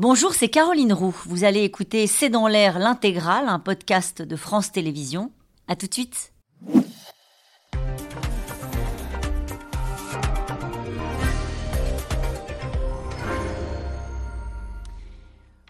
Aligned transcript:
Bonjour, 0.00 0.32
c'est 0.32 0.48
Caroline 0.48 0.92
Roux. 0.92 1.16
Vous 1.26 1.42
allez 1.42 1.64
écouter 1.64 2.06
C'est 2.06 2.28
dans 2.28 2.46
l'air 2.46 2.78
l'intégrale, 2.78 3.48
un 3.48 3.58
podcast 3.58 4.22
de 4.22 4.36
France 4.36 4.70
Télévisions. 4.70 5.32
À 5.66 5.74
tout 5.74 5.88
de 5.88 5.92
suite. 5.92 6.32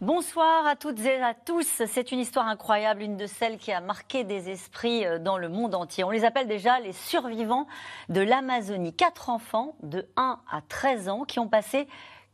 Bonsoir 0.03 0.67
à 0.67 0.77
toutes 0.77 1.01
et 1.01 1.23
à 1.23 1.33
tous. 1.33 1.83
C'est 1.87 2.13
une 2.13 2.19
histoire 2.19 2.49
incroyable, 2.49 3.01
une 3.01 3.17
de 3.17 3.27
celles 3.27 3.57
qui 3.57 3.73
a 3.73 3.81
marqué 3.81 4.25
des 4.25 4.51
esprits 4.51 5.07
euh, 5.07 5.19
dans 5.19 5.39
le 5.39 5.49
monde 5.49 5.75
entier. 5.75 6.05
On 6.05 6.11
les 6.11 6.27
appelle 6.27 6.49
déjà 6.49 6.81
les 6.81 6.93
survivants 6.93 7.67
de 8.11 8.21
l'Amazonie. 8.21 8.93
Quatre 8.93 9.31
enfants 9.31 9.75
de 9.83 10.07
1 10.19 10.39
à 10.53 10.61
13 10.69 11.09
ans 11.09 11.25
qui 11.25 11.39
ont 11.39 11.49
passé 11.49 11.89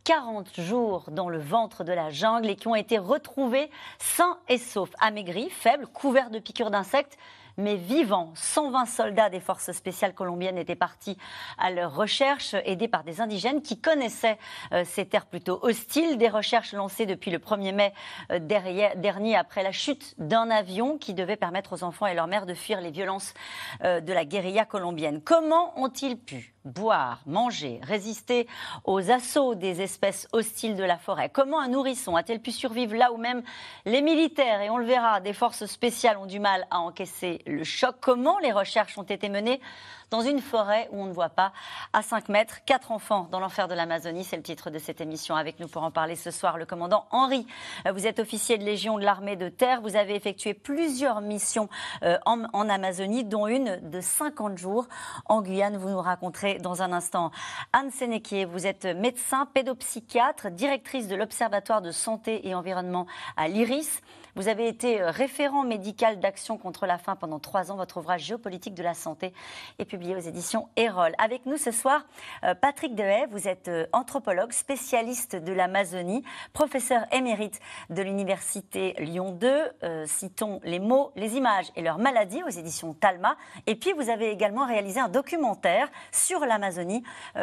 40 0.04 0.60
jours 0.60 1.04
dans 1.10 1.30
le 1.30 1.38
ventre 1.38 1.82
de 1.82 1.92
la 1.92 2.10
jungle 2.10 2.50
et 2.50 2.56
qui 2.56 2.68
ont 2.68 2.74
été 2.74 2.98
retrouvés 2.98 3.70
sains 3.98 4.38
et 4.48 4.58
saufs, 4.58 4.92
amaigris, 5.00 5.48
faibles, 5.50 5.86
couverts 5.86 6.30
de 6.30 6.38
piqûres 6.38 6.70
d'insectes 6.70 7.16
mais 7.56 7.76
vivants. 7.76 8.32
120 8.34 8.86
soldats 8.86 9.30
des 9.30 9.40
forces 9.40 9.72
spéciales 9.72 10.14
colombiennes 10.14 10.58
étaient 10.58 10.74
partis 10.74 11.16
à 11.58 11.70
leur 11.70 11.94
recherche, 11.94 12.54
aidés 12.64 12.88
par 12.88 13.04
des 13.04 13.20
indigènes 13.20 13.62
qui 13.62 13.80
connaissaient 13.80 14.38
euh, 14.72 14.84
ces 14.84 15.06
terres 15.06 15.26
plutôt 15.26 15.58
hostiles. 15.62 16.18
Des 16.18 16.28
recherches 16.28 16.72
lancées 16.72 17.06
depuis 17.06 17.30
le 17.30 17.38
1er 17.38 17.72
mai 17.72 17.92
euh, 18.32 18.38
dernier 18.38 19.36
après 19.36 19.62
la 19.62 19.72
chute 19.72 20.14
d'un 20.18 20.50
avion 20.50 20.98
qui 20.98 21.14
devait 21.14 21.36
permettre 21.36 21.74
aux 21.74 21.84
enfants 21.84 22.06
et 22.06 22.14
leurs 22.14 22.26
mères 22.26 22.46
de 22.46 22.54
fuir 22.54 22.80
les 22.80 22.90
violences 22.90 23.34
euh, 23.82 24.00
de 24.00 24.12
la 24.12 24.24
guérilla 24.24 24.64
colombienne. 24.64 25.20
Comment 25.22 25.78
ont-ils 25.78 26.18
pu 26.18 26.53
boire, 26.64 27.20
manger, 27.26 27.80
résister 27.82 28.46
aux 28.84 29.10
assauts 29.10 29.54
des 29.54 29.82
espèces 29.82 30.28
hostiles 30.32 30.76
de 30.76 30.84
la 30.84 30.96
forêt. 30.96 31.28
Comment 31.28 31.60
un 31.60 31.68
nourrisson 31.68 32.16
a-t-il 32.16 32.40
pu 32.40 32.52
survivre 32.52 32.94
là 32.96 33.12
où 33.12 33.16
même 33.16 33.42
les 33.84 34.02
militaires, 34.02 34.62
et 34.62 34.70
on 34.70 34.78
le 34.78 34.86
verra, 34.86 35.20
des 35.20 35.32
forces 35.32 35.66
spéciales 35.66 36.16
ont 36.16 36.26
du 36.26 36.40
mal 36.40 36.66
à 36.70 36.78
encaisser 36.78 37.42
le 37.46 37.64
choc? 37.64 37.96
Comment 38.00 38.38
les 38.38 38.52
recherches 38.52 38.96
ont 38.96 39.02
été 39.02 39.28
menées 39.28 39.60
dans 40.10 40.20
une 40.20 40.40
forêt 40.40 40.88
où 40.92 41.00
on 41.02 41.06
ne 41.06 41.12
voit 41.12 41.28
pas 41.28 41.52
à 41.92 42.02
5 42.02 42.28
mètres. 42.28 42.64
Quatre 42.64 42.92
enfants 42.92 43.28
dans 43.30 43.40
l'enfer 43.40 43.68
de 43.68 43.74
l'Amazonie, 43.74 44.24
c'est 44.24 44.36
le 44.36 44.42
titre 44.42 44.70
de 44.70 44.78
cette 44.78 45.00
émission. 45.00 45.36
Avec 45.36 45.60
nous 45.60 45.68
pour 45.68 45.82
en 45.82 45.90
parler 45.90 46.16
ce 46.16 46.30
soir, 46.30 46.58
le 46.58 46.66
commandant 46.66 47.06
Henri. 47.10 47.46
Vous 47.90 48.06
êtes 48.06 48.18
officier 48.18 48.58
de 48.58 48.64
Légion 48.64 48.98
de 48.98 49.04
l'armée 49.04 49.36
de 49.36 49.48
terre. 49.48 49.80
Vous 49.80 49.96
avez 49.96 50.14
effectué 50.14 50.54
plusieurs 50.54 51.20
missions 51.20 51.68
euh, 52.02 52.18
en, 52.26 52.44
en 52.52 52.68
Amazonie, 52.68 53.24
dont 53.24 53.46
une 53.46 53.80
de 53.90 54.00
50 54.00 54.58
jours 54.58 54.86
en 55.26 55.42
Guyane. 55.42 55.76
Vous 55.76 55.90
nous 55.90 56.00
raconterez 56.00 56.58
dans 56.58 56.82
un 56.82 56.92
instant. 56.92 57.30
Anne 57.72 57.90
Sénéquier, 57.90 58.44
vous 58.44 58.66
êtes 58.66 58.84
médecin, 58.84 59.46
pédopsychiatre, 59.46 60.50
directrice 60.50 61.08
de 61.08 61.16
l'Observatoire 61.16 61.82
de 61.82 61.90
santé 61.90 62.48
et 62.48 62.54
environnement 62.54 63.06
à 63.36 63.48
l'IRIS. 63.48 64.00
Vous 64.36 64.48
avez 64.48 64.66
été 64.66 65.00
euh, 65.00 65.10
référent 65.10 65.62
médical 65.62 66.18
d'action 66.18 66.58
contre 66.58 66.86
la 66.86 66.98
faim 66.98 67.14
pendant 67.14 67.38
trois 67.38 67.70
ans. 67.70 67.76
Votre 67.76 67.98
ouvrage 67.98 68.24
Géopolitique 68.24 68.74
de 68.74 68.82
la 68.82 68.94
santé 68.94 69.32
est 69.78 69.84
publié 69.84 70.16
aux 70.16 70.20
éditions 70.20 70.68
Erol. 70.74 71.12
Avec 71.18 71.46
nous 71.46 71.56
ce 71.56 71.70
soir, 71.70 72.04
euh, 72.42 72.52
Patrick 72.54 72.96
Dehaye. 72.96 73.26
Vous 73.30 73.46
êtes 73.46 73.68
euh, 73.68 73.86
anthropologue, 73.92 74.50
spécialiste 74.50 75.36
de 75.36 75.52
l'Amazonie, 75.52 76.24
professeur 76.52 77.06
émérite 77.12 77.60
de 77.90 78.02
l'Université 78.02 78.94
Lyon 78.98 79.30
2. 79.30 80.06
citons 80.06 80.60
les 80.64 80.80
mots, 80.80 81.12
les 81.14 81.36
images 81.36 81.70
et 81.76 81.82
leurs 81.82 81.98
maladies 81.98 82.42
aux 82.42 82.48
éditions 82.48 82.92
Talma. 82.92 83.36
Et 83.66 83.76
puis, 83.76 83.92
vous 83.92 84.10
avez 84.10 84.30
également 84.30 84.66
réalisé 84.66 84.98
un 84.98 85.08
documentaire 85.08 85.88
sur 86.10 86.40
l'Amazonie 86.40 87.02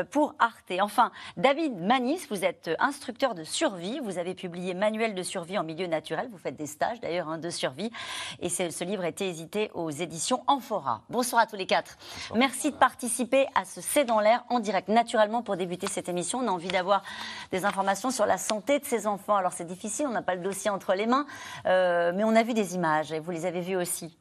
pour 0.09 0.36
Arte. 0.39 0.73
Enfin, 0.81 1.12
David 1.38 1.78
Manis, 1.78 2.25
vous 2.30 2.44
êtes 2.44 2.69
instructeur 2.80 3.36
de 3.36 3.44
survie. 3.44 4.00
Vous 4.00 4.17
avez 4.17 4.34
publié 4.34 4.73
Manuel 4.73 5.14
de 5.14 5.23
survie 5.23 5.58
en 5.58 5.64
milieu 5.64 5.88
naturel. 5.88 6.30
Vous 6.31 6.38
faites 6.38 6.56
des 6.56 6.67
d'ailleurs 7.02 7.30
hein, 7.30 7.38
de 7.38 7.50
survie. 7.50 7.92
Et 8.40 8.50
ce 8.50 8.84
livre 8.84 9.04
a 9.04 9.08
été 9.08 9.28
hésité 9.28 9.72
aux 9.74 9.90
éditions 9.90 10.44
Amphora. 10.47 11.02
Bonsoir 11.09 11.44
à 11.44 11.46
tous 11.46 11.56
les 11.56 11.66
quatre. 11.66 11.97
Merci 12.36 12.72
de 12.72 12.75
participer 12.75 13.47
à 13.56 13.66
ce 13.66 13.81
C'est 13.81 14.06
dans 14.06 14.19
l'air 14.19 14.44
en 14.50 14.59
direct. 14.59 14.88
Naturellement, 14.88 15.44
pour 15.44 15.58
débuter 15.58 15.88
cette 15.88 16.09
émission, 16.09 16.40
on 16.40 16.47
a 16.47 16.52
envie 16.52 16.69
d'avoir 16.69 17.03
des 17.52 17.66
informations 17.66 18.12
sur 18.12 18.25
la 18.25 18.38
santé 18.38 18.80
de 18.80 18.86
ces 18.86 19.08
enfants. 19.08 19.36
Alors 19.36 19.53
c'est 19.53 19.66
difficile, 19.66 20.08
on 20.08 20.12
n'a 20.12 20.22
pas 20.22 20.36
le 20.36 20.42
dossier 20.42 20.69
entre 20.69 20.94
les 20.94 21.06
mains, 21.06 21.25
euh, 21.66 22.12
mais 22.16 22.24
on 22.24 22.36
a 22.36 22.44
vu 22.44 22.53
des 22.53 22.75
images 22.75 23.12
et 23.12 23.19
vous 23.19 23.31
les 23.31 23.46
avez 23.46 23.62
vues 23.62 23.75
aussi. 23.75 24.18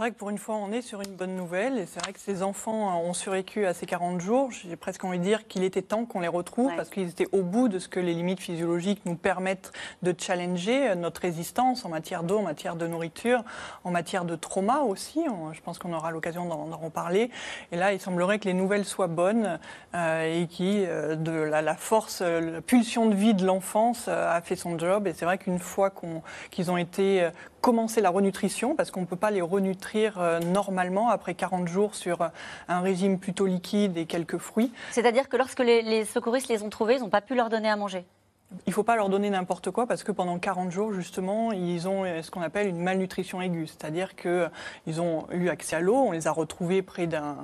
C'est 0.00 0.04
vrai 0.04 0.12
que 0.12 0.18
pour 0.18 0.30
une 0.30 0.38
fois, 0.38 0.54
on 0.54 0.72
est 0.72 0.80
sur 0.80 1.02
une 1.02 1.12
bonne 1.12 1.36
nouvelle. 1.36 1.76
Et 1.76 1.84
c'est 1.84 2.00
vrai 2.00 2.14
que 2.14 2.20
ces 2.20 2.42
enfants 2.42 2.98
ont 3.02 3.12
survécu 3.12 3.66
à 3.66 3.74
ces 3.74 3.84
40 3.84 4.18
jours. 4.22 4.50
J'ai 4.50 4.74
presque 4.74 5.04
envie 5.04 5.18
de 5.18 5.24
dire 5.24 5.46
qu'il 5.46 5.62
était 5.62 5.82
temps 5.82 6.06
qu'on 6.06 6.20
les 6.20 6.26
retrouve 6.26 6.74
parce 6.74 6.88
qu'ils 6.88 7.10
étaient 7.10 7.28
au 7.32 7.42
bout 7.42 7.68
de 7.68 7.78
ce 7.78 7.86
que 7.86 8.00
les 8.00 8.14
limites 8.14 8.40
physiologiques 8.40 9.02
nous 9.04 9.14
permettent 9.14 9.72
de 10.02 10.14
challenger 10.18 10.94
notre 10.96 11.20
résistance 11.20 11.84
en 11.84 11.90
matière 11.90 12.22
d'eau, 12.22 12.38
en 12.38 12.44
matière 12.44 12.76
de 12.76 12.86
nourriture, 12.86 13.44
en 13.84 13.90
matière 13.90 14.24
de 14.24 14.36
trauma 14.36 14.78
aussi. 14.78 15.20
Je 15.52 15.60
pense 15.60 15.78
qu'on 15.78 15.92
aura 15.92 16.12
l'occasion 16.12 16.46
d'en 16.46 16.78
reparler. 16.78 17.30
Et 17.70 17.76
là, 17.76 17.92
il 17.92 18.00
semblerait 18.00 18.38
que 18.38 18.48
les 18.48 18.54
nouvelles 18.54 18.86
soient 18.86 19.06
bonnes 19.06 19.58
euh, 19.94 20.42
et 20.42 20.46
qui, 20.46 20.82
euh, 20.86 21.14
de 21.14 21.30
la, 21.30 21.74
force, 21.74 22.22
la 22.22 22.62
pulsion 22.62 23.04
de 23.04 23.14
vie 23.14 23.34
de 23.34 23.44
l'enfance 23.44 24.06
euh, 24.08 24.34
a 24.34 24.40
fait 24.40 24.56
son 24.56 24.78
job. 24.78 25.06
Et 25.06 25.12
c'est 25.12 25.26
vrai 25.26 25.36
qu'une 25.36 25.58
fois 25.58 25.92
qu'ils 26.50 26.70
ont 26.70 26.78
été 26.78 27.28
commencer 27.60 28.00
la 28.00 28.10
renutrition, 28.10 28.74
parce 28.74 28.90
qu'on 28.90 29.02
ne 29.02 29.06
peut 29.06 29.16
pas 29.16 29.30
les 29.30 29.42
renutrir 29.42 30.20
euh, 30.20 30.40
normalement 30.40 31.08
après 31.10 31.34
40 31.34 31.68
jours 31.68 31.94
sur 31.94 32.22
euh, 32.22 32.28
un 32.68 32.80
régime 32.80 33.18
plutôt 33.18 33.46
liquide 33.46 33.96
et 33.96 34.06
quelques 34.06 34.38
fruits. 34.38 34.72
C'est-à-dire 34.90 35.28
que 35.28 35.36
lorsque 35.36 35.60
les, 35.60 35.82
les 35.82 36.04
secouristes 36.04 36.48
les 36.48 36.62
ont 36.62 36.70
trouvés, 36.70 36.96
ils 36.96 37.00
n'ont 37.00 37.08
pas 37.08 37.20
pu 37.20 37.34
leur 37.34 37.48
donner 37.48 37.68
à 37.68 37.76
manger 37.76 38.04
il 38.66 38.70
ne 38.70 38.72
faut 38.72 38.82
pas 38.82 38.96
leur 38.96 39.08
donner 39.08 39.30
n'importe 39.30 39.70
quoi 39.70 39.86
parce 39.86 40.02
que 40.02 40.10
pendant 40.10 40.38
40 40.38 40.72
jours, 40.72 40.92
justement, 40.92 41.52
ils 41.52 41.86
ont 41.86 42.04
ce 42.22 42.30
qu'on 42.30 42.42
appelle 42.42 42.66
une 42.66 42.80
malnutrition 42.80 43.40
aiguë. 43.40 43.68
C'est-à-dire 43.68 44.16
qu'ils 44.16 45.00
ont 45.00 45.26
eu 45.30 45.48
accès 45.48 45.76
à 45.76 45.80
l'eau, 45.80 45.96
on 45.96 46.10
les 46.10 46.26
a 46.26 46.32
retrouvés 46.32 46.82
près 46.82 47.06
d'un 47.06 47.36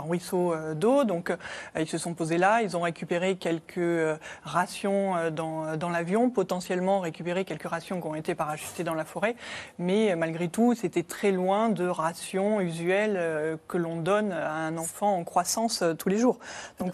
ruisseau 0.00 0.52
euh, 0.52 0.74
d'eau. 0.74 1.04
Donc, 1.04 1.30
euh, 1.30 1.36
ils 1.78 1.88
se 1.88 1.98
sont 1.98 2.14
posés 2.14 2.38
là, 2.38 2.62
ils 2.62 2.76
ont 2.76 2.82
récupéré 2.82 3.36
quelques 3.36 3.78
euh, 3.78 4.16
rations 4.44 5.30
dans, 5.30 5.90
l'avion, 5.90 6.30
potentiellement 6.30 7.00
récupéré 7.00 7.44
quelques 7.44 7.68
rations 7.68 8.00
qui 8.00 8.06
ont 8.06 8.14
été 8.14 8.34
parachutées 8.34 8.84
dans 8.84 8.94
la 8.94 9.04
forêt. 9.04 9.34
Mais 9.78 10.14
malgré 10.16 10.48
tout, 10.48 10.74
c'était 10.74 11.02
très 11.02 11.32
loin 11.32 11.70
de 11.70 11.86
rations 11.86 12.60
usuelles 12.60 13.58
que 13.66 13.78
l'on 13.78 13.96
donne 13.96 14.32
à 14.32 14.52
un 14.52 14.76
enfant 14.76 15.16
en 15.16 15.24
croissance 15.24 15.82
tous 15.98 16.08
les 16.08 16.18
jours. 16.18 16.38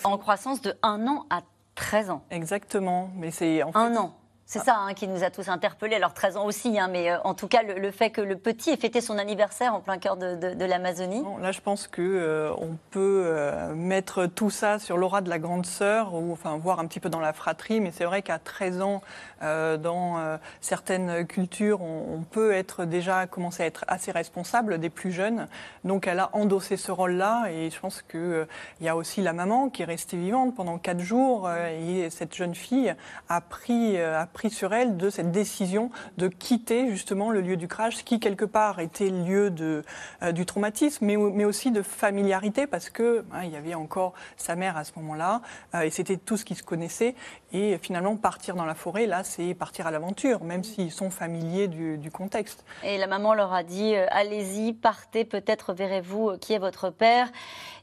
En 0.04 0.18
croissance 0.18 0.62
de 0.62 0.74
1 0.82 1.06
an 1.06 1.26
à 1.30 1.42
13 1.74 2.10
ans. 2.10 2.22
Exactement. 2.30 3.10
Mais 3.16 3.30
c'est 3.30 3.62
en 3.62 3.72
fait... 3.72 3.78
Un 3.78 3.96
an. 3.96 4.14
C'est 4.46 4.58
ça 4.58 4.76
hein, 4.76 4.92
qui 4.92 5.08
nous 5.08 5.24
a 5.24 5.30
tous 5.30 5.48
interpellés, 5.48 5.96
alors 5.96 6.12
13 6.12 6.36
ans 6.36 6.44
aussi, 6.44 6.78
hein, 6.78 6.88
mais 6.90 7.10
euh, 7.10 7.16
en 7.24 7.32
tout 7.32 7.48
cas 7.48 7.62
le, 7.62 7.90
fait 7.90 8.10
que 8.10 8.20
le 8.20 8.36
petit 8.36 8.70
ait 8.70 8.76
fêté 8.76 9.00
son 9.00 9.16
anniversaire 9.16 9.74
en 9.74 9.80
plein 9.80 9.96
cœur 9.96 10.18
de, 10.18 10.64
l'Amazonie. 10.64 11.24
Là 11.40 11.50
je 11.50 11.60
pense 11.60 11.86
qu'on 11.86 12.02
euh, 12.02 12.52
on 12.58 12.76
peut 12.90 13.22
euh, 13.24 13.74
mettre 13.74 14.26
tout 14.26 14.50
ça 14.50 14.78
sur 14.78 14.98
l'aura 14.98 15.22
de 15.22 15.30
la 15.30 15.38
grande 15.38 15.64
sœur, 15.64 16.14
ou 16.14 16.32
enfin 16.32 16.58
voir 16.58 16.78
un 16.78 16.86
petit 16.86 17.00
peu 17.00 17.08
dans 17.08 17.20
la 17.20 17.32
fratrie, 17.32 17.80
mais 17.80 17.90
c'est 17.90 18.04
vrai 18.04 18.20
qu'à 18.20 18.38
13 18.38 18.82
ans, 18.82 19.02
dans 19.40 20.38
certaines 20.60 21.26
cultures, 21.26 21.82
on, 21.82 22.22
peut 22.30 22.52
être 22.52 22.84
déjà 22.84 23.26
commencer 23.26 23.62
à 23.62 23.66
être 23.66 23.84
assez 23.88 24.10
responsable 24.10 24.78
des 24.78 24.88
plus 24.88 25.12
jeunes. 25.12 25.48
Donc 25.84 26.06
elle 26.06 26.18
a 26.18 26.30
endossé 26.32 26.76
ce 26.76 26.90
rôle-là, 26.90 27.46
et 27.50 27.70
je 27.70 27.78
pense 27.78 28.02
qu'il 28.02 28.46
il 28.80 28.86
y 28.86 28.88
a 28.88 28.96
aussi 28.96 29.20
la 29.20 29.32
maman 29.32 29.68
qui 29.68 29.82
est 29.82 29.86
restée 29.86 30.16
vivante 30.16 30.54
pendant 30.54 30.78
4 30.78 31.00
jours, 31.00 31.50
et 31.50 32.08
cette 32.10 32.34
jeune 32.34 32.54
fille 32.54 32.94
a 33.28 33.40
pris, 33.40 33.98
pris 34.34 34.50
sur 34.50 34.74
elle 34.74 34.98
de 34.98 35.08
cette 35.08 35.30
décision 35.30 35.90
de 36.18 36.28
quitter 36.28 36.90
justement 36.90 37.30
le 37.30 37.40
lieu 37.40 37.56
du 37.56 37.68
crash, 37.68 38.04
qui 38.04 38.20
quelque 38.20 38.44
part 38.44 38.80
était 38.80 39.08
lieu 39.08 39.50
de, 39.50 39.82
euh, 40.22 40.32
du 40.32 40.44
traumatisme, 40.44 41.06
mais, 41.06 41.16
mais, 41.16 41.46
aussi 41.46 41.70
de 41.70 41.80
familiarité, 41.80 42.66
parce 42.66 42.90
que 42.90 43.24
hein, 43.32 43.44
il 43.44 43.50
y 43.50 43.56
avait 43.56 43.74
encore 43.74 44.12
sa 44.36 44.56
mère 44.56 44.76
à 44.76 44.84
ce 44.84 44.92
moment-là, 44.96 45.40
euh, 45.74 45.82
et 45.82 45.90
c'était 45.90 46.18
tout 46.18 46.36
ce 46.36 46.44
qui 46.44 46.54
se 46.54 46.62
connaissait. 46.62 47.14
Et 47.52 47.78
finalement, 47.78 48.16
partir 48.16 48.56
dans 48.56 48.64
la 48.64 48.74
forêt, 48.74 49.06
là, 49.06 49.22
c'est 49.22 49.54
partir 49.54 49.86
à 49.86 49.90
l'aventure, 49.90 50.42
même 50.42 50.64
s'ils 50.64 50.90
sont 50.90 51.10
familiers 51.10 51.68
du, 51.68 51.96
du, 51.96 52.10
contexte. 52.10 52.64
Et 52.82 52.98
la 52.98 53.06
maman 53.06 53.32
leur 53.34 53.52
a 53.52 53.62
dit 53.62 53.94
euh, 53.94 54.06
allez-y, 54.10 54.72
partez, 54.72 55.24
peut-être 55.24 55.72
verrez-vous 55.72 56.36
qui 56.38 56.52
est 56.52 56.58
votre 56.58 56.90
père 56.90 57.30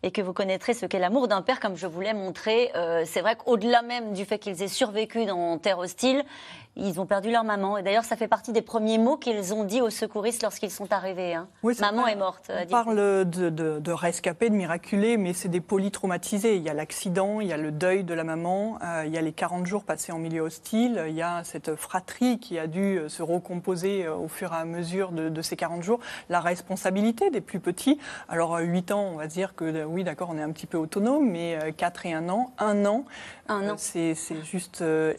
et 0.04 0.12
que 0.12 0.22
vous 0.22 0.34
connaîtrez 0.34 0.74
ce 0.74 0.86
qu'est 0.86 1.00
l'amour 1.00 1.28
d'un 1.28 1.42
père, 1.42 1.60
comme 1.60 1.76
je 1.76 1.88
vous 1.88 2.02
l'ai 2.02 2.14
montré. 2.14 2.72
c'est 3.06 3.22
vrai 3.22 3.36
qu'au-delà 3.36 3.82
même 3.82 4.14
du 4.14 4.26
fait 4.26 4.40
qu'ils 4.40 4.62
aient 4.64 4.68
survécu 4.68 5.26
dans 5.26 5.58
terre 5.58 5.80
hostile, 5.80 6.24
ils 6.76 7.00
ont 7.02 7.06
perdu 7.06 7.32
leur 7.32 7.44
maman. 7.44 7.78
Et 7.78 7.84
d'ailleurs, 7.84 8.06
ça 8.06 8.16
fait 8.16 8.28
partie 8.28 8.52
des 8.54 8.62
premiers 8.62 8.98
mots 8.98 9.18
qu'ils 9.18 9.54
ont 9.54 9.64
dit 9.66 9.82
aux 9.82 9.90
secouristes 9.90 10.42
lorsqu'ils 10.44 10.72
sont 10.72 10.92
arrivés. 10.94 11.34
hein. 11.36 11.48
Oui, 11.64 11.76
maman 11.82 12.08
est 12.08 12.16
morte. 12.16 12.50
On 12.54 12.64
dit- 12.66 12.72
parle 12.72 12.96
de, 12.96 13.50
de, 13.50 13.80
de 13.80 13.92
rescapés, 13.92 14.50
de 14.50 14.56
miraculés, 14.56 15.18
mais 15.18 15.34
c'est 15.34 15.50
des 15.50 15.60
polytraumatisés. 15.62 16.56
Il 16.56 16.64
y 16.64 16.70
a 16.70 16.74
l'accident, 16.74 17.42
il 17.42 17.48
y 17.48 17.54
a 17.54 17.58
le 17.58 17.72
deuil 17.72 18.04
de 18.04 18.14
la 18.14 18.24
maman, 18.24 18.78
euh, 18.84 19.04
il 19.06 19.14
y 19.14 19.18
a 19.18 19.22
les 19.22 19.34
40 19.34 19.66
jours 19.66 19.84
passés 19.84 20.12
en 20.12 20.18
milieu 20.18 20.42
hostile, 20.42 21.04
il 21.08 21.14
y 21.16 21.22
a 21.22 21.44
cette 21.44 21.76
fratrie 21.76 22.40
qui 22.40 22.58
a 22.58 22.68
dû 22.68 22.98
euh, 23.00 23.10
se 23.10 23.22
recomposer 23.22 24.06
euh, 24.06 24.16
au 24.16 24.28
fur 24.28 24.54
et 24.54 24.56
à 24.58 24.66
mesure 24.66 25.12
de, 25.12 25.30
de 25.30 25.42
ces 25.42 25.56
40 25.58 25.84
jours, 25.84 26.00
la 26.30 26.40
responsabilité 26.40 27.30
des 27.32 27.42
plus 27.42 27.60
petits. 27.60 28.00
Alors, 28.30 28.56
euh, 28.56 28.62
8 28.62 28.92
ans, 28.92 29.10
on 29.14 29.18
va 29.18 29.28
dire 29.28 29.56
que 29.56 29.66
euh, 29.66 29.84
oui, 29.86 30.04
d'accord, 30.04 30.30
on 30.32 30.38
est 30.38 30.42
un 30.42 30.52
petit 30.52 30.68
peu 30.68 30.78
autonome, 30.78 31.30
mais 31.30 31.58
euh, 31.62 31.72
4 31.76 32.06
et 32.06 32.14
1 32.14 32.30
an, 32.30 32.54
1 32.60 32.86
an, 32.86 33.04
Un 33.52 33.64
euh, 33.64 33.74
an. 33.74 33.76
c'est 33.78 34.16
juste 34.44 34.82
euh, 34.82 35.14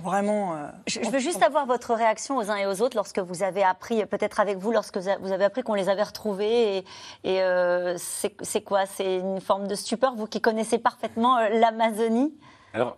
vraiment... 0.00 0.54
euh, 0.54 0.68
Je, 0.86 1.00
je 1.02 1.10
veux 1.10 1.18
juste 1.18 1.42
avoir 1.42 1.66
votre 1.66 1.94
réaction 1.94 2.36
aux 2.36 2.50
uns 2.50 2.56
et 2.56 2.66
aux 2.66 2.82
autres 2.82 2.96
lorsque 2.96 3.18
vous 3.18 3.42
avez 3.42 3.62
appris, 3.62 4.04
peut-être 4.06 4.40
avec 4.40 4.58
vous, 4.58 4.70
lorsque 4.72 4.98
vous 4.98 5.32
avez 5.32 5.44
appris 5.44 5.62
qu'on 5.62 5.74
les 5.74 5.88
avait 5.88 6.02
retrouvés. 6.02 6.78
Et, 6.78 6.84
et, 7.24 7.42
euh, 7.42 7.96
c'est 7.98 8.60
quoi? 8.60 8.86
C'est 8.86 9.16
une 9.16 9.40
forme 9.40 9.66
de 9.66 9.74
stupeur, 9.74 10.14
vous 10.14 10.26
qui 10.26 10.40
connaissez 10.40 10.78
parfaitement 10.78 11.38
l'Amazonie? 11.48 12.34
Alors, 12.74 12.96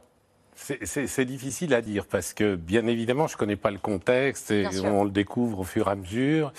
c'est- 0.54 1.25
difficile 1.25 1.75
à 1.75 1.81
dire 1.81 2.06
parce 2.06 2.34
que, 2.34 2.56
bien 2.56 2.86
évidemment, 2.86 3.26
je 3.26 3.34
ne 3.34 3.38
connais 3.38 3.56
pas 3.56 3.70
le 3.70 3.78
contexte 3.78 4.50
et 4.50 4.66
on 4.84 5.04
le 5.04 5.10
découvre 5.10 5.60
au 5.60 5.64
fur 5.64 5.88
et 5.88 5.93
à 5.93 5.94
mesure. 5.94 6.52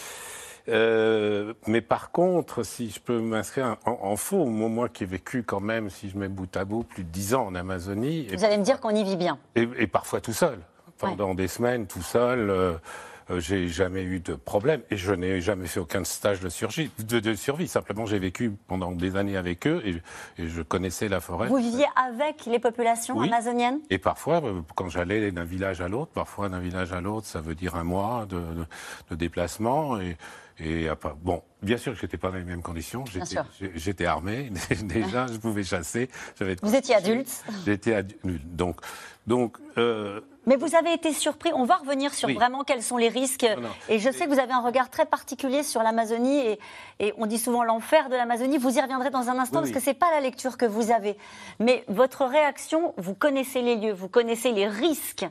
Euh, 0.69 1.53
mais 1.67 1.81
par 1.81 2.11
contre, 2.11 2.63
si 2.63 2.89
je 2.89 2.99
peux 2.99 3.19
m'inscrire 3.19 3.77
en, 3.85 3.97
en 4.01 4.15
faux, 4.15 4.45
moi 4.45 4.89
qui 4.89 5.03
ai 5.03 5.07
vécu 5.07 5.43
quand 5.43 5.59
même, 5.59 5.89
si 5.89 6.09
je 6.09 6.17
mets 6.17 6.27
bout 6.29 6.55
à 6.55 6.65
bout, 6.65 6.83
plus 6.83 7.03
de 7.03 7.09
10 7.09 7.33
ans 7.35 7.47
en 7.47 7.55
Amazonie, 7.55 8.27
et, 8.31 8.35
Vous 8.35 8.43
allez 8.45 8.57
me 8.57 8.63
dire 8.63 8.79
qu'on 8.79 8.95
y 8.95 9.03
vit 9.03 9.17
bien. 9.17 9.37
et- 9.55 9.67
et 9.77 9.87
parfois 9.87 10.21
tout 10.21 10.33
seul, 10.33 10.59
pendant 10.97 11.33
des 11.33 11.47
semaines 11.47 11.87
tout 11.87 12.03
seul, 12.03 12.49
euh, 12.51 12.73
euh, 13.31 13.39
j'ai 13.39 13.67
jamais 13.69 14.03
eu 14.03 14.19
de 14.19 14.33
problème 14.35 14.81
et 14.91 14.97
je 14.97 15.13
n'ai 15.13 15.41
jamais 15.41 15.65
fait 15.67 15.79
aucun 15.79 16.03
stage 16.03 16.41
de 16.41 16.49
survie. 16.49 16.91
De, 16.99 17.19
de 17.19 17.33
survie. 17.33 17.67
Simplement, 17.67 18.05
j'ai 18.05 18.19
vécu 18.19 18.51
pendant 18.67 18.91
des 18.91 19.15
années 19.15 19.37
avec 19.37 19.65
eux 19.67 19.81
et, 19.85 19.95
et 20.41 20.47
je 20.47 20.61
connaissais 20.61 21.07
la 21.07 21.19
forêt. 21.21 21.47
Vous 21.47 21.57
viviez 21.57 21.85
avec 21.95 22.45
les 22.45 22.59
populations 22.59 23.17
Oui. 23.17 23.27
amazoniennes? 23.27 23.79
Et 23.89 23.97
parfois, 23.97 24.41
quand 24.75 24.89
j'allais 24.89 25.31
d'un 25.31 25.43
village 25.43 25.81
à 25.81 25.87
l'autre, 25.87 26.11
parfois 26.11 26.49
d'un 26.49 26.59
village 26.59 26.93
à 26.93 27.01
l'autre, 27.01 27.25
ça 27.25 27.41
veut 27.41 27.55
dire 27.55 27.75
un 27.75 27.83
mois 27.83 28.25
de, 28.29 28.37
de- 28.39 28.65
de 29.11 29.15
déplacement. 29.15 29.99
Et, 29.99 30.17
et 30.59 30.87
bon, 31.23 31.41
bien 31.61 31.77
sûr 31.77 31.93
que 31.93 31.99
j'étais 31.99 32.17
pas 32.17 32.29
dans 32.29 32.37
les 32.37 32.43
mêmes 32.43 32.61
conditions. 32.61 33.03
J'étais, 33.75 34.05
armé 34.05 34.51
déjà, 34.83 35.27
je 35.27 35.37
pouvais 35.37 35.63
chasser. 35.63 36.09
Vous 36.61 36.75
étiez 36.75 36.95
adulte. 36.95 37.43
J'étais 37.65 37.93
adulte. 37.93 38.45
Donc, 38.45 38.81
donc 39.27 39.57
euh, 39.77 40.21
Mais 40.45 40.55
vous 40.55 40.75
avez 40.75 40.93
été 40.93 41.13
surpris. 41.13 41.51
On 41.53 41.65
va 41.65 41.75
revenir 41.77 42.13
sur 42.13 42.27
Oui. 42.27 42.33
vraiment 42.35 42.63
quels 42.63 42.83
sont 42.83 42.97
les 42.97 43.09
risques. 43.09 43.43
Non, 43.43 43.61
non. 43.61 43.69
Et 43.89 43.99
je 43.99 44.09
sais 44.11 44.25
que 44.25 44.33
vous 44.33 44.39
avez 44.39 44.53
un 44.53 44.61
regard 44.61 44.89
très 44.89 45.05
particulier 45.05 45.63
sur 45.63 45.83
l'Amazonie. 45.83 46.39
Et, 46.39 46.59
et 46.99 47.13
on 47.17 47.25
dit 47.27 47.37
souvent 47.37 47.63
l'enfer 47.63 48.09
de 48.09 48.15
l'Amazonie. 48.15 48.57
Vous 48.57 48.77
y 48.77 48.81
reviendrez 48.81 49.09
dans 49.11 49.29
un 49.29 49.37
instant 49.39 49.59
Oui, 49.59 49.63
parce 49.63 49.67
oui. 49.69 49.73
que 49.73 49.79
c'est 49.79 49.93
pas 49.93 50.11
la 50.11 50.21
lecture 50.21 50.57
que 50.57 50.65
vous 50.65 50.91
avez. 50.91 51.17
Mais 51.59 51.83
votre 51.87 52.25
réaction, 52.25 52.93
vous 52.97 53.13
connaissez 53.13 53.61
les 53.61 53.75
lieux, 53.75 53.93
vous 53.93 54.09
connaissez 54.09 54.51
les 54.51 54.67
risques. 54.67 55.25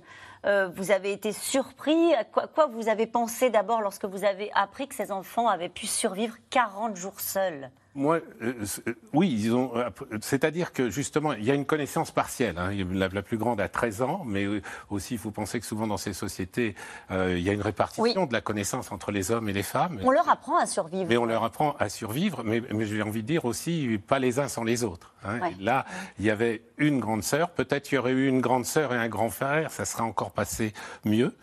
Euh, 0.47 0.69
vous 0.75 0.91
avez 0.91 1.13
été 1.13 1.33
surpris. 1.33 2.15
À 2.15 2.25
quoi, 2.25 2.47
quoi 2.47 2.67
vous 2.67 2.89
avez 2.89 3.07
pensé 3.07 3.51
d'abord 3.51 3.81
lorsque 3.81 4.05
vous 4.05 4.25
avez 4.25 4.51
appris 4.55 4.89
que 4.89 4.95
ces 4.95 5.13
enfants 5.13 5.49
avaient 5.49 5.69
pu 5.69 5.87
survivre 5.87 6.37
40 6.51 6.97
jours 6.97 7.21
seuls? 7.21 7.71
Moi, 7.97 8.21
euh, 8.43 8.53
euh, 8.87 8.95
oui, 9.13 9.29
ils 9.37 9.53
ont. 9.53 9.73
euh, 9.77 9.91
C'est-à-dire 10.21 10.73
que 10.73 10.91
justement, 10.91 11.33
il 11.33 11.45
y 11.45 11.51
a 11.51 11.55
une 11.55 11.65
connaissance 11.67 12.13
partielle. 12.13 12.57
hein. 12.57 12.71
La, 12.93 13.09
la 13.09 13.23
plus 13.23 13.37
grande 13.37 13.61
a 13.61 13.69
13 13.69 14.03
ans, 14.03 14.23
mais 14.25 14.45
euh, 14.45 14.63
aussi, 14.91 15.15
il 15.15 15.19
faut 15.19 15.33
penser 15.33 15.59
que 15.59 15.67
souvent 15.67 15.89
dans 15.89 15.97
ces 15.97 16.13
sociétés, 16.13 16.77
euh, 17.11 17.35
il 17.37 17.43
y 17.43 17.51
a 17.51 17.53
une 17.53 17.61
répartition 17.63 18.03
Oui. 18.05 18.15
de 18.29 18.33
la 18.33 18.41
connaissance 18.41 18.93
entre 18.93 19.11
les 19.11 19.33
hommes 19.33 19.49
et 19.49 19.53
les 19.53 19.65
femmes. 19.65 20.01
On 20.05 20.13
leur 20.13 20.29
apprend 20.29 20.57
à 20.59 20.67
survivre. 20.67 21.07
Mais 21.09 21.17
on 21.17 21.25
leur 21.25 21.43
apprend 21.43 21.75
à 21.81 21.89
survivre, 21.89 22.43
mais, 22.45 22.63
mais 22.73 22.87
j'ai 22.87 23.03
envie 23.03 23.23
de 23.23 23.27
dire 23.27 23.45
aussi, 23.45 23.99
pas 24.07 24.21
les 24.21 24.39
uns 24.39 24.47
sans 24.47 24.63
les 24.63 24.85
autres. 24.85 25.13
hein. 25.25 25.41
Ouais. 25.41 25.55
Là, 25.59 25.85
il 26.21 26.25
y 26.27 26.31
avait 26.31 26.63
une 26.79 27.01
grande 27.01 27.25
sœur, 27.25 27.51
peut-être 27.51 27.91
il 27.91 27.97
y 27.97 27.99
aurait 27.99 28.13
eu 28.13 28.29
une 28.29 28.41
grande 28.41 28.67
sœur 28.67 28.95
et 28.95 28.97
un 28.99 29.09
grand 29.09 29.31
frère, 29.31 29.73
ça 29.73 29.85
serait 29.85 30.05
encore 30.05 30.31
passé 30.31 30.73
mieux. 31.05 31.35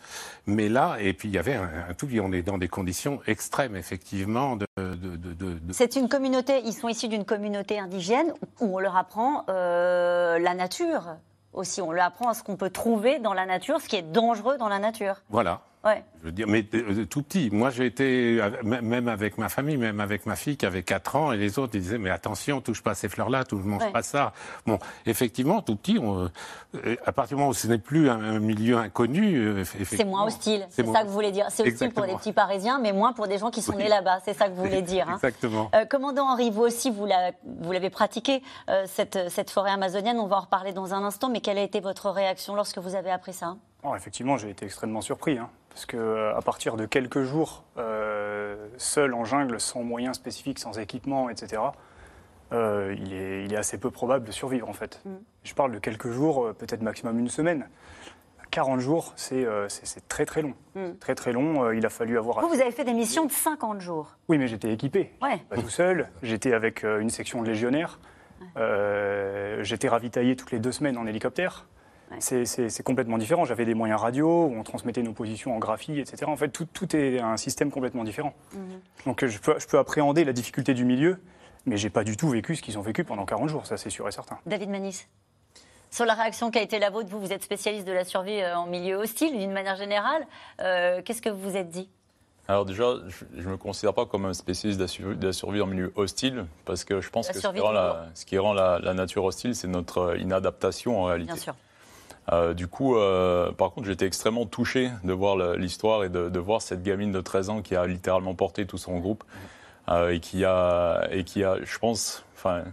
Mais 0.48 0.70
là, 0.70 0.96
et 1.00 1.12
puis 1.14 1.28
il 1.28 1.36
y 1.36 1.38
avait 1.38 1.56
un, 1.56 1.70
un 1.90 1.94
tout, 1.94 2.08
on 2.24 2.32
est 2.32 2.42
dans 2.42 2.58
des 2.58 2.70
conditions 2.70 3.20
extrêmes, 3.28 3.76
effectivement, 3.76 4.56
de, 4.56 4.66
de, 4.78 4.96
de- 4.96 5.16
de- 5.34 5.34
de- 5.60 5.74
C'est 5.74 5.98
une 5.98 6.08
communauté, 6.08 6.62
ils 6.66 6.74
sont 6.74 6.88
issus 6.88 7.10
d'une 7.10 7.26
communauté 7.26 7.78
indigène 7.80 8.34
où 8.62 8.78
on 8.78 8.80
leur 8.80 8.96
apprend 8.96 9.44
euh, 9.50 10.40
la 10.40 10.54
nature 10.54 11.18
aussi. 11.52 11.82
On 11.82 11.92
leur 11.92 12.06
apprend 12.06 12.34
ce 12.34 12.44
qu'on 12.44 12.56
peut 12.56 12.70
trouver 12.70 13.20
dans 13.20 13.34
la 13.34 13.46
nature, 13.46 13.82
ce 13.82 13.90
qui 13.90 13.98
est 13.98 14.02
dangereux 14.12 14.58
dans 14.58 14.70
la 14.70 14.80
nature. 14.80 15.16
Voilà. 15.30 15.60
Ouais. 15.85 16.03
Je 16.21 16.25
veux 16.25 16.31
dire, 16.31 16.47
mais 16.47 16.65
euh, 16.74 17.06
tout 17.06 17.21
petit. 17.21 17.50
Moi, 17.51 17.69
j'ai 17.69 17.85
été, 17.85 18.41
même 18.63 19.07
avec 19.07 19.38
ma 19.38 19.47
famille, 19.47 19.77
même 19.77 20.00
avec 20.01 20.25
ma 20.25 20.35
fille 20.35 20.57
qui 20.57 20.65
avait 20.65 20.83
4 20.83 21.15
ans, 21.15 21.31
et 21.31 21.38
les 21.38 21.59
autres, 21.59 21.75
ils 21.75 21.81
disaient, 21.81 21.97
mais 22.00 22.09
attention, 22.09 22.59
touche 22.59 22.81
pas 22.83 22.91
à 22.91 22.95
ces 22.95 23.07
fleurs-là, 23.07 23.45
touche, 23.45 23.63
mange 23.63 23.83
Ouais. 23.83 23.91
pas 23.91 24.01
ça. 24.01 24.33
Bon, 24.65 24.79
effectivement, 25.06 25.62
tout 25.62 25.75
petit, 25.77 25.97
on, 26.01 26.29
euh, 26.75 26.95
à 27.06 27.12
partir 27.13 27.38
du 27.38 27.39
moment 27.39 27.51
où 27.51 27.53
ce 27.53 27.68
n'est 27.68 27.77
plus 27.77 28.09
un, 28.09 28.19
un 28.19 28.39
milieu 28.39 28.77
inconnu, 28.77 29.38
euh, 29.38 29.63
C'est 29.85 30.03
moins 30.03 30.25
hostile, 30.25 30.65
c'est 30.69 30.85
ça 30.85 31.03
que 31.03 31.07
vous 31.07 31.13
voulez 31.13 31.31
dire. 31.31 31.45
C'est 31.50 31.65
hostile 31.68 31.91
pour 31.94 32.06
des 32.06 32.15
petits 32.15 32.33
Parisiens, 32.33 32.79
mais 32.79 32.91
moins 32.91 33.13
pour 33.13 33.27
des 33.27 33.38
gens 33.38 33.51
qui 33.51 33.62
sont 33.62 33.71
Oui. 33.74 33.83
nés 33.83 33.89
là-bas. 33.89 34.19
C'est 34.25 34.33
ça 34.33 34.47
que 34.50 34.53
vous 34.53 34.63
voulez 34.63 34.81
dire. 34.81 35.07
hein. 35.07 35.13
Exactement. 35.15 35.69
Euh, 35.75 35.85
commandant 35.85 36.27
Henri, 36.27 36.50
vous 36.50 36.63
aussi, 36.63 36.89
vous 36.91 37.06
la- 37.06 37.31
vous 37.45 37.71
l'avez 37.71 37.89
pratiqué, 37.91 38.41
euh, 38.69 38.83
cette, 38.88 39.29
cette 39.29 39.51
forêt 39.51 39.71
amazonienne. 39.71 40.19
On 40.19 40.27
va 40.27 40.38
en 40.38 40.41
reparler 40.41 40.74
dans 40.74 40.94
un 40.94 41.03
instant, 41.03 41.29
mais 41.29 41.39
quelle 41.39 41.59
a 41.59 41.63
été 41.63 41.79
votre 41.79 42.09
réaction 42.09 42.56
lorsque 42.56 42.79
vous 42.79 42.95
avez 42.95 43.12
appris 43.12 43.33
ça? 43.33 43.56
Oh, 43.83 43.95
effectivement, 43.95 44.38
j'ai 44.38 44.50
été 44.50 44.65
extrêmement 44.65 45.01
surpris, 45.01 45.38
hein, 45.38 45.50
parce 45.77 45.85
que 45.85 45.95
euh, 45.95 46.35
à 46.35 46.41
partir 46.41 46.75
de 46.75 46.88
quelques 46.88 47.21
jours, 47.21 47.63
euh, 47.77 48.56
seul 48.77 49.13
en 49.13 49.25
jungle, 49.25 49.59
sans 49.59 49.83
moyens 49.83 50.15
spécifiques, 50.15 50.57
sans 50.57 50.79
équipement, 50.79 51.29
etc., 51.29 51.62
euh, 52.51 52.95
il, 52.97 53.13
est, 53.13 53.45
il 53.45 53.53
est 53.53 53.57
assez 53.57 53.77
peu 53.77 53.91
probable 53.91 54.25
de 54.25 54.31
survivre 54.31 54.68
en 54.68 54.74
fait. 54.74 55.00
Mm. 55.06 55.12
Je 55.44 55.53
parle 55.53 55.71
de 55.71 55.77
quelques 55.77 56.09
jours, 56.09 56.51
peut-être 56.57 56.81
maximum 56.81 57.19
une 57.19 57.29
semaine. 57.29 57.69
40 58.50 58.79
jours, 58.79 59.13
c'est 59.18 59.45
euh, 59.45 59.68
très 60.07 60.25
très 60.25 60.41
long. 60.41 60.56
Mm. 60.74 60.94
Très 61.00 61.13
très 61.13 61.31
long. 61.31 61.65
euh, 61.65 61.75
il 61.75 61.85
a 61.85 61.89
fallu 61.89 62.18
avoir. 62.18 62.41
Vous, 62.41 62.47
vous 62.50 62.59
avez 62.59 62.71
fait 62.71 62.83
des 62.83 62.94
missions 62.94 63.27
de 63.27 63.31
50 63.31 63.79
jours. 63.79 64.18
Oui, 64.29 64.39
mais 64.39 64.47
j'étais 64.47 64.74
équipé. 64.74 65.13
Ouais. 65.21 65.38
Pas 65.47 65.57
tout 65.57 65.69
seul. 65.69 66.09
J'étais 66.24 66.53
avec 66.53 66.81
une 66.85 67.12
section 67.12 67.44
de 67.44 67.47
légionnaires. 67.47 68.00
J'étais 69.62 69.89
ravitaillé 69.89 70.35
toutes 70.35 70.50
les 70.50 70.59
deux 70.59 70.71
semaines 70.71 70.97
en 70.97 71.06
hélicoptère. 71.06 71.68
Ouais. 72.12 72.18
C'est- 72.21 72.83
complètement 72.83 73.18
différent. 73.18 73.44
J'avais 73.45 73.65
des 73.65 73.74
moyens 73.74 74.00
radio, 74.00 74.45
où 74.45 74.56
on 74.57 74.63
transmettait 74.63 75.04
nos 75.04 75.12
positions 75.13 75.56
en 75.56 75.59
graphie, 75.59 76.00
etc. 76.00 76.25
En 76.27 76.38
fait, 76.38 76.50
tout, 76.50 76.65
tout 76.65 76.95
est 76.95 77.19
un 77.19 77.36
système 77.38 77.69
complètement 77.71 78.04
différent. 78.04 78.33
Mhm. 78.54 78.62
Donc 79.06 79.25
je 79.25 79.39
peux, 79.39 79.59
je 79.59 79.68
peux 79.68 79.77
appréhender 79.77 80.24
la 80.24 80.31
difficulté 80.33 80.74
du 80.74 80.86
milieu, 80.86 81.19
mais 81.65 81.75
j'ai 81.77 81.89
pas 81.89 82.04
du 82.06 82.15
tout 82.15 82.30
vécu 82.30 82.56
ce 82.56 82.62
qu'ils 82.62 82.77
ont 82.77 82.81
vécu 82.81 83.04
pendant 83.04 83.25
40 83.25 83.50
jours, 83.50 83.65
ça 83.65 83.75
c'est 83.77 83.89
sûr 83.89 84.07
et 84.07 84.12
certain. 84.12 84.38
David 84.45 84.69
Manis 84.69 85.06
sur 85.89 86.04
la 86.06 86.15
réaction 86.15 86.51
qui 86.51 86.59
a 86.59 86.62
été 86.62 86.80
la 86.80 86.89
vôtre, 86.89 87.07
vous, 87.09 87.19
vous 87.21 87.31
êtes 87.31 87.44
spécialiste 87.44 87.88
de 87.88 87.94
la 87.94 88.04
survie 88.04 88.42
euh, 88.42 88.57
en 88.57 88.65
milieu 88.68 88.98
hostile, 88.98 89.38
d'une 89.38 89.53
manière 89.53 89.77
générale. 89.77 90.27
Euh, 90.60 91.01
Qu'est-ce 91.03 91.21
que 91.21 91.30
vous 91.30 91.39
vous 91.51 91.56
êtes 91.56 91.69
dit? 91.69 91.89
Alors 92.50 92.65
déjà, 92.65 92.95
je 93.38 93.42
ne 93.45 93.51
me 93.51 93.57
considère 93.57 93.94
pas 93.94 94.06
comme 94.06 94.25
un 94.25 94.33
spécialiste 94.33 94.80
de 94.80 94.83
la, 94.83 94.88
survie, 94.89 95.15
de 95.18 95.27
la 95.27 95.31
survie 95.33 95.62
en 95.62 95.65
milieu 95.65 95.94
hostile, 95.95 96.45
parce 96.65 96.83
que 96.83 97.00
je 97.00 97.10
pense 97.10 97.27
La 97.27 97.31
que 97.33 97.38
ce 97.38 97.42
survie 97.42 97.60
qui 97.60 97.63
rend, 97.65 97.69
tout 97.69 97.75
la, 97.75 97.89
court. 97.89 98.12
ce 98.15 98.25
qui 98.25 98.38
rend 98.38 98.53
la, 98.53 98.80
la 98.80 98.94
nature 98.94 99.24
hostile, 99.24 99.56
c'est 99.56 99.68
notre 99.69 99.98
euh, 100.00 100.18
inadaptation 100.18 101.01
en 101.01 101.06
réalité. 101.06 101.31
Bien 101.33 101.42
sûr. 101.42 101.56
Euh, 102.33 102.53
du 102.53 102.68
coup, 102.68 102.97
euh, 102.97 103.51
par 103.51 103.72
contre, 103.72 103.88
j'étais 103.88 104.05
extrêmement 104.05 104.46
touché 104.46 104.91
de 105.03 105.13
voir 105.13 105.38
l'histoire 105.55 106.03
et 106.03 106.10
de, 106.10 106.39
voir 106.39 106.62
cette 106.62 106.84
gamine 106.84 107.12
de 107.12 107.22
13 107.22 107.50
ans 107.50 107.62
qui 107.62 107.75
a 107.75 107.88
littéralement 107.88 108.36
porté 108.36 108.65
tout 108.65 108.77
son 108.77 109.00
groupe 109.00 109.24
euh, 109.89 110.10
et 110.10 110.19
qui 110.19 110.43
a, 110.43 111.07
et 111.12 111.24
qui 111.24 111.43
a, 111.43 111.57
je 111.63 111.77
pense, 111.79 112.25
enfin, 112.36 112.63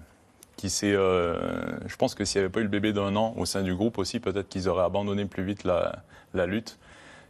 qui 0.57 0.71
s'est, 0.71 0.93
je 0.93 1.97
pense 1.97 2.15
que 2.15 2.25
s'il 2.25 2.41
n'y 2.41 2.45
avait 2.45 2.53
pas 2.53 2.61
eu 2.61 2.65
le 2.65 2.69
bébé 2.69 2.93
d'un 2.93 3.15
an 3.17 3.35
au 3.37 3.47
sein 3.47 3.63
du 3.63 3.75
groupe 3.75 3.99
aussi, 3.99 4.19
peut-être 4.19 4.49
qu'ils 4.49 4.69
auraient 4.69 4.85
abandonné 4.85 5.25
plus 5.25 5.45
vite 5.45 5.65
la, 5.65 6.03
lutte. 6.47 6.79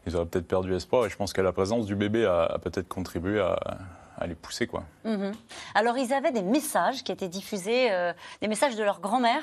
Ils 0.07 0.16
auraient 0.16 0.26
peut-être 0.26 0.49
perdu 0.49 0.75
espoir. 0.75 1.07
Et 1.07 1.11
je 1.11 1.16
pense 1.16 1.33
que 1.33 1.40
la 1.40 1.52
présence 1.52 1.87
du 1.87 1.95
bébé 1.95 2.25
a, 2.25 2.59
peut-être 2.62 2.88
contribué 2.88 3.40
à, 3.40 4.26
les 4.26 4.35
pousser, 4.35 4.66
quoi. 4.66 4.85
Mhm. 5.04 5.33
Alors, 5.75 5.99
ils 5.99 6.12
avaient 6.14 6.33
des 6.33 6.43
messages 6.43 7.04
qui 7.04 7.12
étaient 7.12 7.28
diffusés, 7.28 7.90
des 8.40 8.49
messages 8.49 8.76
de 8.76 8.83
leur 8.83 9.00
grand-mère, 9.00 9.43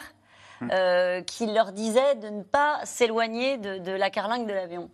euh, 0.72 1.22
qui 1.22 1.48
leur 1.48 1.72
disaient 1.72 2.16
de 2.16 2.28
ne 2.30 2.44
pas 2.44 2.80
s'éloigner 2.86 3.58
de, 3.58 3.78
de 3.80 3.92
la 3.92 4.10
carlingue 4.10 4.48
de 4.48 4.54
l'avion. 4.54 4.90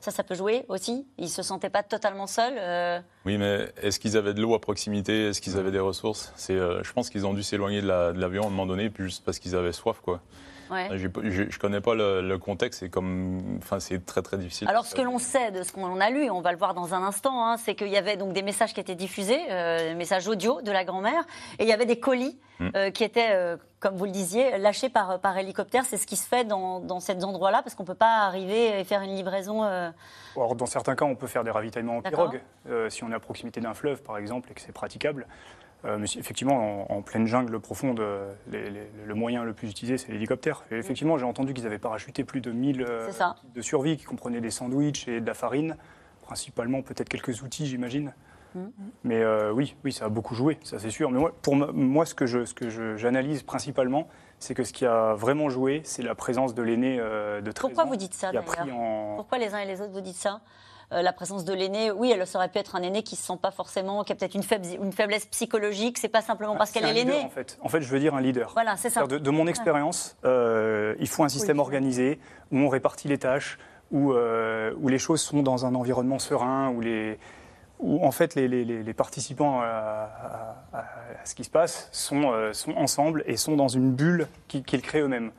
Ça, 0.00 0.10
ça 0.10 0.22
peut 0.22 0.34
jouer 0.36 0.64
aussi. 0.68 1.06
Ils 1.18 1.24
ne 1.24 1.28
se 1.30 1.42
sentaient 1.42 1.70
pas 1.70 1.82
totalement 1.82 2.26
seuls 2.28 2.54
euh, 2.58 3.00
Oui, 3.24 3.38
mais 3.38 3.72
est-ce 3.82 3.98
qu'ils 3.98 4.16
avaient 4.16 4.34
de 4.34 4.40
l'eau 4.40 4.54
à 4.54 4.60
proximité? 4.60 5.28
Est-ce 5.28 5.40
qu'ils 5.40 5.56
avaient 5.58 5.72
des 5.72 5.80
ressources? 5.80 6.32
C'est, 6.36 6.54
euh, 6.54 6.82
Je 6.84 6.92
pense 6.92 7.10
qu'ils 7.10 7.26
ont 7.26 7.34
dû 7.34 7.42
s'éloigner 7.42 7.80
de, 7.82 7.88
la- 7.88 8.12
de 8.12 8.20
l'avion 8.20 8.44
à 8.44 8.46
un 8.46 8.50
moment 8.50 8.66
donné, 8.66 8.92
juste 8.98 9.24
parce 9.24 9.38
qu'ils 9.40 9.56
avaient 9.56 9.72
soif, 9.72 10.00
quoi. 10.02 10.20
Ouais. 10.70 10.88
Pas- 10.88 11.20
Je 11.24 11.42
ne 11.42 11.58
connais 11.58 11.80
pas 11.80 11.94
le, 11.94 12.20
le 12.22 12.38
contexte, 12.38 12.80
c'est 12.80 12.88
comme, 12.90 13.58
enfin, 13.58 13.80
c'est 13.80 14.04
très 14.04 14.22
très 14.22 14.36
difficile. 14.38 14.68
Alors, 14.68 14.84
ce 14.86 14.94
que 14.94 15.02
l'on 15.02 15.18
sait 15.18 15.50
de 15.50 15.62
ce 15.62 15.72
qu'on 15.72 16.00
a 16.00 16.10
lu, 16.10 16.24
et 16.24 16.30
on 16.30 16.40
va 16.40 16.52
le 16.52 16.58
voir 16.58 16.74
dans 16.74 16.94
un 16.94 17.02
instant, 17.02 17.44
hein, 17.46 17.56
c'est 17.56 17.74
qu'il 17.74 17.88
y 17.88 17.96
avait 17.96 18.16
donc 18.16 18.32
des 18.32 18.42
messages 18.42 18.74
qui 18.74 18.80
étaient 18.80 18.94
diffusés, 18.94 19.40
euh, 19.50 19.88
des 19.90 19.94
messages 19.94 20.26
audio 20.28 20.60
de 20.62 20.70
la 20.72 20.84
grand-mère, 20.84 21.24
et 21.58 21.62
il 21.64 21.68
y 21.68 21.72
avait 21.72 21.86
des 21.86 21.98
colis 22.00 22.38
Mm. 22.58 22.68
euh, 22.74 22.90
qui 22.90 23.04
étaient, 23.04 23.32
euh, 23.32 23.58
comme 23.80 23.96
vous 23.96 24.06
le 24.06 24.10
disiez, 24.10 24.56
lâchés 24.56 24.88
par, 24.88 25.20
par 25.20 25.36
hélicoptère. 25.36 25.84
C'est 25.84 25.98
ce 25.98 26.06
qui 26.06 26.16
se 26.16 26.26
fait 26.26 26.44
dans, 26.44 26.80
dans 26.80 27.00
ces 27.00 27.22
endroits-là, 27.22 27.60
parce 27.62 27.74
qu'on 27.74 27.82
ne 27.82 27.86
peut 27.86 27.92
pas 27.94 28.20
arriver 28.24 28.80
et 28.80 28.84
faire 28.84 29.02
une 29.02 29.14
livraison. 29.14 29.62
euh, 29.64 29.90
Alors, 30.36 30.54
dans 30.54 30.64
certains 30.64 30.94
cas, 30.96 31.04
on 31.04 31.16
peut 31.16 31.26
faire 31.26 31.44
des 31.44 31.50
ravitaillements 31.50 31.98
en 31.98 32.00
pirogue, 32.00 32.40
euh, 32.70 32.88
si 32.88 33.04
on 33.04 33.10
est 33.10 33.14
à 33.14 33.20
proximité 33.20 33.60
d'un 33.60 33.74
fleuve, 33.74 34.02
par 34.02 34.16
exemple, 34.16 34.50
et 34.50 34.54
que 34.54 34.62
c'est 34.62 34.72
praticable. 34.72 35.26
Euh, 35.84 35.98
mais 35.98 36.06
effectivement, 36.16 36.90
en, 36.90 36.96
en 36.96 37.02
pleine 37.02 37.26
jungle 37.26 37.60
profonde, 37.60 38.00
euh, 38.00 38.32
les- 38.50 38.70
les- 38.70 38.90
le 39.04 39.14
moyen 39.14 39.44
le 39.44 39.52
plus 39.52 39.70
utilisé, 39.70 39.98
c'est 39.98 40.10
l'hélicoptère. 40.10 40.64
Et 40.70 40.76
effectivement, 40.76 41.18
j'ai 41.18 41.26
entendu 41.26 41.54
qu'ils 41.54 41.66
avaient 41.66 41.78
parachuté 41.78 42.24
plus 42.24 42.40
de 42.40 42.50
1000 42.50 42.82
euh, 42.82 43.06
de 43.54 43.60
survie 43.62 43.96
qui 43.96 44.04
comprenaient 44.04 44.40
des 44.40 44.50
sandwichs 44.50 45.06
et 45.06 45.20
de 45.20 45.26
la 45.26 45.34
farine, 45.34 45.76
principalement 46.22 46.82
peut-être 46.82 47.08
quelques 47.08 47.42
outils, 47.42 47.66
j'imagine. 47.66 48.14
Mm. 48.54 48.60
Mais 49.04 49.22
euh, 49.22 49.52
oui, 49.52 49.76
oui, 49.84 49.92
ça 49.92 50.06
a 50.06 50.08
beaucoup 50.08 50.34
joué, 50.34 50.58
ça 50.64 50.78
c'est 50.78 50.90
sûr. 50.90 51.10
Mais 51.10 51.18
moi, 51.20 51.32
pour 51.42 51.54
moi, 51.54 52.06
ce 52.06 52.14
que 52.14 52.26
je- 52.26 52.44
ce 52.46 52.54
que 52.54 52.96
j'analyse 52.96 53.42
principalement, 53.42 54.08
c'est 54.38 54.54
que 54.54 54.64
ce 54.64 54.72
qui 54.72 54.86
a 54.86 55.14
vraiment 55.14 55.50
joué, 55.50 55.82
c'est 55.84 56.02
la 56.02 56.14
présence 56.14 56.54
de 56.54 56.62
l'aîné 56.62 56.96
de 56.96 57.50
13 57.52 57.54
Pourquoi 57.60 57.84
ans 57.84 57.86
vous 57.88 57.96
dites 57.96 58.14
ça 58.14 58.32
Pourquoi 59.16 59.38
les 59.38 59.54
uns 59.54 59.58
et 59.58 59.66
les 59.66 59.80
autres 59.80 59.92
vous 59.92 60.00
dites 60.00 60.16
ça? 60.16 60.40
Euh, 60.92 61.02
la 61.02 61.12
présence 61.12 61.44
de 61.44 61.52
l'aîné, 61.52 61.90
oui, 61.90 62.12
elle 62.12 62.24
aurait 62.34 62.48
pu 62.48 62.58
être 62.58 62.76
un 62.76 62.82
aîné 62.82 63.02
qui 63.02 63.16
se 63.16 63.26
sent 63.26 63.38
pas 63.42 63.50
forcément, 63.50 64.04
qui 64.04 64.12
a 64.12 64.14
peut-être 64.14 64.36
une, 64.36 64.44
faible- 64.44 64.66
une 64.80 64.92
faiblesse 64.92 65.26
psychologique. 65.26 65.98
C'est 65.98 66.08
pas 66.08 66.22
simplement 66.22 66.54
parce 66.56 66.70
C'est 66.70 66.78
qu'elle 66.80 66.88
est 66.96 67.04
l'aîné. 67.04 67.24
En 67.24 67.28
fait. 67.28 67.58
en 67.60 67.68
fait, 67.68 67.80
je 67.80 67.88
veux 67.88 67.98
dire 67.98 68.14
un 68.14 68.20
leader. 68.20 68.50
Voilà, 68.54 68.76
c'est 68.76 68.90
ça. 68.90 69.04
De, 69.06 69.18
de 69.18 69.30
mon 69.30 69.48
expérience, 69.48 70.16
euh, 70.24 70.94
il 71.00 71.08
faut 71.08 71.24
un 71.24 71.28
système 71.28 71.56
Oui. 71.56 71.62
organisé 71.62 72.20
où 72.52 72.58
on 72.58 72.68
répartit 72.68 73.08
les 73.08 73.18
tâches, 73.18 73.58
où, 73.90 74.12
euh, 74.12 74.72
où 74.80 74.86
les 74.88 74.98
choses 74.98 75.20
sont 75.20 75.42
dans 75.42 75.66
un 75.66 75.74
environnement 75.74 76.20
serein, 76.20 76.68
où, 76.70 76.80
les, 76.80 77.18
où 77.80 78.06
en 78.06 78.12
fait 78.12 78.36
les, 78.36 78.46
les- 78.46 78.64
les- 78.64 78.84
les 78.84 78.94
participants 78.94 79.60
à, 79.62 80.08
à- 80.72 80.78
à 80.78 81.24
ce 81.24 81.34
qui 81.34 81.42
se 81.42 81.50
passe 81.50 81.88
sont, 81.90 82.32
sont 82.52 82.74
ensemble 82.76 83.24
et 83.26 83.36
sont 83.36 83.56
dans 83.56 83.68
une 83.68 83.90
bulle 83.92 84.28
qui- 84.46 84.62
qu'ils 84.62 84.82
créent 84.82 85.00
eux-mêmes. 85.00 85.32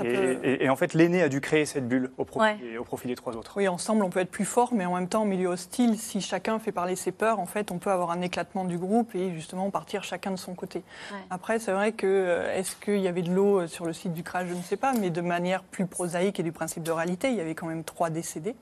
Et, 0.00 0.04
peut- 0.04 0.38
et- 0.42 0.64
et 0.64 0.68
en 0.70 0.76
fait, 0.76 0.94
l'aîné 0.94 1.22
a 1.22 1.28
dû 1.28 1.40
créer 1.42 1.66
cette 1.66 1.86
bulle 1.86 2.10
au 2.16 2.24
profit, 2.24 2.62
Ouais. 2.64 2.78
au 2.78 2.84
profit 2.84 3.08
des 3.08 3.14
trois 3.14 3.36
autres. 3.36 3.52
Oui, 3.56 3.68
ensemble, 3.68 4.02
on 4.04 4.08
peut 4.10 4.20
être 4.20 4.30
plus 4.30 4.46
fort, 4.46 4.72
mais 4.72 4.86
en 4.86 4.94
même 4.94 5.08
temps, 5.08 5.22
en 5.22 5.26
milieu 5.26 5.48
hostile, 5.48 5.98
si 5.98 6.20
chacun 6.22 6.58
fait 6.58 6.72
parler 6.72 6.96
ses 6.96 7.12
peurs, 7.12 7.38
en 7.40 7.46
fait, 7.46 7.70
on 7.70 7.78
peut 7.78 7.90
avoir 7.90 8.10
un 8.10 8.22
éclatement 8.22 8.64
du 8.64 8.78
groupe 8.78 9.14
et 9.14 9.32
justement 9.34 9.68
partir 9.70 10.02
chacun 10.02 10.30
de 10.30 10.36
son 10.36 10.54
côté. 10.54 10.78
Ouais. 11.12 11.18
Après, 11.30 11.58
c'est 11.58 11.72
vrai 11.72 11.92
que 11.92 12.06
euh, 12.06 12.56
est-ce 12.56 12.74
qu'il 12.76 13.00
y 13.00 13.08
avait 13.08 13.20
de 13.22 13.30
l'eau 13.32 13.60
euh, 13.60 13.66
sur 13.66 13.84
le 13.84 13.92
site 13.92 14.14
du 14.14 14.22
crash 14.22 14.48
Je 14.48 14.54
ne 14.54 14.62
sais 14.62 14.76
pas, 14.78 14.92
mais 14.94 15.10
de 15.10 15.20
manière 15.20 15.62
plus 15.62 15.86
prosaïque 15.86 16.40
et 16.40 16.42
du 16.42 16.52
principe 16.52 16.82
de 16.82 16.90
réalité, 16.92 17.28
il 17.28 17.34
y 17.36 17.40
avait 17.40 17.54
quand 17.54 17.66
même 17.66 17.84
trois 17.84 18.08
décédés 18.08 18.54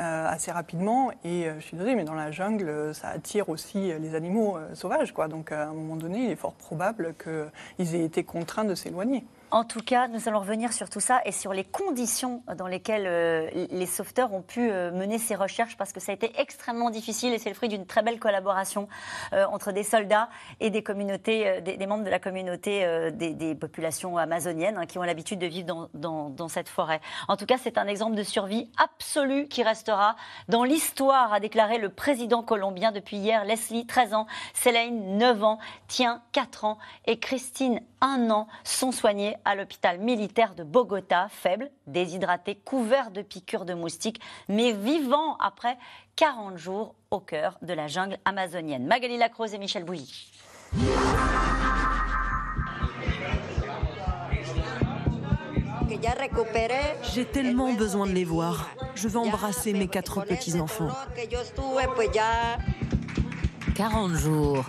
euh, 0.00 0.26
assez 0.28 0.50
rapidement. 0.50 1.10
Et 1.24 1.46
euh, 1.46 1.54
je 1.60 1.64
suis 1.66 1.76
désolée, 1.76 1.94
mais 1.94 2.04
dans 2.04 2.14
la 2.14 2.30
jungle, 2.30 2.94
ça 2.94 3.08
attire 3.08 3.50
aussi 3.50 3.92
les 4.00 4.14
animaux 4.14 4.56
euh, 4.56 4.74
sauvages, 4.74 5.12
quoi. 5.12 5.28
Donc, 5.28 5.52
à 5.52 5.64
un 5.68 5.72
moment 5.74 5.96
donné, 5.96 6.24
il 6.24 6.30
est 6.30 6.36
fort 6.36 6.54
probable 6.54 7.14
qu'ils 7.22 7.94
aient 7.94 8.04
été 8.04 8.24
contraints 8.24 8.64
de 8.64 8.74
s'éloigner. 8.74 9.24
En 9.52 9.64
tout 9.64 9.80
cas, 9.80 10.06
nous 10.06 10.28
allons 10.28 10.38
revenir 10.38 10.72
sur 10.72 10.88
tout 10.88 11.00
ça 11.00 11.22
et 11.24 11.32
sur 11.32 11.52
les 11.52 11.64
conditions 11.64 12.44
dans 12.56 12.68
lesquelles 12.68 13.06
euh, 13.06 13.50
les 13.70 13.86
sauveteurs 13.86 14.32
ont 14.32 14.42
pu 14.42 14.70
euh, 14.70 14.92
mener 14.92 15.18
ces 15.18 15.34
recherches 15.34 15.76
parce 15.76 15.92
que 15.92 15.98
ça 15.98 16.12
a 16.12 16.14
été 16.14 16.30
extrêmement 16.40 16.88
difficile 16.88 17.32
et 17.32 17.38
c'est 17.38 17.48
le 17.48 17.56
fruit 17.56 17.68
d'une 17.68 17.84
très 17.84 18.02
belle 18.02 18.20
collaboration 18.20 18.88
euh, 19.32 19.44
entre 19.46 19.72
des 19.72 19.82
soldats 19.82 20.28
et 20.60 20.70
des 20.70 20.84
communautés, 20.84 21.60
des, 21.62 21.86
membres 21.86 22.04
de 22.04 22.10
la 22.10 22.20
communauté 22.20 23.10
des, 23.12 23.54
populations 23.56 24.16
amazoniennes 24.16 24.76
hein, 24.78 24.86
qui 24.86 24.98
ont 24.98 25.02
l'habitude 25.02 25.40
de 25.40 25.46
vivre 25.46 25.90
dans 25.94 26.48
cette 26.48 26.68
forêt. 26.68 27.00
En 27.26 27.36
tout 27.36 27.46
cas, 27.46 27.56
c'est 27.58 27.76
un 27.76 27.88
exemple 27.88 28.14
de 28.14 28.22
survie 28.22 28.70
absolue 28.78 29.48
qui 29.48 29.64
restera 29.64 30.14
dans 30.48 30.62
l'histoire, 30.62 31.32
a 31.32 31.40
déclaré 31.40 31.78
le 31.78 31.88
président 31.88 32.42
colombien 32.42 32.92
depuis 32.92 33.16
hier, 33.16 33.44
Leslie, 33.44 33.86
13 33.86 34.14
ans, 34.14 34.26
Céline, 34.54 35.18
9 35.18 35.42
ans, 35.42 35.58
Tien, 35.88 36.22
4 36.32 36.64
ans 36.64 36.78
et 37.06 37.18
Christine, 37.18 37.80
1 38.00 38.30
an, 38.30 38.46
sont 38.64 38.92
soignés 38.92 39.36
à 39.44 39.54
l'hôpital 39.54 39.98
militaire 39.98 40.54
de 40.54 40.64
Bogota, 40.64 41.28
faibles, 41.30 41.70
déshydratés, 41.86 42.56
couverts 42.56 43.10
de 43.10 43.22
piqûres 43.22 43.64
de 43.64 43.74
moustiques, 43.74 44.20
mais 44.48 44.72
vivants 44.72 45.36
après 45.38 45.76
40 46.16 46.56
jours 46.56 46.94
au 47.10 47.20
cœur 47.20 47.58
de 47.62 47.72
la 47.72 47.86
jungle 47.86 48.18
amazonienne. 48.24 48.86
Magali 48.86 49.16
Lacrose 49.16 49.54
et 49.54 49.58
Michel 49.58 49.84
Bouilly. 49.84 50.30
J'ai 57.12 57.24
tellement 57.24 57.72
besoin 57.72 58.06
de 58.06 58.12
les 58.12 58.24
voir. 58.24 58.70
Je 58.94 59.08
veux 59.08 59.18
embrasser 59.18 59.72
mes 59.72 59.88
quatre 59.88 60.24
petits-enfants. 60.24 60.88
40 63.74 64.12
jours. 64.14 64.64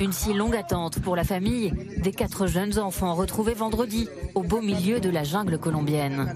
Une 0.00 0.12
si 0.12 0.34
longue 0.34 0.56
attente 0.56 0.98
pour 1.00 1.14
la 1.14 1.22
famille 1.22 1.72
des 1.98 2.10
quatre 2.10 2.46
jeunes 2.46 2.78
enfants 2.78 3.14
retrouvés 3.14 3.54
vendredi 3.54 4.08
au 4.34 4.42
beau 4.42 4.60
milieu 4.60 4.98
de 4.98 5.08
la 5.08 5.22
jungle 5.22 5.58
colombienne. 5.58 6.34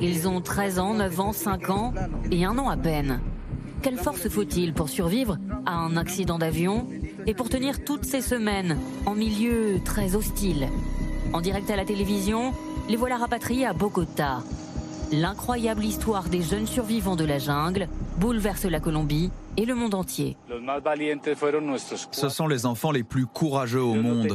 Ils 0.00 0.26
ont 0.26 0.40
13 0.40 0.78
ans, 0.80 0.94
9 0.94 1.20
ans, 1.20 1.32
5 1.32 1.70
ans 1.70 1.94
et 2.32 2.44
un 2.44 2.58
an 2.58 2.68
à 2.68 2.76
peine. 2.76 3.20
Quelle 3.82 3.98
force 3.98 4.28
faut-il 4.28 4.74
pour 4.74 4.88
survivre 4.88 5.38
à 5.64 5.74
un 5.74 5.96
accident 5.96 6.38
d'avion 6.38 6.88
et 7.26 7.34
pour 7.34 7.48
tenir 7.48 7.84
toutes 7.84 8.04
ces 8.04 8.20
semaines 8.20 8.76
en 9.06 9.14
milieu 9.14 9.78
très 9.84 10.16
hostile? 10.16 10.66
En 11.32 11.40
direct 11.40 11.70
à 11.70 11.76
la 11.76 11.84
télévision, 11.84 12.52
les 12.88 12.96
voilà 12.96 13.16
rapatriés 13.16 13.66
à 13.66 13.74
Bogota. 13.74 14.42
L'incroyable 15.12 15.84
histoire 15.84 16.28
des 16.28 16.42
jeunes 16.42 16.66
survivants 16.66 17.16
de 17.16 17.24
la 17.24 17.38
jungle 17.38 17.88
bouleverse 18.18 18.64
la 18.64 18.80
Colombie 18.80 19.30
et 19.58 19.64
le 19.64 19.74
monde 19.74 19.94
entier. 19.94 20.36
Ce 22.12 22.28
sont 22.28 22.46
les 22.46 22.64
enfants 22.64 22.92
les 22.92 23.02
plus 23.02 23.26
courageux 23.26 23.82
au 23.82 23.94
monde. 23.94 24.28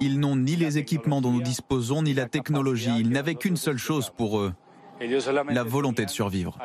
Ils 0.00 0.20
n'ont 0.20 0.36
ni 0.36 0.54
les 0.56 0.76
équipements 0.76 1.22
dont 1.22 1.32
nous 1.32 1.40
disposons, 1.40 2.02
ni 2.02 2.12
la 2.12 2.26
technologie. 2.26 2.90
Ils 3.00 3.08
n'avaient 3.08 3.36
qu'une 3.36 3.56
seule 3.56 3.78
chose 3.78 4.10
pour 4.14 4.38
eux, 4.38 4.52
la 5.48 5.64
volonté 5.64 6.04
de 6.04 6.10
survivre. 6.10 6.58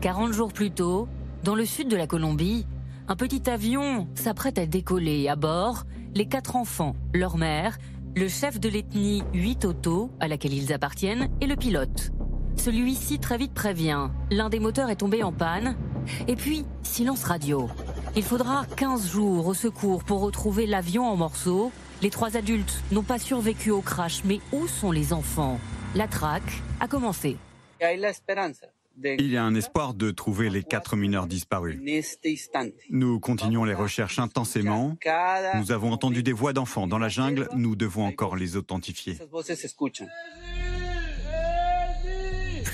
40 0.00 0.32
jours 0.32 0.52
plus 0.52 0.70
tôt, 0.70 1.08
dans 1.42 1.54
le 1.56 1.64
sud 1.64 1.88
de 1.88 1.96
la 1.96 2.06
Colombie, 2.06 2.66
un 3.08 3.16
petit 3.16 3.50
avion 3.50 4.06
s'apprête 4.14 4.58
à 4.58 4.66
décoller. 4.66 5.28
À 5.28 5.34
bord, 5.34 5.84
les 6.14 6.26
quatre 6.26 6.54
enfants, 6.54 6.94
leur 7.12 7.36
mère, 7.36 7.78
le 8.14 8.28
chef 8.28 8.60
de 8.60 8.68
l'ethnie 8.68 9.24
Huitoto, 9.32 10.12
à 10.20 10.28
laquelle 10.28 10.54
ils 10.54 10.72
appartiennent, 10.72 11.28
et 11.40 11.46
le 11.48 11.56
pilote. 11.56 12.12
Celui-ci 12.56 13.18
très 13.18 13.36
vite 13.36 13.52
prévient. 13.52 14.08
L'un 14.30 14.48
des 14.48 14.60
moteurs 14.60 14.90
est 14.90 14.96
tombé 14.96 15.22
en 15.22 15.32
panne. 15.32 15.76
Et 16.28 16.36
puis, 16.36 16.64
silence 16.82 17.24
radio. 17.24 17.68
Il 18.16 18.22
faudra 18.22 18.64
15 18.76 19.10
jours 19.10 19.46
au 19.46 19.54
secours 19.54 20.04
pour 20.04 20.20
retrouver 20.20 20.66
l'avion 20.66 21.04
en 21.04 21.16
morceaux. 21.16 21.72
Les 22.02 22.10
trois 22.10 22.36
adultes 22.36 22.82
n'ont 22.92 23.02
pas 23.02 23.18
survécu 23.18 23.70
au 23.70 23.80
crash, 23.80 24.22
mais 24.24 24.40
où 24.52 24.66
sont 24.66 24.92
les 24.92 25.12
enfants? 25.12 25.58
La 25.94 26.08
traque 26.08 26.62
a 26.80 26.88
commencé. 26.88 27.36
Il 27.80 29.26
y 29.26 29.36
a 29.36 29.44
un 29.44 29.54
espoir 29.54 29.94
de 29.94 30.10
trouver 30.10 30.50
les 30.50 30.62
quatre 30.62 30.96
mineurs 30.96 31.26
disparus. 31.26 31.80
Nous 32.90 33.20
continuons 33.20 33.64
les 33.64 33.74
recherches 33.74 34.18
intensément. 34.18 34.96
Nous 35.56 35.72
avons 35.72 35.92
entendu 35.92 36.22
des 36.22 36.32
voix 36.32 36.52
d'enfants 36.52 36.86
dans 36.86 36.98
la 36.98 37.08
jungle. 37.08 37.48
Nous 37.56 37.74
devons 37.74 38.06
encore 38.06 38.36
les 38.36 38.56
authentifier. 38.56 39.18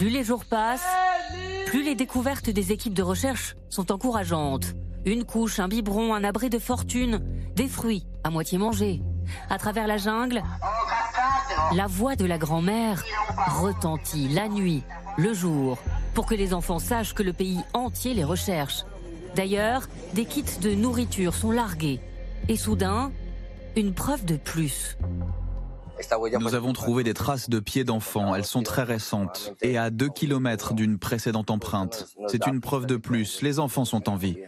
Plus 0.01 0.09
les 0.09 0.25
jours 0.25 0.47
passent, 0.47 0.89
plus 1.67 1.83
les 1.83 1.95
découvertes 1.95 2.49
des 2.49 2.73
équipes 2.73 2.95
de 2.95 3.03
recherche 3.03 3.55
sont 3.69 3.93
encourageantes. 3.93 4.75
Une 5.05 5.25
couche, 5.25 5.59
un 5.59 5.69
biberon, 5.69 6.15
un 6.15 6.25
abri 6.25 6.49
de 6.49 6.59
fortune, 6.59 7.21
des 7.55 7.69
fruits 7.69 8.07
à 8.25 8.31
moitié 8.31 8.57
mangés. 8.57 9.03
À 9.51 9.59
travers 9.59 9.87
la 9.87 9.99
jungle, 9.99 10.43
la 11.75 11.87
voix 11.87 12.17
de 12.17 12.25
la 12.25 12.39
grand-mère 12.39 13.05
retentit 13.61 14.29
la 14.29 14.49
nuit, 14.49 14.85
le 15.19 15.35
jour, 15.35 15.77
pour 16.15 16.25
que 16.25 16.35
les 16.35 16.55
enfants 16.55 16.79
sachent 16.79 17.13
que 17.13 17.23
le 17.23 17.35
pays 17.35 17.61
entier 17.75 18.15
les 18.15 18.25
recherche. 18.25 18.87
D'ailleurs, 19.37 19.87
des 20.15 20.25
kits 20.25 20.61
de 20.63 20.75
nourriture 20.75 21.35
sont 21.35 21.51
largués. 21.51 22.01
Et 22.49 22.57
soudain, 22.57 23.13
une 23.77 23.93
preuve 23.93 24.25
de 24.25 24.39
plus. 24.39 24.97
Nous 26.41 26.55
avons 26.55 26.73
trouvé 26.73 27.05
des 27.05 27.15
traces 27.15 27.51
de 27.51 27.61
pieds 27.61 27.85
d'enfants. 27.85 28.35
Elles 28.35 28.45
sont 28.45 28.63
très 28.63 28.83
récentes 28.83 29.55
et 29.63 29.79
à 29.79 29.91
2 29.91 30.09
km 30.09 30.75
d'une 30.75 30.99
précédente 30.99 31.51
empreinte. 31.51 32.07
C'est 32.29 32.47
une 32.47 32.61
preuve 32.61 32.87
de 32.87 32.97
plus. 32.97 33.43
Les 33.43 33.59
enfants 33.59 33.85
sont 33.85 34.09
en 34.09 34.17
vie. 34.17 34.39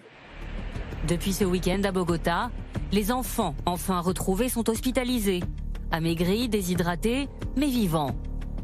Depuis 1.09 1.33
ce 1.33 1.45
week-end 1.45 1.83
à 1.85 1.93
Bogota, 1.93 2.51
les 2.93 3.11
enfants 3.11 3.55
enfin 3.67 4.01
retrouvés 4.01 4.49
sont 4.49 4.69
hospitalisés. 4.71 5.43
Amaigris, 5.91 6.49
déshydratés, 6.49 7.29
mais 7.57 7.67
vivants. 7.67 8.15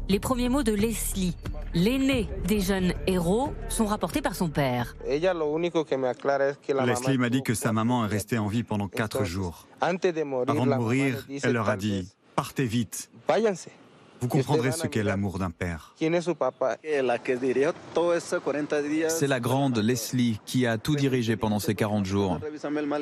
Les 0.07 0.19
premiers 0.19 0.49
mots 0.49 0.63
de 0.63 0.71
Leslie, 0.71 1.35
L'aîné 1.75 2.27
des 2.47 2.61
jeunes 2.61 2.93
héros 3.05 3.53
sont 3.69 3.85
rapportés 3.85 4.21
par 4.21 4.33
son 4.33 4.49
père. 4.49 4.95
Leslie 5.05 7.17
m'a 7.19 7.29
dit 7.29 7.43
que 7.43 7.53
sa 7.53 7.71
maman 7.71 8.05
est 8.05 8.07
restée 8.07 8.39
en 8.39 8.47
vie 8.47 8.63
pendant 8.63 8.87
quatre 8.87 9.23
jours. 9.23 9.67
Avant 9.79 9.99
de 9.99 10.75
mourir, 10.75 11.27
elle 11.43 11.53
leur 11.53 11.69
a 11.69 11.77
dit 11.77 12.09
Partez 12.39 12.63
vite. 12.63 13.09
Vous 14.21 14.29
comprendrez 14.29 14.71
ce 14.71 14.87
qu'est 14.87 15.03
l'amour 15.03 15.39
d'un 15.39 15.51
père. 15.51 15.93
C'est 19.09 19.27
la 19.27 19.39
grande 19.41 19.77
Leslie 19.79 20.39
qui 20.45 20.65
a 20.65 20.77
tout 20.77 20.95
dirigé 20.95 21.35
pendant 21.35 21.59
ces 21.59 21.75
40 21.75 22.05
jours. 22.05 22.39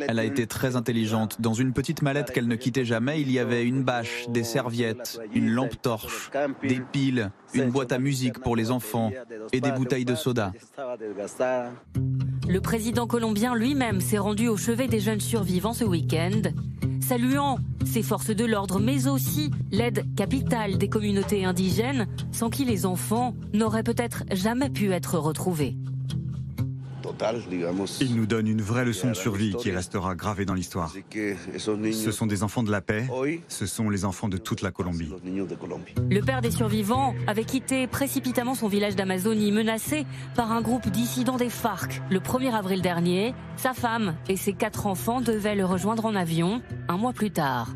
Elle 0.08 0.18
a 0.18 0.24
été 0.24 0.48
très 0.48 0.76
intelligente. 0.76 1.40
Dans 1.40 1.54
une 1.54 1.72
petite 1.72 2.02
mallette 2.02 2.32
qu'elle 2.32 2.48
ne 2.48 2.56
quittait 2.56 2.84
jamais, 2.84 3.22
il 3.22 3.32
y 3.32 3.38
avait 3.38 3.64
une 3.64 3.84
bâche, 3.84 4.26
des 4.28 4.44
serviettes, 4.44 5.22
une 5.36 5.52
lampe 5.52 5.80
torche, 5.84 6.32
des 6.64 6.80
piles, 6.80 7.30
une 7.54 7.70
boîte 7.70 7.92
à 7.92 8.00
musique 8.00 8.40
pour 8.40 8.56
les 8.56 8.72
enfants 8.72 9.12
et 9.54 9.62
des 9.62 9.72
bouteilles 9.72 10.06
de 10.06 10.16
soda. 10.16 10.52
Le 12.50 12.60
président 12.60 13.06
colombien 13.06 13.54
lui-même 13.54 14.02
s'est 14.02 14.18
rendu 14.18 14.48
au 14.48 14.58
chevet 14.58 14.88
des 14.88 15.00
jeunes 15.00 15.20
survivants 15.20 15.74
ce 15.74 15.84
week-end 15.84 16.42
saluant 17.08 17.58
ces 17.86 18.04
forces 18.04 18.32
de 18.32 18.44
l'ordre, 18.44 18.82
mais 18.82 19.08
aussi 19.08 19.50
l'aide 19.72 20.06
capitale 20.18 20.78
des 20.78 20.90
communautés 20.90 21.46
indigènes, 21.46 22.06
sans 22.34 22.50
qui 22.50 22.66
les 22.66 22.86
enfants 22.86 23.34
n'auraient 23.54 23.84
peut-être 23.84 24.26
jamais 24.34 24.70
pu 24.70 24.92
être 24.92 25.18
retrouvés. 25.18 25.78
Il 28.02 28.16
nous 28.16 28.26
donne 28.26 28.48
une 28.48 28.62
vraie 28.62 28.86
leçon 28.86 29.10
de 29.10 29.14
survie 29.14 29.54
qui 29.56 29.72
restera 29.72 30.16
gravée 30.16 30.46
dans 30.46 30.54
l'histoire. 30.54 30.94
Ce 31.14 32.12
sont 32.12 32.26
des 32.26 32.44
enfants 32.44 32.64
de 32.64 32.72
la 32.72 32.82
paix, 32.82 33.08
ce 33.48 33.66
sont 33.66 33.90
les 33.90 34.06
enfants 34.06 34.30
de 34.30 34.38
toute 34.38 34.62
la 34.62 34.72
Colombie. 34.72 35.12
Le 36.10 36.22
père 36.22 36.42
des 36.42 36.52
survivants 36.52 37.14
avait 37.28 37.46
quitté 37.46 37.88
précipitamment 37.88 38.56
son 38.56 38.68
village 38.68 38.96
d'Amazonie 38.96 39.52
menacé 39.52 40.06
par 40.36 40.52
un 40.52 40.62
groupe 40.62 40.88
dissidents 40.90 41.38
des 41.38 41.50
FARC 41.50 42.02
le 42.10 42.20
1er 42.20 42.54
avril 42.54 42.82
dernier. 42.82 43.34
Sa 43.56 43.74
femme 43.74 44.16
et 44.28 44.38
ses 44.38 44.54
quatre 44.54 44.88
enfants 44.88 45.22
devaient 45.22 45.56
le 45.56 45.66
rejoindre 45.66 46.06
en 46.06 46.16
avion 46.16 46.62
un 46.88 46.98
mois 46.98 47.14
plus 47.14 47.32
tard. 47.32 47.70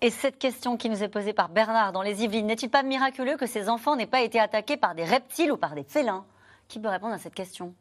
Et 0.00 0.10
cette 0.10 0.38
question 0.38 0.76
qui 0.76 0.88
nous 0.88 1.02
est 1.02 1.08
posée 1.08 1.32
par 1.32 1.48
Bernard 1.48 1.92
dans 1.92 2.02
les 2.02 2.22
Yvelines, 2.22 2.46
n'est-il 2.46 2.70
pas 2.70 2.84
miraculeux 2.84 3.36
que 3.36 3.46
ces 3.46 3.68
enfants 3.68 3.96
n'aient 3.96 4.06
pas 4.06 4.22
été 4.22 4.38
attaqués 4.38 4.76
par 4.76 4.94
des 4.94 5.04
reptiles 5.04 5.50
ou 5.50 5.56
par 5.56 5.74
des 5.74 5.82
félins? 5.82 6.24
Qui 6.68 6.78
peut 6.78 6.88
répondre 6.88 7.14
à 7.14 7.18
cette 7.18 7.34
question? 7.34 7.74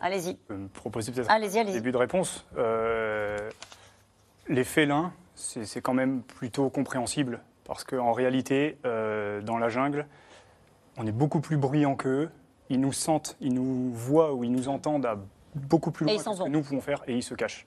Allez-y. 0.00 0.36
Proposer 0.74 1.12
peut-être 1.12 1.30
un 1.30 1.64
début 1.64 1.92
de 1.92 1.96
réponse. 1.96 2.44
Euh, 2.58 3.38
les 4.48 4.64
félins, 4.64 5.12
c'est 5.36 5.80
quand 5.80 5.94
même 5.94 6.22
plutôt 6.22 6.68
compréhensible 6.70 7.40
parce 7.64 7.84
qu'en 7.84 8.12
réalité, 8.12 8.78
euh, 8.84 9.40
dans 9.40 9.58
la 9.58 9.68
jungle, 9.68 10.06
on 10.96 11.06
est 11.06 11.12
beaucoup 11.12 11.40
plus 11.40 11.56
bruyant 11.56 11.94
qu'eux. 11.94 12.30
Ils 12.68 12.80
nous 12.80 12.92
sentent, 12.92 13.36
ils 13.40 13.54
nous 13.54 13.92
voient 13.92 14.34
ou 14.34 14.42
ils 14.42 14.50
nous 14.50 14.68
entendent 14.68 15.06
à 15.06 15.18
beaucoup 15.54 15.92
plus 15.92 16.04
loin 16.04 16.16
que 16.16 16.22
ce 16.22 16.42
que 16.42 16.48
nous 16.48 16.62
pouvons 16.62 16.80
faire 16.80 17.02
et 17.06 17.14
ils 17.14 17.22
se 17.22 17.34
cachent. 17.34 17.66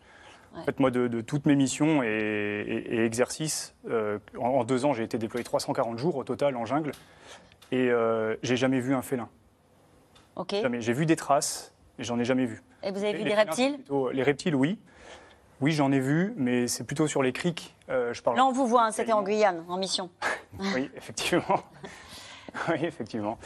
En 0.55 0.63
fait, 0.63 0.79
moi, 0.79 0.89
de, 0.89 1.21
toutes 1.21 1.45
mes 1.45 1.55
missions 1.55 2.01
et, 2.01 2.85
exercices, 3.05 3.75
euh, 3.89 4.19
en, 4.39 4.63
deux 4.63 4.85
ans, 4.85 4.93
j'ai 4.93 5.03
été 5.03 5.17
déployé 5.17 5.43
340 5.43 5.97
jours 5.99 6.15
au 6.15 6.23
total 6.23 6.55
en 6.55 6.65
jungle 6.65 6.91
et 7.71 7.89
j'ai 8.41 8.57
jamais 8.57 8.79
vu 8.79 8.93
un 8.93 9.01
félin. 9.01 9.29
J'ai 10.79 10.93
vu 10.93 11.05
des 11.05 11.15
traces, 11.15 11.73
mais 11.97 12.03
j'en 12.03 12.19
ai 12.19 12.25
jamais 12.25 12.45
vu. 12.45 12.61
Et 12.83 12.91
vous 12.91 13.03
avez 13.03 13.13
vu 13.13 13.23
des 13.23 13.33
reptiles 13.33 13.79
Les 14.13 14.23
reptiles, 14.23 14.55
oui. 14.55 14.79
Oui, 15.61 15.71
j'en 15.71 15.91
ai 15.91 15.99
vu, 15.99 16.33
mais 16.35 16.67
c'est 16.67 16.83
plutôt 16.83 17.07
sur 17.07 17.23
les 17.23 17.31
criques. 17.31 17.75
Euh, 17.89 18.13
je 18.13 18.21
parle 18.21 18.35
Là, 18.35 18.45
on 18.45 18.51
vous 18.51 18.67
voit, 18.67 18.83
hein, 18.83 18.91
c'était 18.91 19.13
en 19.13 19.23
Guyane, 19.23 19.63
en 19.69 19.77
mission. 19.77 20.09
oui, 20.75 20.91
effectivement. 20.97 21.63
oui, 22.69 22.83
effectivement. 22.83 23.37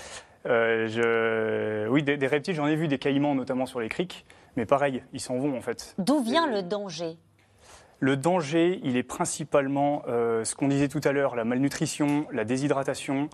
Euh, 0.47 0.87
je... 0.87 1.87
Oui, 1.87 2.01
des, 2.01 2.15
reptiles, 2.27 2.55
j'en 2.55 2.65
ai 2.65 2.75
vu, 2.75 2.87
des 2.87 2.97
caïmans 2.97 3.35
notamment 3.35 3.67
sur 3.67 3.79
les 3.79 3.89
criques, 3.89 4.25
mais 4.55 4.65
pareil, 4.65 5.03
ils 5.13 5.19
s'en 5.19 5.37
vont 5.37 5.55
en 5.55 5.61
fait. 5.61 5.93
D'où 5.99 6.21
vient 6.23 6.47
le 6.47 6.63
danger? 6.63 7.17
Le 7.99 8.17
danger, 8.17 8.79
il 8.83 8.97
est 8.97 9.03
principalement 9.03 10.01
euh, 10.07 10.43
ce 10.45 10.55
qu'on 10.55 10.69
disait 10.69 10.87
tout 10.87 11.01
à 11.03 11.11
l'heure, 11.11 11.35
la 11.35 11.43
malnutrition, 11.43 12.25
la 12.31 12.45
déshydratation 12.45 13.29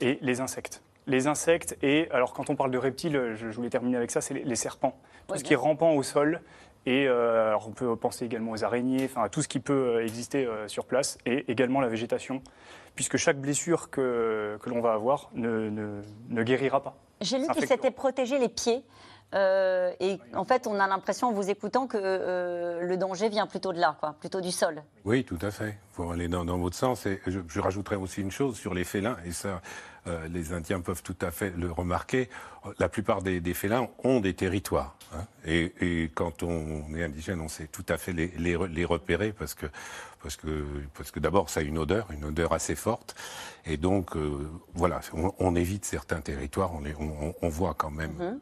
et 0.00 0.18
les 0.20 0.40
insectes 0.42 0.82
les 1.06 1.26
insectes 1.26 1.76
et, 1.82 2.08
alors 2.10 2.32
quand 2.32 2.50
on 2.50 2.56
parle 2.56 2.70
de 2.70 2.78
reptiles, 2.78 3.34
je, 3.34 3.46
voulais 3.48 3.70
terminer 3.70 3.96
avec 3.96 4.10
ça, 4.10 4.20
c'est 4.20 4.34
les, 4.34 4.56
serpents. 4.56 4.98
Tout 5.28 5.36
ce 5.36 5.44
qui 5.44 5.52
est 5.52 5.56
rampant 5.56 5.92
au 5.92 6.02
sol. 6.02 6.40
Et 6.86 7.06
euh, 7.08 7.56
on 7.66 7.70
peut 7.70 7.96
penser 7.96 8.26
également 8.26 8.52
aux 8.52 8.62
araignées, 8.62 9.06
enfin 9.06 9.22
à 9.22 9.28
tout 9.30 9.40
ce 9.40 9.48
qui 9.48 9.58
peut 9.58 9.96
euh, 9.96 10.04
exister 10.04 10.44
euh, 10.44 10.68
sur 10.68 10.84
place, 10.84 11.16
et 11.24 11.50
également 11.50 11.80
la 11.80 11.88
végétation, 11.88 12.42
puisque 12.94 13.16
chaque 13.16 13.40
blessure 13.40 13.88
que, 13.88 14.58
que 14.60 14.68
l'on 14.68 14.82
va 14.82 14.92
avoir 14.92 15.30
ne, 15.32 15.70
ne, 16.28 16.42
guérira 16.42 16.82
pas. 16.82 16.94
J'ai 17.22 17.38
lu 17.38 17.46
qu'il 17.54 17.66
s'était 17.66 17.90
protégé 17.90 18.38
les 18.38 18.50
pieds. 18.50 18.84
Et 19.34 20.18
en 20.34 20.44
fait, 20.44 20.66
on 20.66 20.78
a 20.78 20.86
l'impression, 20.86 21.28
en 21.28 21.32
vous 21.32 21.50
écoutant, 21.50 21.86
que 21.86 22.78
le 22.80 22.96
danger 22.96 23.28
vient 23.28 23.46
plutôt 23.46 23.72
de 23.72 23.80
là, 23.80 23.96
quoi, 23.98 24.14
plutôt 24.20 24.40
du 24.40 24.52
sol. 24.52 24.82
Oui, 25.04 25.24
tout 25.24 25.38
à 25.42 25.50
fait. 25.50 25.78
Pour 25.94 26.12
aller 26.12 26.28
dans, 26.28 26.44
dans 26.44 26.58
votre 26.58 26.76
sens. 26.76 27.06
Et 27.06 27.20
je, 27.26 27.40
je, 27.46 27.60
rajouterais 27.60 27.96
aussi 27.96 28.20
une 28.20 28.30
chose 28.30 28.56
sur 28.56 28.74
les 28.74 28.84
félins, 28.84 29.16
et 29.24 29.32
ça, 29.32 29.60
euh, 30.06 30.28
les 30.28 30.52
Indiens 30.52 30.80
peuvent 30.80 31.02
tout 31.02 31.16
à 31.22 31.30
fait 31.30 31.50
le 31.56 31.72
remarquer, 31.72 32.28
la 32.78 32.90
plupart 32.90 33.22
des, 33.22 33.54
félins 33.54 33.88
ont 34.02 34.20
des 34.20 34.34
territoires. 34.34 34.96
Hein. 35.14 35.24
et, 35.46 36.10
quand 36.14 36.42
on 36.42 36.94
est 36.94 37.04
indigène, 37.04 37.40
on 37.40 37.48
sait 37.48 37.68
tout 37.68 37.86
à 37.88 37.96
fait 37.96 38.12
les, 38.12 38.84
repérer 38.84 39.32
parce 39.32 39.54
que, 39.54 39.66
parce 40.22 40.36
que, 40.36 40.64
parce 40.96 41.10
que 41.10 41.20
d'abord, 41.20 41.48
ça 41.48 41.60
a 41.60 41.62
une 41.62 41.78
odeur, 41.78 42.10
une 42.10 42.24
odeur 42.24 42.52
assez 42.52 42.74
forte. 42.74 43.14
Et 43.64 43.78
donc, 43.78 44.16
euh, 44.16 44.50
voilà, 44.74 45.00
on, 45.38 45.56
évite 45.56 45.86
certains 45.86 46.20
territoires, 46.20 46.72
on, 46.74 47.34
on 47.40 47.48
voit 47.48 47.74
quand 47.74 47.90
même. 47.90 48.12
Mm-hmm 48.18 48.38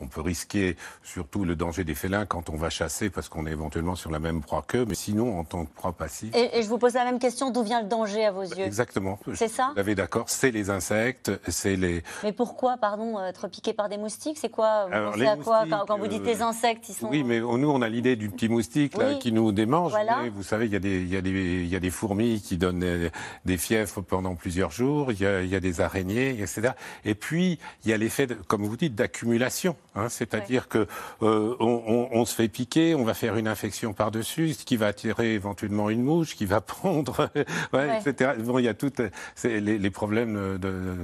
on 0.00 0.06
peut 0.06 0.20
risquer 0.20 0.76
surtout 1.02 1.44
le 1.44 1.56
danger 1.56 1.84
des 1.84 1.94
félins 1.94 2.26
quand 2.26 2.50
on 2.50 2.56
va 2.56 2.70
chasser 2.70 3.10
parce 3.10 3.28
qu'on 3.28 3.46
est 3.46 3.52
éventuellement 3.52 3.94
sur 3.94 4.10
la 4.10 4.18
même 4.18 4.42
proie 4.42 4.64
qu'eux, 4.66 4.84
mais 4.86 4.94
sinon 4.94 5.38
en 5.38 5.44
tant 5.44 5.64
que 5.64 5.74
proie 5.74 5.92
passive. 5.92 6.34
Et, 6.34 6.62
je 6.62 6.68
vous 6.68 6.78
pose 6.78 6.94
la 6.94 7.04
même 7.04 7.18
question, 7.18 7.50
d'où 7.50 7.62
vient 7.62 7.82
le 7.82 7.88
danger 7.88 8.24
à 8.24 8.32
vos 8.32 8.42
yeux? 8.42 8.64
Exactement. 8.64 9.18
C'est 9.34 9.48
ça? 9.48 9.70
Vous 9.74 9.80
avez 9.80 9.94
d'accord, 9.94 10.28
c'est 10.28 10.50
les 10.50 10.70
insectes, 10.70 11.30
c'est 11.48 11.76
les... 11.76 12.02
Mais 12.22 12.32
pourquoi, 12.32 12.76
pardon, 12.76 13.22
être 13.24 13.48
piqué 13.48 13.72
par 13.72 13.88
des 13.88 13.98
moustiques? 13.98 14.38
C'est 14.40 14.48
quoi? 14.48 14.86
Vous 14.86 15.12
pensez 15.12 15.26
à 15.26 15.36
quoi 15.36 15.64
quand, 15.86 15.98
vous 15.98 16.06
dites 16.06 16.24
les 16.24 16.42
euh, 16.42 16.46
insectes 16.46 16.88
ils 16.88 16.94
sont... 16.94 17.08
Oui, 17.08 17.24
mais 17.24 17.40
nous 17.40 17.70
on 17.70 17.82
a 17.82 17.88
l'idée 17.88 18.16
du 18.16 18.30
petit 18.30 18.48
moustique 18.48 18.94
qui 19.20 19.32
nous 19.32 19.52
démange. 19.52 19.92
vous 20.32 20.42
savez, 20.42 20.66
il 20.66 20.72
y, 20.72 20.76
a 20.76 20.80
des, 20.80 21.00
il, 21.00 21.08
y 21.08 21.16
a 21.16 21.20
des, 21.20 21.30
il 21.30 21.68
y 21.68 21.76
a 21.76 21.80
des 21.80 21.90
fourmis 21.90 22.40
qui 22.40 22.56
donnent 22.56 23.10
des 23.44 23.58
fièvres 23.58 24.00
pendant 24.02 24.34
plusieurs 24.34 24.70
jours, 24.70 25.12
il 25.12 25.20
y 25.20 25.26
a, 25.26 25.42
il 25.42 25.48
y 25.48 25.56
a 25.56 25.60
des 25.60 25.80
araignées, 25.80 26.30
etc. 26.40 26.72
Et 27.04 27.14
puis, 27.14 27.58
il 27.84 27.90
y 27.90 27.92
a 27.92 27.96
l'effet, 27.96 28.28
comme 28.46 28.64
vous 28.64 28.76
dites, 28.76 28.94
d'accumulation. 28.94 29.76
Hein, 29.94 30.08
c'est-à-dire 30.08 30.68
que 30.68 30.86
euh, 31.22 31.56
on, 31.60 32.24
se 32.24 32.34
fait 32.34 32.48
piquer, 32.48 32.94
on 32.94 33.04
va 33.04 33.14
faire 33.14 33.36
une 33.36 33.48
infection 33.48 33.92
par-dessus, 33.92 34.54
ce 34.54 34.64
qui 34.64 34.76
va 34.76 34.86
attirer 34.86 35.34
éventuellement 35.34 35.90
une 35.90 36.02
mouche, 36.02 36.36
qui 36.36 36.46
va 36.46 36.60
pondre, 36.82 37.30
etc. 37.72 38.32
Bon, 38.38 38.58
il 38.58 38.64
y 38.64 38.68
a 38.68 38.74
toutes 38.74 39.00
les, 39.44 39.60
les, 39.60 39.90
problèmes 39.90 40.58
de, 40.58 40.96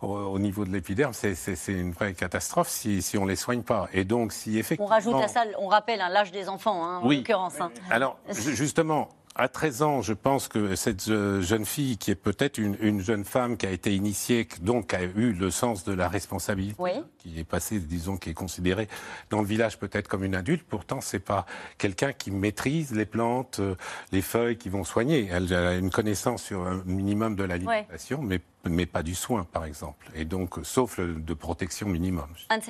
au, 0.00 0.38
niveau 0.38 0.64
de 0.64 0.70
l'épiderme, 0.70 1.12
c'est 1.12 1.56
une 1.68 1.92
vraie 1.92 2.14
catastrophe 2.14 2.68
si, 2.68 3.02
si 3.02 3.18
on 3.18 3.26
les 3.26 3.36
soigne 3.36 3.62
pas. 3.62 3.88
Et 3.92 4.04
donc, 4.04 4.32
si 4.32 4.58
effectivement... 4.58 4.86
On 4.86 4.88
rajoute 4.88 5.14
à 5.22 5.28
ça, 5.28 5.44
on 5.58 5.66
rappelle 5.66 6.00
hein, 6.00 6.08
l'âge 6.08 6.32
des 6.32 6.48
enfants, 6.48 6.84
hein, 6.84 7.00
en 7.02 7.08
l'occurrence. 7.08 7.60
Hein. 7.60 7.70
Alors, 7.90 8.18
justement, 8.30 9.08
à 9.36 9.48
13 9.48 9.82
ans, 9.82 10.02
je 10.02 10.12
pense 10.12 10.46
que 10.46 10.76
cette 10.76 11.08
euh, 11.08 11.40
jeune 11.40 11.64
fille, 11.64 11.98
qui 11.98 12.10
est 12.12 12.16
peut-être 12.16 12.58
une, 12.58 13.00
jeune 13.00 13.24
femme 13.24 13.56
qui 13.56 13.66
a 13.66 13.70
été 13.70 13.94
initiée, 13.94 14.46
donc 14.60 14.94
a 14.94 15.02
eu 15.02 15.32
le 15.32 15.50
sens 15.50 15.84
de 15.84 15.92
la 15.92 16.08
responsabilité, 16.08 16.82
qui 17.18 17.40
est 17.40 17.44
passée, 17.44 17.80
disons, 17.80 18.16
qui 18.16 18.30
est 18.30 18.34
considérée 18.34 18.88
dans 19.30 19.40
le 19.40 19.46
village 19.46 19.78
peut-être 19.78 20.06
comme 20.06 20.22
une 20.22 20.36
adulte, 20.36 20.64
pourtant 20.68 21.00
c'est 21.00 21.18
pas 21.18 21.46
quelqu'un 21.78 22.12
qui 22.12 22.30
maîtrise 22.30 22.92
les 22.94 23.06
plantes, 23.06 23.58
euh, 23.58 23.74
les 24.12 24.22
feuilles 24.22 24.56
qui 24.56 24.68
vont 24.68 24.84
soigner. 24.84 25.28
Elle 25.30 25.52
a 25.52 25.74
une 25.74 25.90
connaissance 25.90 26.42
sur 26.42 26.66
un 26.66 26.82
minimum 26.86 27.34
de 27.34 27.42
l'alimentation, 27.42 28.22
mais, 28.22 28.40
mais 28.64 28.86
pas 28.86 29.02
du 29.02 29.14
soin, 29.14 29.44
par 29.44 29.64
exemple. 29.64 30.08
Et 30.14 30.24
donc, 30.24 30.54
sauf 30.62 30.98
le, 30.98 31.14
de 31.14 31.34
protection 31.34 31.88
minimum. 31.88 32.28
Anne 32.50 32.62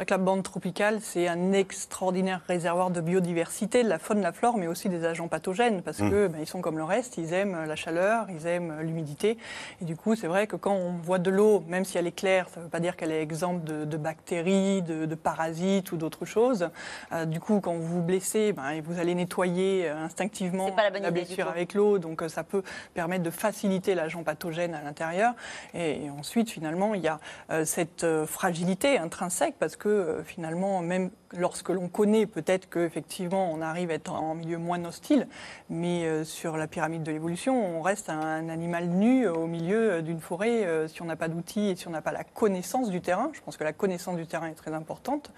Sénéqué 0.00 0.14
la 0.14 0.18
bande 0.18 0.44
tropicale, 0.44 1.00
c'est 1.02 1.26
un 1.26 1.52
extraordinaire 1.52 2.40
réservoir 2.46 2.92
de 2.92 3.00
biodiversité, 3.00 3.82
de 3.82 3.88
la 3.88 3.98
faune, 3.98 4.18
de 4.18 4.22
la 4.22 4.32
flore, 4.32 4.56
mais 4.56 4.68
aussi 4.68 4.88
des 4.88 5.04
agents 5.04 5.26
pathogènes, 5.26 5.82
parce 5.82 5.98
mmh. 5.98 6.10
que 6.10 6.26
ben, 6.28 6.38
ils 6.40 6.46
sont 6.46 6.60
comme 6.60 6.78
le 6.78 6.84
reste, 6.84 7.18
ils 7.18 7.32
aiment 7.32 7.64
la 7.66 7.74
chaleur, 7.74 8.28
ils 8.30 8.46
aiment 8.46 8.80
l'humidité. 8.80 9.38
Et 9.82 9.84
du 9.84 9.96
coup, 9.96 10.14
c'est 10.14 10.28
vrai 10.28 10.46
que 10.46 10.54
quand 10.54 10.72
on 10.72 10.92
voit 10.92 11.18
de 11.18 11.30
l'eau, 11.30 11.64
même 11.66 11.84
si 11.84 11.98
elle 11.98 12.06
est 12.06 12.12
claire, 12.12 12.48
ça 12.48 12.60
ne 12.60 12.66
veut 12.66 12.70
pas 12.70 12.78
dire 12.78 12.94
qu'elle 12.94 13.10
est 13.10 13.20
exempte 13.20 13.64
de, 13.64 13.96
bactéries, 13.96 14.82
de, 14.82 15.12
parasites 15.16 15.90
ou 15.90 15.96
d'autres 15.96 16.24
choses. 16.24 16.70
Euh, 17.10 17.24
du 17.24 17.40
coup, 17.40 17.58
quand 17.60 17.74
vous 17.74 17.96
vous 17.96 18.02
blessez, 18.02 18.52
ben, 18.52 18.80
vous 18.80 19.00
allez 19.00 19.16
nettoyer 19.16 19.88
euh, 19.88 19.96
instinctivement 19.96 20.70
la, 20.76 21.10
blessure 21.10 21.48
avec 21.48 21.74
l'eau, 21.74 21.98
donc 21.98 22.22
euh, 22.22 22.28
ça 22.28 22.44
peut 22.44 22.62
permettre 22.94 23.24
de 23.24 23.30
faciliter 23.30 23.96
l'agent 23.96 24.22
pathogène 24.22 24.76
à 24.76 24.82
l'intérieur. 24.82 25.34
Et, 25.74 26.08
ensuite, 26.16 26.50
finalement, 26.50 26.94
il 26.94 27.00
y 27.00 27.08
a 27.08 27.18
cette 27.64 28.06
fragilité 28.26 28.96
intrinsèque, 28.96 29.56
parce 29.58 29.74
que 29.74 29.87
euh, 29.88 30.22
finalement, 30.24 30.80
même 30.80 31.10
lorsque 31.36 31.68
l'on 31.68 31.88
connaît, 31.88 32.26
peut-être 32.26 32.68
qu'effectivement, 32.68 33.50
on 33.52 33.60
arrive 33.60 33.90
à 33.90 33.94
être 33.94 34.12
en 34.12 34.34
milieu 34.34 34.58
moins 34.58 34.84
hostile, 34.84 35.28
mais 35.68 36.04
euh, 36.04 36.24
sur 36.24 36.56
la 36.56 36.66
pyramide 36.66 37.02
de 37.02 37.12
l'évolution, 37.12 37.78
on 37.78 37.82
reste 37.82 38.08
un, 38.08 38.48
animal 38.48 38.88
nu 38.88 39.28
au 39.28 39.46
milieu 39.46 40.02
d'une 40.02 40.20
forêt. 40.20 40.64
Euh, 40.64 40.88
si 40.88 41.02
on 41.02 41.04
n'a 41.04 41.16
pas 41.16 41.28
d'outils 41.28 41.70
et 41.70 41.76
si 41.76 41.88
on 41.88 41.90
n'a 41.90 42.02
pas 42.02 42.12
la 42.12 42.24
connaissance 42.24 42.90
du 42.90 43.00
terrain, 43.00 43.30
je 43.32 43.40
pense 43.40 43.56
que 43.56 43.64
la 43.64 43.72
connaissance 43.72 44.16
du 44.16 44.26
terrain 44.26 44.46
est 44.46 44.54
très 44.54 44.72
importante, 44.72 45.32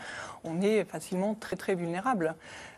on 0.45 0.61
est 0.61 0.85
facilement 0.85 1.35
très 1.35 1.57
très 1.57 1.75
vulnérable. 1.75 2.35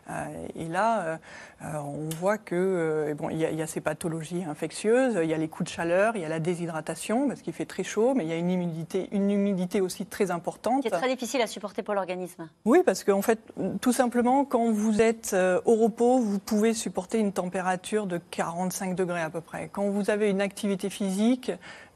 Euh, 0.09 0.47
et 0.55 0.65
là, 0.65 1.01
euh, 1.01 1.17
euh, 1.63 1.77
on 1.77 2.09
voit 2.15 2.37
que 2.37 3.13
bon, 3.17 3.29
il 3.29 3.37
y, 3.37 3.61
a 3.61 3.67
ces 3.67 3.81
pathologies 3.81 4.43
infectieuses, 4.43 5.17
il 5.21 5.29
y 5.29 5.33
a 5.33 5.37
les 5.37 5.47
coups 5.47 5.69
de 5.69 5.73
chaleur, 5.73 6.15
il 6.15 6.21
y 6.21 6.25
a 6.25 6.29
la 6.29 6.39
déshydratation 6.39 7.27
parce 7.27 7.41
qu'il 7.41 7.53
fait 7.53 7.65
très 7.65 7.83
chaud, 7.83 8.13
mais 8.13 8.25
il 8.25 8.29
y 8.29 8.33
a 8.33 8.37
une 8.37 8.51
humidité, 8.51 9.07
une 9.11 9.31
humidité 9.31 9.81
aussi 9.81 10.05
très 10.05 10.31
importante. 10.31 10.83
C'est 10.83 10.89
très 10.89 11.09
difficile 11.09 11.41
à 11.41 11.47
supporter 11.47 11.83
pour 11.83 11.93
l'organisme. 11.93 12.49
Oui, 12.65 12.81
parce 12.85 13.03
qu'en 13.03 13.21
fait, 13.21 13.39
tout 13.81 13.93
simplement, 13.93 14.45
quand 14.45 14.71
vous 14.71 15.01
êtes 15.01 15.35
au 15.65 15.75
repos, 15.75 16.19
vous 16.19 16.39
pouvez 16.39 16.73
supporter 16.73 17.19
une 17.19 17.31
température 17.31 18.05
de 18.05 18.19
45 18.31 18.95
degrés 18.95 19.21
à 19.21 19.29
peu 19.29 19.41
près. 19.41 19.69
Quand 19.71 19.89
vous 19.89 20.09
avez 20.09 20.29
une 20.29 20.41
activité 20.41 20.89
physique, 20.89 21.51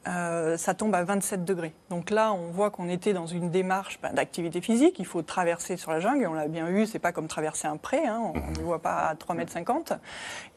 euh, 0.08 0.58
ça 0.58 0.74
tombe 0.74 0.96
à 0.96 1.04
27 1.04 1.44
degrés. 1.44 1.74
Donc 1.90 2.12
là, 2.12 2.32
on 2.32 2.52
voit 2.52 2.70
qu'on 2.70 2.88
était 2.88 3.14
dans 3.14 3.26
une 3.26 3.50
démarche 3.50 4.00
ben, 4.02 4.14
d'activité 4.14 4.62
physique. 4.62 5.00
Il 5.00 5.06
faut 5.06 5.22
traverser 5.22 5.76
sur 5.76 5.92
la 5.92 6.00
jungle. 6.00 6.28
On 6.28 6.34
l'a 6.34 6.48
bien 6.48 6.68
vu, 6.68 6.86
c'est 6.86 7.00
pas 7.00 7.12
comme 7.12 7.28
traverser 7.28 7.68
un 7.68 7.78
pré. 7.78 8.06
Hein. 8.06 8.32
on 8.34 8.60
ne 8.60 8.66
voit 8.66 8.82
pas 8.82 9.08
à 9.08 9.16
3,50 9.16 9.94
m. 9.94 10.00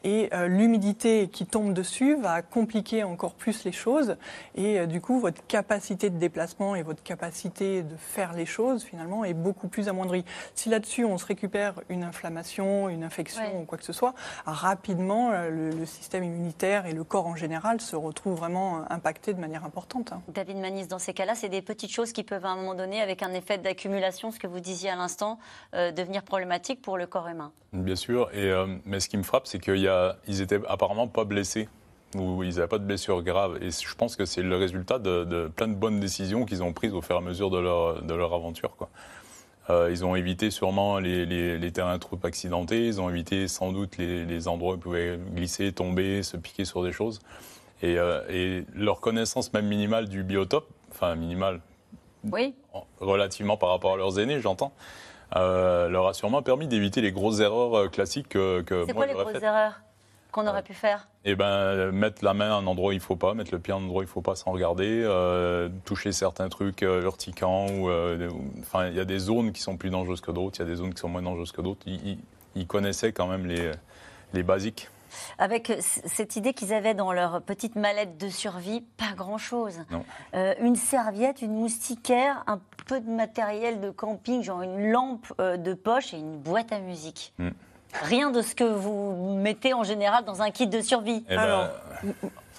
Et 0.03 0.29
euh, 0.33 0.47
l'humidité 0.47 1.27
qui 1.27 1.45
tombe 1.45 1.73
dessus 1.73 2.15
va 2.15 2.41
compliquer 2.41 3.03
encore 3.03 3.33
plus 3.33 3.65
les 3.65 3.71
choses. 3.71 4.15
Et 4.55 4.79
euh, 4.79 4.85
du 4.85 5.01
coup, 5.01 5.19
votre 5.19 5.45
capacité 5.47 6.09
de 6.09 6.17
déplacement 6.17 6.75
et 6.75 6.83
votre 6.83 7.03
capacité 7.03 7.83
de 7.83 7.95
faire 7.97 8.33
les 8.33 8.45
choses, 8.45 8.83
finalement, 8.83 9.25
est 9.25 9.33
beaucoup 9.33 9.67
plus 9.67 9.89
amoindrie. 9.89 10.23
Si 10.55 10.69
là-dessus, 10.69 11.03
on 11.03 11.17
se 11.17 11.25
récupère 11.25 11.75
une 11.89 12.03
inflammation, 12.03 12.87
une 12.89 13.03
infection 13.03 13.61
ou 13.61 13.65
quoi 13.65 13.77
que 13.77 13.83
ce 13.83 13.93
soit, 13.93 14.13
rapidement, 14.45 15.31
le, 15.31 15.71
le 15.71 15.85
système 15.85 16.23
immunitaire 16.23 16.85
et 16.85 16.93
le 16.93 17.03
corps 17.03 17.27
en 17.27 17.35
général 17.35 17.81
se 17.81 17.95
retrouvent 17.95 18.37
vraiment 18.37 18.83
impactés 18.89 19.33
de 19.33 19.40
manière 19.41 19.65
importante. 19.65 20.13
Hein. 20.13 20.21
David 20.29 20.57
Manis, 20.57 20.87
dans 20.87 20.99
ces 20.99 21.13
cas-là, 21.13 21.35
c'est 21.35 21.49
des 21.49 21.61
petites 21.61 21.91
choses 21.91 22.13
qui 22.13 22.23
peuvent 22.23 22.45
à 22.45 22.49
un 22.49 22.55
moment 22.55 22.75
donné, 22.75 23.01
avec 23.01 23.23
un 23.23 23.33
effet 23.33 23.57
d'accumulation, 23.57 24.31
ce 24.31 24.39
que 24.39 24.47
vous 24.47 24.61
disiez 24.61 24.89
à 24.89 24.95
l'instant, 24.95 25.39
euh, 25.75 25.91
devenir 25.91 26.23
problématique 26.23 26.81
pour 26.81 26.97
le 26.97 27.07
corps 27.07 27.27
humain. 27.27 27.51
Bien 27.73 27.95
sûr, 27.95 28.29
et, 28.33 28.49
euh, 28.49 28.67
mais 28.85 28.99
ce 28.99 29.09
qui 29.09 29.17
me 29.17 29.23
frappe, 29.23 29.47
c'est 29.47 29.59
qu'ils 29.59 30.41
étaient 30.41 30.59
apparemment 30.67 31.07
pas 31.07 31.25
blessés 31.25 31.67
ou 32.15 32.43
ils 32.43 32.55
n'avaient 32.55 32.67
pas 32.67 32.77
de 32.77 32.85
blessures 32.85 33.23
graves. 33.23 33.57
Et 33.61 33.71
je 33.71 33.95
pense 33.95 34.15
que 34.15 34.25
c'est 34.25 34.41
le 34.41 34.55
résultat 34.55 34.99
de, 34.99 35.49
plein 35.55 35.67
de 35.67 35.75
bonnes 35.75 35.99
décisions 35.99 36.45
qu'ils 36.45 36.63
ont 36.63 36.73
prises 36.73 36.93
au 36.93 37.01
fur 37.01 37.15
et 37.15 37.19
à 37.19 37.21
mesure 37.21 37.49
de 37.49 37.59
leur, 37.59 38.01
de 38.01 38.13
leur 38.13 38.33
aventure. 38.33 38.75
Quoi. 38.75 38.89
Euh, 39.69 39.89
ils 39.91 40.03
ont 40.03 40.15
évité 40.15 40.51
sûrement 40.51 40.99
les, 40.99 41.25
les, 41.25 41.71
terrains 41.71 41.99
trop 41.99 42.19
accidentés, 42.23 42.87
ils 42.87 42.99
ont 42.99 43.09
évité 43.09 43.47
sans 43.47 43.71
doute 43.71 43.97
les, 43.97 44.25
les 44.25 44.47
endroits 44.47 44.73
où 44.73 44.77
ils 44.77 44.81
pouvaient 44.81 45.19
glisser, 45.33 45.71
tomber, 45.71 46.23
se 46.23 46.35
piquer 46.35 46.65
sur 46.65 46.83
des 46.83 46.91
choses. 46.91 47.19
Euh, 47.83 48.21
et, 48.29 48.65
leur 48.75 48.99
connaissance 48.99 49.53
même 49.53 49.67
minimale 49.67 50.07
du 50.07 50.23
biotope, 50.23 50.67
enfin 50.91 51.15
minimale, 51.15 51.61
oui. 52.31 52.53
relativement 52.99 53.57
par 53.57 53.69
rapport 53.69 53.93
à 53.93 53.97
leurs 53.97 54.19
aînés, 54.19 54.39
j'entends, 54.39 54.71
euh, 55.35 55.89
leur 55.89 56.07
a 56.07 56.13
sûrement 56.13 56.41
permis 56.41 56.67
d'éviter 56.67 57.01
les 57.01 57.11
grosses 57.11 57.39
erreurs 57.39 57.75
euh, 57.75 57.87
classiques 57.87 58.29
que, 58.29 58.61
que 58.61 58.85
C'est 58.85 58.93
quoi 58.93 59.07
les 59.07 59.13
grosses 59.13 59.41
erreurs 59.41 59.81
qu'on 60.31 60.47
aurait 60.47 60.63
pu 60.63 60.73
faire 60.73 61.09
Eh 61.25 61.35
ben, 61.35 61.91
mettre 61.91 62.23
la 62.23 62.33
main 62.33 62.51
à 62.51 62.53
un 62.53 62.65
endroit 62.65 62.89
où 62.89 62.91
il 62.93 62.99
ne 62.99 63.01
faut 63.01 63.17
pas, 63.17 63.33
mettre 63.33 63.51
le 63.51 63.59
pied 63.59 63.73
à 63.73 63.77
un 63.77 63.81
endroit 63.81 63.99
où 63.99 64.03
il 64.03 64.05
ne 64.05 64.11
faut 64.11 64.21
pas 64.21 64.35
sans 64.35 64.51
regarder, 64.51 65.05
toucher 65.83 66.13
certains 66.13 66.47
trucs 66.47 66.83
urticants. 66.83 67.67
Ou, 67.67 67.91
enfin, 68.61 68.87
il 68.87 68.95
y 68.95 68.99
a 69.01 69.03
des 69.03 69.19
zones 69.19 69.51
qui 69.51 69.61
sont 69.61 69.75
plus 69.75 69.89
dangereuses 69.89 70.21
que 70.21 70.31
d'autres, 70.31 70.59
il 70.59 70.61
y 70.61 70.65
a 70.65 70.69
des 70.69 70.77
zones 70.77 70.93
qui 70.93 71.01
sont 71.01 71.09
moins 71.09 71.21
dangereuses 71.21 71.51
que 71.51 71.61
d'autres. 71.61 71.81
Ils, 71.85 72.17
ils 72.55 72.65
connaissaient 72.65 73.11
quand 73.11 73.27
même 73.27 73.45
les, 73.45 73.71
les 74.33 74.43
basiques 74.43 74.87
avec 75.37 75.71
cette 75.79 76.35
idée 76.35 76.53
qu'ils 76.53 76.73
avaient 76.73 76.93
dans 76.93 77.11
leur 77.11 77.41
petite 77.41 77.75
mallette 77.75 78.17
de 78.17 78.29
survie, 78.29 78.81
pas 78.97 79.13
grand-chose. 79.15 79.79
Euh, 80.33 80.53
une 80.61 80.75
serviette, 80.75 81.41
une 81.41 81.53
moustiquaire, 81.53 82.43
un 82.47 82.59
peu 82.87 82.99
de 82.99 83.09
matériel 83.09 83.81
de 83.81 83.89
camping, 83.89 84.43
genre 84.43 84.61
une 84.61 84.91
lampe 84.91 85.33
euh, 85.39 85.57
de 85.57 85.73
poche 85.73 86.13
et 86.13 86.17
une 86.17 86.37
boîte 86.37 86.71
à 86.71 86.79
musique. 86.79 87.33
Mm. 87.37 87.49
Rien 88.03 88.31
de 88.31 88.41
ce 88.41 88.55
que 88.55 88.63
vous 88.63 89.35
mettez 89.35 89.73
en 89.73 89.83
général 89.83 90.23
dans 90.23 90.41
un 90.41 90.49
kit 90.49 90.67
de 90.67 90.81
survie. 90.81 91.25
Eh 91.29 91.35
ben, 91.35 91.69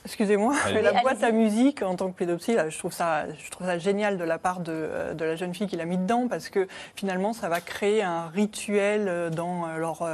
Excusez-moi, 0.05 0.55
mais 0.75 0.83
la 0.83 1.01
boîte 1.01 1.23
à 1.23 1.31
musique 1.31 1.81
en 1.83 1.95
tant 1.95 2.11
que 2.11 2.17
pédopsie, 2.17 2.57
je 2.69 2.77
trouve 2.77 2.93
ça, 2.93 3.33
je 3.33 3.51
trouve 3.53 3.69
ça 3.69 3.79
génial 3.79 4.19
de 4.19 4.25
la 4.25 4.37
part 4.37 4.59
de, 4.59 4.73
euh, 4.73 5.15
de 5.15 5.25
la 5.25 5.37
jeune 5.37 5.55
fille 5.55 5.69
qui 5.69 5.77
l'a 5.77 5.85
mis 5.85 5.97
dedans 5.97 6.27
parce 6.29 6.49
que 6.49 6.67
finalement, 6.97 7.33
ça 7.33 7.49
va 7.49 7.61
créer 7.61 8.03
un 8.03 8.27
rituel 8.27 9.07
euh, 9.07 9.31
dans 9.31 9.69
euh, 9.69 9.77
leur, 9.77 10.05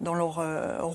dans 0.00 0.14
leur 0.14 0.42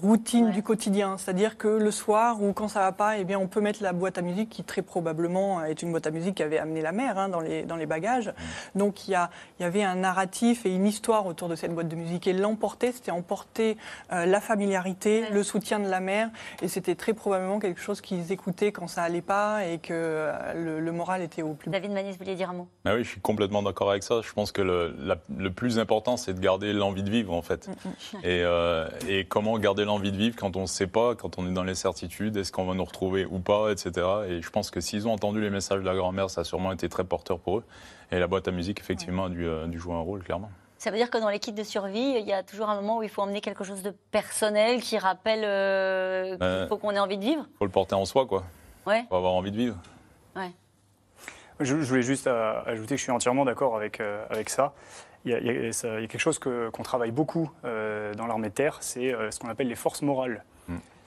routine 0.02 0.52
du 0.52 0.62
quotidien. 0.62 1.18
C'est-à-dire 1.18 1.58
que 1.58 1.70
le 1.70 1.90
soir 1.90 2.44
ou 2.44 2.52
quand 2.52 2.68
ça 2.68 2.82
va 2.82 2.92
pas, 2.92 3.18
eh 3.18 3.24
bien, 3.24 3.40
on 3.40 3.48
peut 3.48 3.62
mettre 3.62 3.82
la 3.82 3.94
boîte 3.94 4.18
à 4.18 4.22
musique 4.22 4.50
qui 4.50 4.64
très 4.66 4.82
probablement 4.82 5.64
est 5.64 5.82
une 5.82 5.92
boîte 5.92 6.08
à 6.08 6.12
musique 6.12 6.36
qui 6.36 6.44
avait 6.44 6.60
amené 6.60 6.82
la 6.82 6.92
mère 6.92 7.18
hein, 7.18 7.30
dans, 7.30 7.40
les, 7.40 7.64
dans 7.64 7.78
les 7.78 7.86
bagages. 7.86 8.28
Mm. 8.28 8.80
Donc 8.80 9.08
il 9.08 9.12
y, 9.12 9.16
a, 9.16 9.30
il 9.60 9.64
y 9.64 9.66
avait 9.66 9.84
un 9.84 9.96
narratif 9.96 10.66
et 10.66 10.76
une 10.76 10.86
histoire 10.86 11.28
autour 11.28 11.48
de 11.48 11.56
cette 11.56 11.74
boîte 11.74 11.88
de 11.88 11.96
musique 11.96 12.28
et 12.28 12.34
l'emporter, 12.34 12.92
c'était 12.92 13.12
emporter 13.12 13.78
la 14.10 14.42
familiarité, 14.42 15.30
le 15.32 15.44
soutien 15.44 15.80
de 15.80 15.88
la 15.88 16.00
mère 16.02 16.30
et 16.62 16.68
c'était 16.68 16.96
très 16.96 17.14
probablement 17.14 17.60
quelque 17.60 17.80
chose 17.80 18.02
qu'ils 18.02 18.33
écouter 18.34 18.72
quand 18.72 18.88
ça 18.88 19.04
allait 19.04 19.22
pas 19.22 19.66
et 19.66 19.78
que 19.78 19.94
euh, 19.94 20.80
le, 20.80 20.92
moral 20.92 21.22
était 21.22 21.42
au 21.42 21.54
plus 21.54 21.70
bas. 21.70 21.80
David 21.80 21.94
Manis, 21.94 22.12
vous 22.12 22.18
vouliez 22.18 22.36
dire 22.36 22.50
un 22.50 22.54
mot 22.54 22.68
ah 22.86 22.96
Oui, 22.96 23.04
je 23.04 23.10
suis 23.10 23.22
complètement 23.22 23.64
d'accord 23.64 23.90
avec 23.90 24.04
ça. 24.04 24.22
Je 24.22 24.34
pense 24.34 24.52
que 24.52 24.62
le, 24.62 24.96
le 25.38 25.52
plus 25.52 25.80
important, 25.80 26.18
c'est 26.18 26.34
de 26.34 26.40
garder 26.40 26.74
l'envie 26.74 27.04
de 27.04 27.10
vivre, 27.10 27.34
en 27.34 27.42
fait. 27.42 27.68
Mm, 27.68 27.72
mm. 27.72 28.20
Et, 28.24 28.44
euh, 28.44 28.90
et, 29.08 29.26
comment 29.26 29.58
garder 29.58 29.86
l'envie 29.86 30.12
de 30.12 30.18
vivre 30.18 30.36
quand 30.36 30.58
on 30.58 30.64
ne 30.64 30.68
sait 30.68 30.88
pas, 30.88 31.16
quand 31.16 31.38
on 31.40 31.48
est 31.48 31.54
dans 31.54 31.64
les 31.64 31.76
certitudes, 31.76 32.36
est-ce 32.36 32.52
qu'on 32.52 32.66
va 32.66 32.74
nous 32.74 32.86
retrouver 32.86 33.26
ou 33.26 33.40
pas, 33.40 33.72
etc. 33.72 34.06
Et 34.28 34.42
je 34.42 34.50
pense 34.50 34.70
que 34.70 34.82
s'ils 34.82 35.08
ont 35.08 35.14
entendu 35.14 35.42
les 35.42 35.50
messages 35.50 35.80
de 35.80 35.86
la 35.86 35.96
grand-mère, 35.96 36.30
ça 36.30 36.42
a 36.42 36.44
sûrement 36.44 36.72
été 36.72 36.90
très 36.90 37.04
porteur 37.04 37.40
pour 37.40 37.60
eux. 37.60 37.64
Et 38.12 38.20
la 38.20 38.28
boîte 38.28 38.48
à 38.48 38.52
musique, 38.52 38.80
effectivement, 38.80 39.26
a 39.26 39.30
dû, 39.30 39.46
euh, 39.46 39.68
dû 39.68 39.80
jouer 39.80 39.96
un 39.96 40.02
rôle, 40.02 40.24
clairement. 40.24 40.52
Ça 40.84 40.92
veut 40.92 40.98
dire 40.98 41.10
que 41.10 41.18
dans 41.18 41.30
l'équipe 41.30 41.56
de 41.56 41.64
survie, 41.64 42.18
il 42.20 42.28
y 42.28 42.34
a 42.34 42.44
toujours 42.44 42.70
un 42.70 42.76
moment 42.76 42.98
où 42.98 43.04
il 43.04 43.10
faut 43.10 43.22
emmener 43.22 43.40
quelque 43.40 43.64
chose 43.64 43.84
de 43.84 43.92
personnel 44.12 44.82
qui 44.82 44.98
rappelle 44.98 46.38
qu'il 46.38 46.68
faut 46.68 46.76
qu'on 46.76 46.92
ait 46.92 47.00
envie 47.00 47.18
de 47.18 47.24
vivre 47.24 47.46
Il 47.54 47.58
faut 47.60 47.64
le 47.64 47.72
porter 47.72 47.96
en 47.96 48.04
soi, 48.04 48.26
quoi. 48.26 48.44
Ouais. 48.86 49.04
Pour 49.08 49.16
avoir 49.16 49.32
envie 49.32 49.52
de 49.52 49.56
vivre. 49.56 49.78
Ouais. 50.36 50.52
Je, 51.62 51.74
voulais 51.74 52.02
juste 52.02 52.28
euh, 52.28 52.62
ajouter 52.66 52.96
que 52.96 52.98
je 52.98 53.04
suis 53.04 53.14
entièrement 53.14 53.46
d'accord 53.46 53.78
avec, 53.78 54.02
euh, 54.02 54.26
avec 54.30 54.50
ça. 54.50 54.74
Il 55.24 55.32
y, 55.32 55.36
a, 55.36 55.72
quelque 56.02 56.18
chose 56.18 56.38
qu'on 56.38 56.84
travaille 56.84 57.12
beaucoup 57.12 57.50
euh, 57.64 58.14
dans 58.16 58.28
l'armée 58.28 58.50
de 58.50 58.54
terre, 58.54 58.80
c'est 58.82 59.16
ce 59.32 59.40
qu'on 59.40 59.48
appelle 59.48 59.70
les 59.70 59.76
forces 59.76 60.02
morales. 60.02 60.44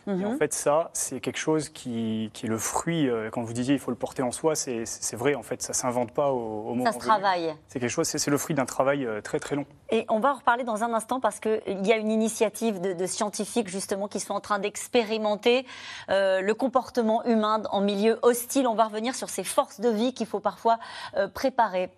Et 0.09 0.25
en 0.25 0.31
mhm. 0.31 0.39
fait, 0.39 0.55
ça, 0.55 0.91
c'est 0.93 1.19
quelque 1.19 1.39
chose 1.39 1.69
qui, 1.69 2.31
qui, 2.33 2.47
est 2.47 2.49
le 2.49 2.59
fruit, 2.59 3.09
euh, 3.09 3.29
quand 3.31 3.43
vous 3.43 3.53
disiez 3.53 3.75
il 3.75 3.81
faut 3.81 3.91
le 3.91 3.97
porter 3.97 4.23
en 4.23 4.31
soi, 4.31 4.55
c'est 4.55 5.17
vrai, 5.17 5.35
en 5.35 5.43
fait, 5.43 5.63
ça 5.63 5.73
ne 5.73 5.75
s'invente 5.75 6.13
pas 6.13 6.31
au, 6.31 6.69
au 6.69 6.75
moment. 6.75 6.85
Ça 6.85 6.93
se 6.93 6.99
travaille. 6.99 7.53
C'est 7.67 7.81
quelque 7.81 7.91
chose, 7.91 8.07
c'est 8.07 8.31
le 8.31 8.39
fruit 8.39 8.55
d'un 8.55 8.67
travail 8.67 9.05
euh, 9.05 9.21
très 9.21 9.41
très 9.41 9.57
long. 9.57 9.67
Et 9.91 10.07
on 10.09 10.21
va 10.21 10.33
en 10.33 10.35
reparler 10.35 10.63
dans 10.63 10.85
un 10.85 10.95
instant 10.95 11.19
parce 11.19 11.41
qu'il 11.41 11.87
y 11.87 11.93
a 11.93 11.97
une 11.97 12.13
initiative 12.13 12.81
de, 12.81 13.07
scientifiques 13.07 13.69
justement 13.69 14.07
qui 14.07 14.21
sont 14.21 14.35
en 14.35 14.41
train 14.41 14.61
d'expérimenter 14.61 15.67
euh, 16.09 16.41
le 16.41 16.55
comportement 16.55 17.25
humain 17.25 17.63
en 17.71 17.81
milieu 17.81 18.19
hostile. 18.23 18.69
On 18.69 18.75
va 18.75 18.85
revenir 18.85 19.15
sur 19.17 19.29
ces 19.29 19.45
forces 19.45 19.81
de 19.81 19.89
vie 19.89 20.15
qu'il 20.15 20.27
faut 20.27 20.41
parfois 20.41 20.79
préparer. 21.35 21.91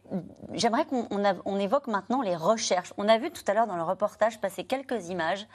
J'aimerais 0.53 0.85
qu'on 0.85 1.07
on 1.45 1.59
évoque 1.59 1.87
maintenant 1.87 2.23
les 2.23 2.37
recherches. 2.37 2.93
On 2.97 3.09
a 3.09 3.19
vu 3.19 3.31
tout 3.31 3.43
à 3.47 3.55
l'heure 3.55 3.67
dans 3.67 3.77
le 3.77 3.83
reportage 3.83 4.41
passer 4.41 4.65
quelques 4.65 5.09
images 5.09 5.47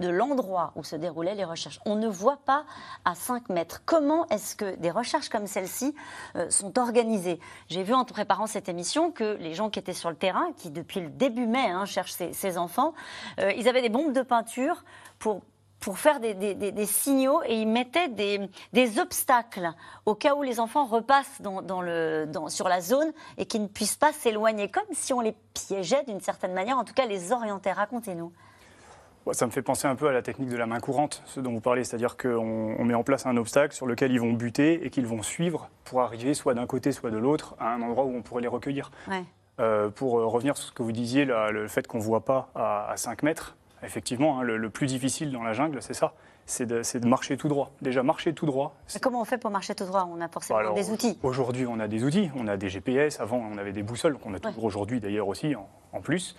de 0.00 0.08
l'endroit 0.08 0.72
où 0.76 0.84
se 0.84 0.96
déroulaient 0.96 1.34
les 1.34 1.44
recherches. 1.44 1.80
On 1.84 2.01
ne 2.02 2.08
voit 2.08 2.38
pas 2.44 2.64
à 3.04 3.14
5 3.14 3.48
mètres. 3.48 3.82
Comment 3.86 4.26
est-ce 4.28 4.56
que 4.56 4.76
des 4.76 4.90
recherches 4.90 5.28
comme 5.28 5.46
celle-ci 5.46 5.94
euh, 6.36 6.50
sont 6.50 6.78
organisées? 6.78 7.40
J'ai 7.68 7.82
vu 7.82 7.94
en 7.94 8.04
préparant 8.04 8.46
cette 8.46 8.68
émission 8.68 9.10
que 9.10 9.36
les 9.40 9.54
gens 9.54 9.70
qui 9.70 9.78
étaient 9.78 9.92
sur 9.92 10.10
le 10.10 10.16
terrain, 10.16 10.52
qui 10.56 10.70
depuis 10.70 11.00
le 11.00 11.08
début 11.08 11.46
mai 11.46 11.70
hein, 11.70 11.84
cherchent 11.84 12.12
ces, 12.12 12.58
enfants, 12.58 12.94
euh, 13.40 13.52
ils 13.56 13.68
avaient 13.68 13.82
des 13.82 13.88
bombes 13.88 14.12
de 14.12 14.22
peinture 14.22 14.84
pour 15.18 15.42
pour 15.82 15.98
faire 15.98 16.20
des, 16.20 16.86
signaux 16.86 17.42
et 17.44 17.60
ils 17.60 17.66
mettaient 17.66 18.08
des, 18.08 19.00
obstacles 19.00 19.72
au 20.06 20.14
cas 20.14 20.36
où 20.36 20.42
les 20.42 20.60
enfants 20.60 20.86
repassent 20.86 21.42
dans, 21.42 22.48
sur 22.48 22.68
la 22.68 22.80
zone 22.80 23.12
et 23.36 23.46
qu'ils 23.46 23.62
ne 23.62 23.66
puissent 23.66 23.96
pas 23.96 24.12
s'éloigner, 24.12 24.70
comme 24.70 24.84
si 24.92 25.12
on 25.12 25.20
les 25.20 25.34
piégeait 25.54 26.04
d'une 26.04 26.20
certaine 26.20 26.54
manière, 26.54 26.78
en 26.78 26.84
tout 26.84 26.94
cas 26.94 27.06
les 27.06 27.32
orientait. 27.32 27.72
Racontez-nous. 27.72 28.32
Ça 29.30 29.46
me 29.46 29.52
fait 29.52 29.62
penser 29.62 29.86
un 29.86 29.94
peu 29.94 30.08
à 30.08 30.12
la 30.12 30.22
technique 30.22 30.48
de 30.48 30.56
la 30.56 30.66
main 30.66 30.80
courante, 30.80 31.22
ce 31.26 31.40
dont 31.40 31.52
vous 31.52 31.60
parlez, 31.60 31.84
c'est-à-dire 31.84 32.16
qu'on 32.16 32.84
met 32.84 32.94
en 32.94 33.04
place 33.04 33.24
un 33.26 33.36
obstacle 33.36 33.74
sur 33.74 33.86
lequel 33.86 34.10
ils 34.10 34.20
vont 34.20 34.32
buter 34.32 34.84
et 34.84 34.90
qu'ils 34.90 35.06
vont 35.06 35.22
suivre 35.22 35.70
pour 35.84 36.02
arriver 36.02 36.34
soit 36.34 36.54
d'un 36.54 36.66
côté, 36.66 36.92
soit 36.92 37.10
de 37.10 37.18
l'autre 37.18 37.54
à 37.60 37.72
un 37.72 37.82
endroit 37.82 38.04
où 38.04 38.14
on 38.14 38.22
pourrait 38.22 38.42
les 38.42 38.48
recueillir. 38.48 38.90
Euh, 39.60 39.90
pour 39.90 40.18
euh, 40.18 40.26
revenir 40.26 40.56
sur 40.56 40.68
ce 40.68 40.72
que 40.72 40.82
vous 40.82 40.92
disiez, 40.92 41.24
le 41.24 41.68
fait 41.68 41.86
qu'on 41.86 41.98
ne 41.98 42.02
voit 42.02 42.24
pas 42.24 42.48
à, 42.54 42.94
5 42.96 43.22
mètres, 43.22 43.56
effectivement, 43.82 44.40
hein, 44.40 44.42
le, 44.42 44.70
plus 44.70 44.86
difficile 44.86 45.30
dans 45.30 45.42
la 45.42 45.52
jungle, 45.52 45.82
c'est 45.82 45.94
ça. 45.94 46.14
C'est 46.46 46.66
de, 46.66 47.06
marcher 47.06 47.36
tout 47.36 47.48
droit. 47.48 47.70
Déjà, 47.82 48.02
marcher 48.02 48.34
tout 48.34 48.46
droit. 48.46 48.74
comment 49.00 49.20
on 49.20 49.24
fait 49.24 49.38
pour 49.38 49.50
marcher 49.50 49.74
tout 49.74 49.84
droit? 49.84 50.08
On 50.12 50.20
a 50.20 50.28
forcément 50.28 50.74
des 50.74 50.90
outils. 50.90 51.16
Aujourd'hui, 51.22 51.66
on 51.66 51.78
a 51.78 51.86
des 51.86 52.02
outils. 52.02 52.30
On 52.34 52.48
a 52.48 52.56
des 52.56 52.68
GPS. 52.68 53.20
Avant, 53.20 53.36
on 53.36 53.58
avait 53.58 53.72
des 53.72 53.84
boussoles. 53.84 54.18
On 54.24 54.34
a 54.34 54.40
toujours 54.40 54.64
aujourd'hui, 54.64 54.98
d'ailleurs, 54.98 55.28
aussi, 55.28 55.54
en, 55.54 56.00
plus. 56.00 56.36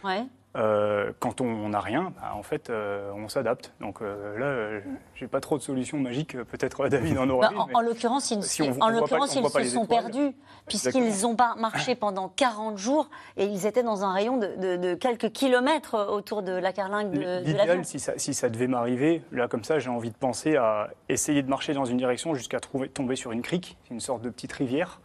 Euh, 0.55 1.11
quand 1.19 1.41
on 1.41 1.69
n'a 1.69 1.79
rien, 1.79 2.13
bah, 2.15 2.33
en 2.35 2.43
fait, 2.43 2.69
euh, 2.69 3.11
on 3.15 3.27
s'adapte. 3.27 3.73
Donc 3.81 4.01
euh, 4.01 4.37
là, 4.37 4.81
j'ai 5.15 5.27
pas 5.27 5.39
trop 5.39 5.57
de 5.57 5.63
solutions 5.63 5.97
magiques. 5.97 6.37
Peut-être 6.43 6.87
David 6.89 7.17
en 7.17 7.27
aura. 7.27 7.49
Bah, 7.49 7.67
en, 7.73 7.81
l'occurrence, 7.81 8.29
ils, 8.29 8.73
en 8.79 8.89
l'occurrence, 8.89 9.35
ils 9.35 9.49
se 9.49 9.73
sont 9.73 9.87
perdus 9.87 10.35
puisqu'ils 10.67 11.25
ont 11.25 11.35
pas 11.35 11.55
marché 11.55 11.95
pendant 11.95 12.29
40 12.29 12.77
jours 12.77 13.09
et 13.35 13.45
ils 13.45 13.65
étaient 13.65 13.81
dans 13.81 14.05
un 14.05 14.13
rayon 14.13 14.37
de, 14.37 14.93
quelques 14.93 15.31
kilomètres 15.31 16.07
autour 16.11 16.43
de 16.43 16.51
la 16.51 16.71
carlingue 16.71 17.11
de, 17.11 17.43
L'idéal, 17.43 17.83
si 17.83 17.99
ça, 17.99 18.13
si 18.17 18.35
ça 18.35 18.49
devait 18.49 18.67
m'arriver, 18.67 19.23
là 19.31 19.47
comme 19.47 19.63
ça, 19.63 19.79
j'ai 19.79 19.89
envie 19.89 20.11
de 20.11 20.15
penser 20.15 20.55
à 20.55 20.89
essayer 21.09 21.41
de 21.41 21.49
marcher 21.49 21.73
dans 21.73 21.85
une 21.85 21.97
direction 21.97 22.35
jusqu'à 22.35 22.59
tomber 22.59 23.15
sur 23.15 23.31
une 23.31 23.41
crique, 23.41 23.77
une 23.89 23.99
sorte 23.99 24.21
de 24.21 24.29
petite 24.29 24.53
rivière, 24.53 25.01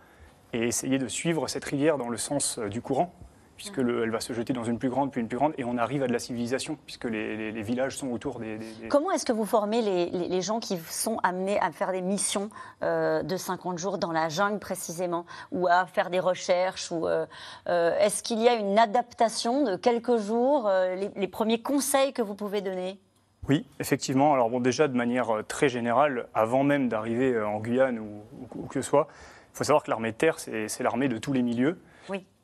et 0.52 0.64
essayer 0.64 0.98
de 0.98 1.08
suivre 1.08 1.48
cette 1.48 1.64
rivière 1.64 1.96
dans 1.96 2.08
le 2.10 2.18
sens 2.18 2.58
du 2.58 2.82
courant 2.82 3.14
puisque 3.58 3.78
elle 3.78 4.10
va 4.10 4.20
se 4.20 4.32
jeter 4.32 4.52
dans 4.52 4.62
une 4.62 4.78
plus 4.78 4.88
grande, 4.88 5.10
puis 5.10 5.20
une 5.20 5.26
plus 5.26 5.36
grande, 5.36 5.52
et 5.58 5.64
on 5.64 5.76
arrive 5.76 6.04
à 6.04 6.06
de 6.06 6.12
la 6.12 6.20
civilisation, 6.20 6.78
puisque 6.86 7.04
les, 7.04 7.50
villages 7.62 7.96
sont 7.96 8.08
autour 8.08 8.38
des... 8.38 8.60
Comment 8.88 9.10
est-ce 9.10 9.26
que 9.26 9.32
vous 9.32 9.44
formez 9.44 9.82
les, 9.82 10.40
gens 10.40 10.60
qui 10.60 10.78
sont 10.88 11.18
amenés 11.24 11.58
à 11.58 11.72
faire 11.72 11.90
des 11.90 12.00
missions 12.00 12.50
euh, 12.84 13.24
de 13.24 13.36
50 13.36 13.76
jours 13.76 13.98
dans 13.98 14.12
la 14.12 14.28
jungle 14.28 14.60
précisément, 14.60 15.26
ou 15.50 15.66
à 15.66 15.86
faire 15.86 16.08
des 16.08 16.20
recherches 16.20 16.92
ou 16.92 17.08
euh, 17.08 17.26
euh, 17.68 17.98
Est-ce 17.98 18.22
qu'il 18.22 18.40
y 18.40 18.48
a 18.48 18.54
une 18.54 18.78
adaptation 18.78 19.64
de 19.64 19.74
quelques 19.74 20.18
jours, 20.18 20.70
les, 21.16 21.28
premiers 21.28 21.60
conseils 21.60 22.12
que 22.12 22.22
vous 22.22 22.36
pouvez 22.36 22.60
donner? 22.60 23.00
Oui, 23.48 23.66
effectivement. 23.80 24.34
Alors 24.34 24.50
bon, 24.50 24.60
déjà 24.60 24.86
de 24.86 24.96
manière 24.96 25.42
très 25.48 25.68
générale, 25.68 26.28
avant 26.32 26.62
même 26.62 26.88
d'arriver 26.88 27.42
en 27.42 27.58
Guyane 27.58 27.98
ou, 27.98 28.22
ou, 28.54 28.66
que 28.66 28.80
ce 28.80 28.88
soit, 28.88 29.08
il 29.52 29.58
faut 29.58 29.64
savoir 29.64 29.82
que 29.82 29.90
l'armée 29.90 30.12
de 30.12 30.16
terre, 30.16 30.38
c'est 30.38 30.80
l'armée 30.80 31.08
de 31.08 31.18
tous 31.18 31.32
les 31.32 31.42
milieux 31.42 31.76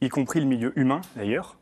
y 0.00 0.09
compris 0.09 0.40
le 0.40 0.46
milieu 0.46 0.79
humain 0.79 1.00
d'ailleurs. 1.16 1.57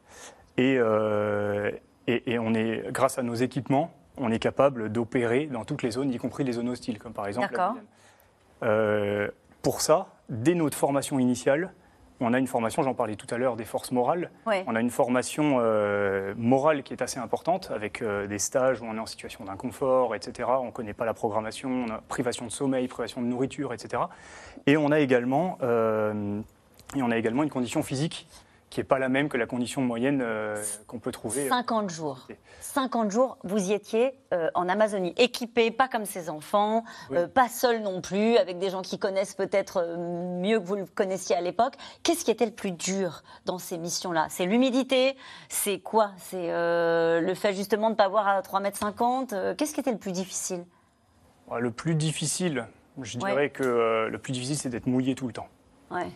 Euh, 0.58 1.70
et, 2.06 2.32
et, 2.32 2.38
on 2.38 2.54
est, 2.54 2.92
grâce 2.92 3.18
à 3.18 3.22
nos 3.22 3.34
équipements, 3.34 3.92
on 4.16 4.30
est 4.30 4.38
capable 4.38 4.90
d'opérer 4.90 5.46
dans 5.46 5.64
toutes 5.64 5.82
les 5.82 5.92
zones, 5.92 6.10
y 6.10 6.18
compris 6.18 6.44
les 6.44 6.52
zones 6.52 6.68
hostiles, 6.68 6.98
comme 6.98 7.12
par 7.12 7.26
exemple 7.26 7.54
la 7.56 7.74
euh, 8.62 9.28
Pour 9.62 9.80
ça, 9.80 10.08
dès 10.28 10.54
notre 10.54 10.76
formation 10.76 11.18
initiale, 11.18 11.72
on 12.20 12.34
a 12.34 12.38
une 12.38 12.46
formation, 12.46 12.84
j'en 12.84 12.94
parlais 12.94 13.16
tout 13.16 13.26
à 13.34 13.38
l'heure, 13.38 13.56
des 13.56 13.64
forces 13.64 13.90
morales. 13.90 14.30
On 14.46 14.76
a 14.76 14.80
une 14.80 14.90
formation 14.90 15.56
euh, 15.58 16.34
morale 16.36 16.84
qui 16.84 16.92
est 16.92 17.02
assez 17.02 17.18
importante, 17.18 17.72
avec 17.74 18.04
des 18.04 18.38
stages 18.38 18.80
où 18.80 18.84
on 18.84 18.96
est 18.96 19.00
en 19.00 19.06
situation 19.06 19.44
d'inconfort, 19.44 20.14
etc. 20.14 20.50
On 20.60 20.66
ne 20.66 20.70
connaît 20.70 20.92
pas 20.92 21.04
la 21.04 21.14
programmation, 21.14 21.86
on 21.88 21.90
a 21.90 21.98
privation 21.98 22.46
de 22.46 22.52
sommeil, 22.52 22.86
privation 22.86 23.22
de 23.22 23.26
nourriture, 23.26 23.72
etc. 23.72 24.04
Et 24.68 24.76
on 24.76 24.92
a 24.92 25.00
également 25.00 25.58
et 26.94 27.02
on 27.02 27.11
a 27.11 27.16
également 27.16 27.42
une 27.42 27.50
condition 27.50 27.83
physique 27.83 28.26
qui 28.72 28.81
n'est 28.81 28.85
pas 28.85 28.98
la 28.98 29.11
même 29.11 29.28
que 29.28 29.37
la 29.37 29.44
condition 29.44 29.83
moyenne 29.83 30.22
euh, 30.22 30.57
qu'on 30.87 30.98
peut 30.98 31.12
trouver. 31.12 31.46
50 31.46 31.90
jours. 31.90 32.26
50 32.62 33.11
jours, 33.11 33.37
vous 33.44 33.70
y 33.70 33.74
étiez 33.74 34.14
euh, 34.33 34.48
en 34.55 34.66
Amazonie, 34.66 35.12
équipé, 35.18 35.70
pas 35.70 35.88
comme 35.88 36.07
ses 36.07 36.31
enfants, 36.31 36.83
euh, 37.11 37.28
pas 37.28 37.50
seul 37.50 37.83
non 37.83 38.00
plus, 38.00 38.38
avec 38.38 38.59
des 38.59 38.70
gens 38.70 38.81
qui 38.81 38.98
connaissent 38.98 39.35
peut-être 39.35 39.98
mieux 39.98 40.59
que 40.59 40.64
vous 40.64 40.76
le 40.76 40.87
connaissiez 40.87 41.37
à 41.37 41.42
l'époque. 41.42 41.74
Qu'est-ce 42.02 42.24
qui 42.24 42.31
était 42.31 42.46
le 42.46 42.52
plus 42.52 42.72
dur 42.72 43.22
dans 43.44 43.59
ces 43.59 43.76
missions-là? 43.76 44.28
C'est 44.31 44.46
l'humidité? 44.46 45.16
C'est 45.50 45.81
quoi? 45.81 46.12
C'est 46.16 46.48
le 46.48 47.35
fait 47.35 47.52
justement 47.52 47.88
de 47.88 47.92
ne 47.92 47.98
pas 47.98 48.09
voir 48.09 48.26
à 48.26 48.40
3,50 48.40 49.35
m 49.35 49.55
Qu'est-ce 49.55 49.74
qui 49.74 49.81
était 49.81 49.92
le 49.92 49.98
plus 49.98 50.12
difficile? 50.12 50.64
Le 51.55 51.70
plus 51.70 51.94
difficile, 51.94 52.66
je 53.02 53.18
dirais 53.18 53.50
que 53.50 54.09
le 54.11 54.18
plus 54.18 54.33
difficile, 54.33 54.57
c'est 54.57 54.70
d'être 54.70 54.87
mouillé 54.87 55.14
tout 55.14 55.26
le 55.26 55.35
temps. 55.35 55.48
Ouais. 55.90 56.09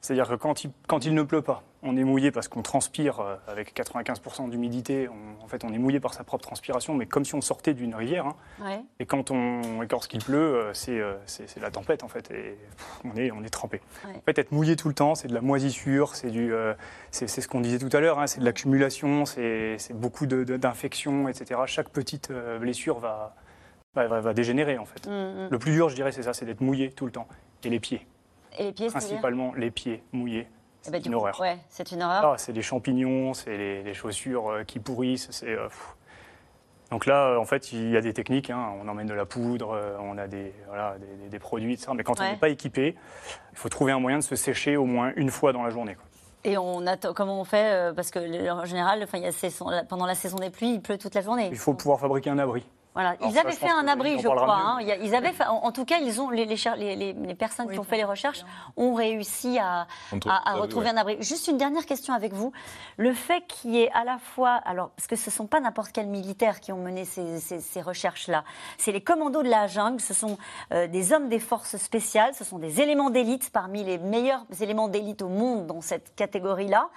C'est-à-dire 0.00 0.28
que 0.28 0.34
quand 0.34 0.64
il, 0.64 0.70
quand 0.86 1.04
il, 1.04 1.14
ne 1.14 1.22
pleut 1.22 1.42
pas, 1.42 1.64
on 1.82 1.96
est 1.96 2.04
mouillé 2.04 2.30
parce 2.30 2.48
qu'on 2.48 2.62
transpire 2.62 3.20
euh, 3.20 3.36
avec 3.48 3.76
95% 3.76 4.48
d'humidité. 4.50 5.08
En 5.42 5.48
fait, 5.48 5.64
on 5.64 5.72
est 5.72 5.78
mouillé 5.78 5.98
par 5.98 6.14
sa 6.14 6.24
propre 6.24 6.44
transpiration, 6.44 6.94
mais 6.94 7.06
comme 7.06 7.24
si 7.24 7.34
on 7.34 7.40
sortait 7.40 7.74
d'une 7.74 7.94
rivière. 7.94 8.26
Hein. 8.26 8.82
Et 9.00 9.06
quand 9.06 9.30
on, 9.30 9.82
lorsqu'il 9.90 10.22
pleut, 10.22 10.38
euh, 10.38 10.72
euh, 10.88 11.16
c'est, 11.26 11.60
la 11.60 11.70
tempête 11.70 12.04
en 12.04 12.08
fait, 12.08 12.30
et 12.30 12.56
on 13.04 13.16
est, 13.16 13.30
on 13.32 13.42
est 13.42 13.50
trempé. 13.50 13.80
En 14.04 14.20
fait, 14.24 14.38
être 14.38 14.52
mouillé 14.52 14.76
tout 14.76 14.88
le 14.88 14.94
temps, 14.94 15.14
c'est 15.14 15.28
de 15.28 15.34
la 15.34 15.40
moisissure, 15.40 16.14
c'est 16.14 16.30
du, 16.30 16.52
c'est, 17.10 17.26
ce 17.26 17.48
qu'on 17.48 17.60
disait 17.60 17.78
tout 17.78 17.94
à 17.96 18.00
l'heure, 18.00 18.18
hein, 18.18 18.26
c'est 18.26 18.40
de 18.40 18.44
l'accumulation, 18.44 19.24
c'est, 19.26 19.78
beaucoup 19.94 20.26
d'infections, 20.26 21.28
etc. 21.28 21.60
Chaque 21.66 21.88
petite 21.88 22.32
blessure 22.60 22.98
va, 22.98 23.34
va, 23.94 24.34
dégénérer 24.34 24.78
en 24.78 24.84
fait. 24.84 25.06
Mm, 25.06 25.46
mm. 25.46 25.48
Le 25.50 25.58
plus 25.58 25.72
dur, 25.72 25.88
je 25.88 25.94
dirais, 25.94 26.12
c'est 26.12 26.22
ça, 26.22 26.34
c'est 26.34 26.44
d'être 26.44 26.60
mouillé 26.60 26.90
tout 26.90 27.06
le 27.06 27.12
temps, 27.12 27.26
et 27.64 27.70
les 27.70 27.80
pieds. 27.80 28.06
Et 28.58 28.64
les 28.64 28.72
pieds, 28.72 28.88
Principalement 28.88 29.54
les 29.54 29.70
pieds 29.70 30.02
mouillés. 30.12 30.48
Eh 30.86 30.90
ben, 30.90 31.00
c'est 31.02 31.08
une 31.08 31.14
horreur. 31.14 31.40
Ouais, 31.40 31.58
c'est 31.68 31.92
une 31.92 32.02
horreur. 32.02 32.24
Ah, 32.24 32.38
c'est 32.38 32.52
les 32.52 32.62
champignons, 32.62 33.34
c'est 33.34 33.56
les, 33.56 33.94
chaussures 33.94 34.50
euh, 34.50 34.64
qui 34.64 34.78
pourrissent. 34.78 35.28
C'est, 35.30 35.48
euh, 35.48 35.68
donc 36.90 37.06
là, 37.06 37.28
euh, 37.28 37.38
en 37.38 37.44
fait, 37.44 37.72
il 37.72 37.90
y 37.90 37.96
a 37.96 38.00
des 38.00 38.12
techniques. 38.12 38.50
Hein. 38.50 38.72
On 38.82 38.88
emmène 38.88 39.06
de 39.06 39.14
la 39.14 39.26
poudre, 39.26 39.78
on 40.00 40.16
a 40.18 40.26
des, 40.26 40.52
voilà, 40.66 40.96
des, 41.30 41.38
produits, 41.38 41.74
etc. 41.74 41.92
Mais 41.94 42.04
quand 42.04 42.20
on 42.20 42.24
n'est 42.24 42.36
pas 42.36 42.48
équipé, 42.48 42.96
il 43.52 43.58
faut 43.58 43.68
trouver 43.68 43.92
un 43.92 44.00
moyen 44.00 44.18
de 44.18 44.24
se 44.24 44.36
sécher 44.36 44.76
au 44.76 44.86
moins 44.86 45.12
une 45.16 45.30
fois 45.30 45.52
dans 45.52 45.62
la 45.62 45.70
journée. 45.70 45.96
Et 46.44 46.56
on 46.56 46.86
attend, 46.86 47.12
comment 47.14 47.40
on 47.40 47.44
fait 47.44 47.92
Parce 47.94 48.10
que 48.10 48.50
en 48.50 48.64
général, 48.64 49.02
enfin, 49.02 49.18
il 49.18 49.24
y 49.24 49.26
a 49.26 49.84
pendant 49.84 50.06
la 50.06 50.14
saison 50.14 50.38
des 50.38 50.50
pluies, 50.50 50.74
il 50.74 50.80
pleut 50.80 50.96
toute 50.96 51.14
la 51.14 51.20
journée. 51.20 51.48
Il 51.50 51.58
faut 51.58 51.74
pouvoir 51.74 52.00
fabriquer 52.00 52.30
un 52.30 52.38
abri. 52.38 52.64
Voilà. 52.98 53.14
ils 53.20 53.38
avaient 53.38 53.52
fait 53.52 53.70
un 53.70 53.86
abri, 53.86 54.18
je 54.18 54.26
crois. 54.26 54.56
Hein. 54.56 54.78
Ils 54.80 55.14
avaient 55.14 55.32
en, 55.48 55.70
tout 55.70 55.84
cas, 55.84 55.98
ils 55.98 56.20
ont, 56.20 56.30
les, 56.30 56.46
les, 56.46 57.34
personnes 57.34 57.70
qui 57.70 57.78
ont 57.78 57.84
fait 57.84 57.96
les 57.96 58.02
recherches 58.02 58.44
ont 58.76 58.92
réussi 58.92 59.56
à, 59.60 59.86
à, 60.26 60.54
retrouver 60.54 60.88
un 60.88 60.96
abri. 60.96 61.16
Juste 61.20 61.46
une 61.46 61.58
dernière 61.58 61.86
question 61.86 62.12
avec 62.12 62.32
vous. 62.32 62.50
Le 62.96 63.12
fait 63.12 63.46
qu'il 63.46 63.70
y 63.70 63.82
ait 63.82 63.92
à 63.92 64.02
la 64.02 64.18
fois, 64.18 64.60
alors, 64.64 64.90
parce 64.96 65.06
que 65.06 65.14
ce 65.14 65.30
ne 65.30 65.32
sont 65.32 65.46
pas 65.46 65.60
n'importe 65.60 65.92
quels 65.92 66.08
militaires 66.08 66.58
qui 66.58 66.72
ont 66.72 66.78
mené 66.78 67.04
ces, 67.04 67.38
ces, 67.38 67.80
recherches-là, 67.80 68.42
c'est 68.78 68.90
les 68.90 69.00
commandos 69.00 69.44
de 69.44 69.48
la 69.48 69.68
jungle, 69.68 70.00
ce 70.00 70.12
sont 70.12 70.36
euh, 70.72 70.88
des 70.88 71.12
hommes 71.12 71.28
des 71.28 71.38
forces 71.38 71.76
spéciales, 71.76 72.34
ce 72.34 72.42
sont 72.42 72.58
des 72.58 72.80
éléments 72.80 73.10
d'élite, 73.10 73.50
parmi 73.52 73.84
les 73.84 73.98
meilleurs 73.98 74.44
éléments 74.60 74.88
d'élite 74.88 75.22
au 75.22 75.28
monde 75.28 75.68
dans 75.68 75.82
cette 75.82 76.16
catégorie-là. 76.16 76.88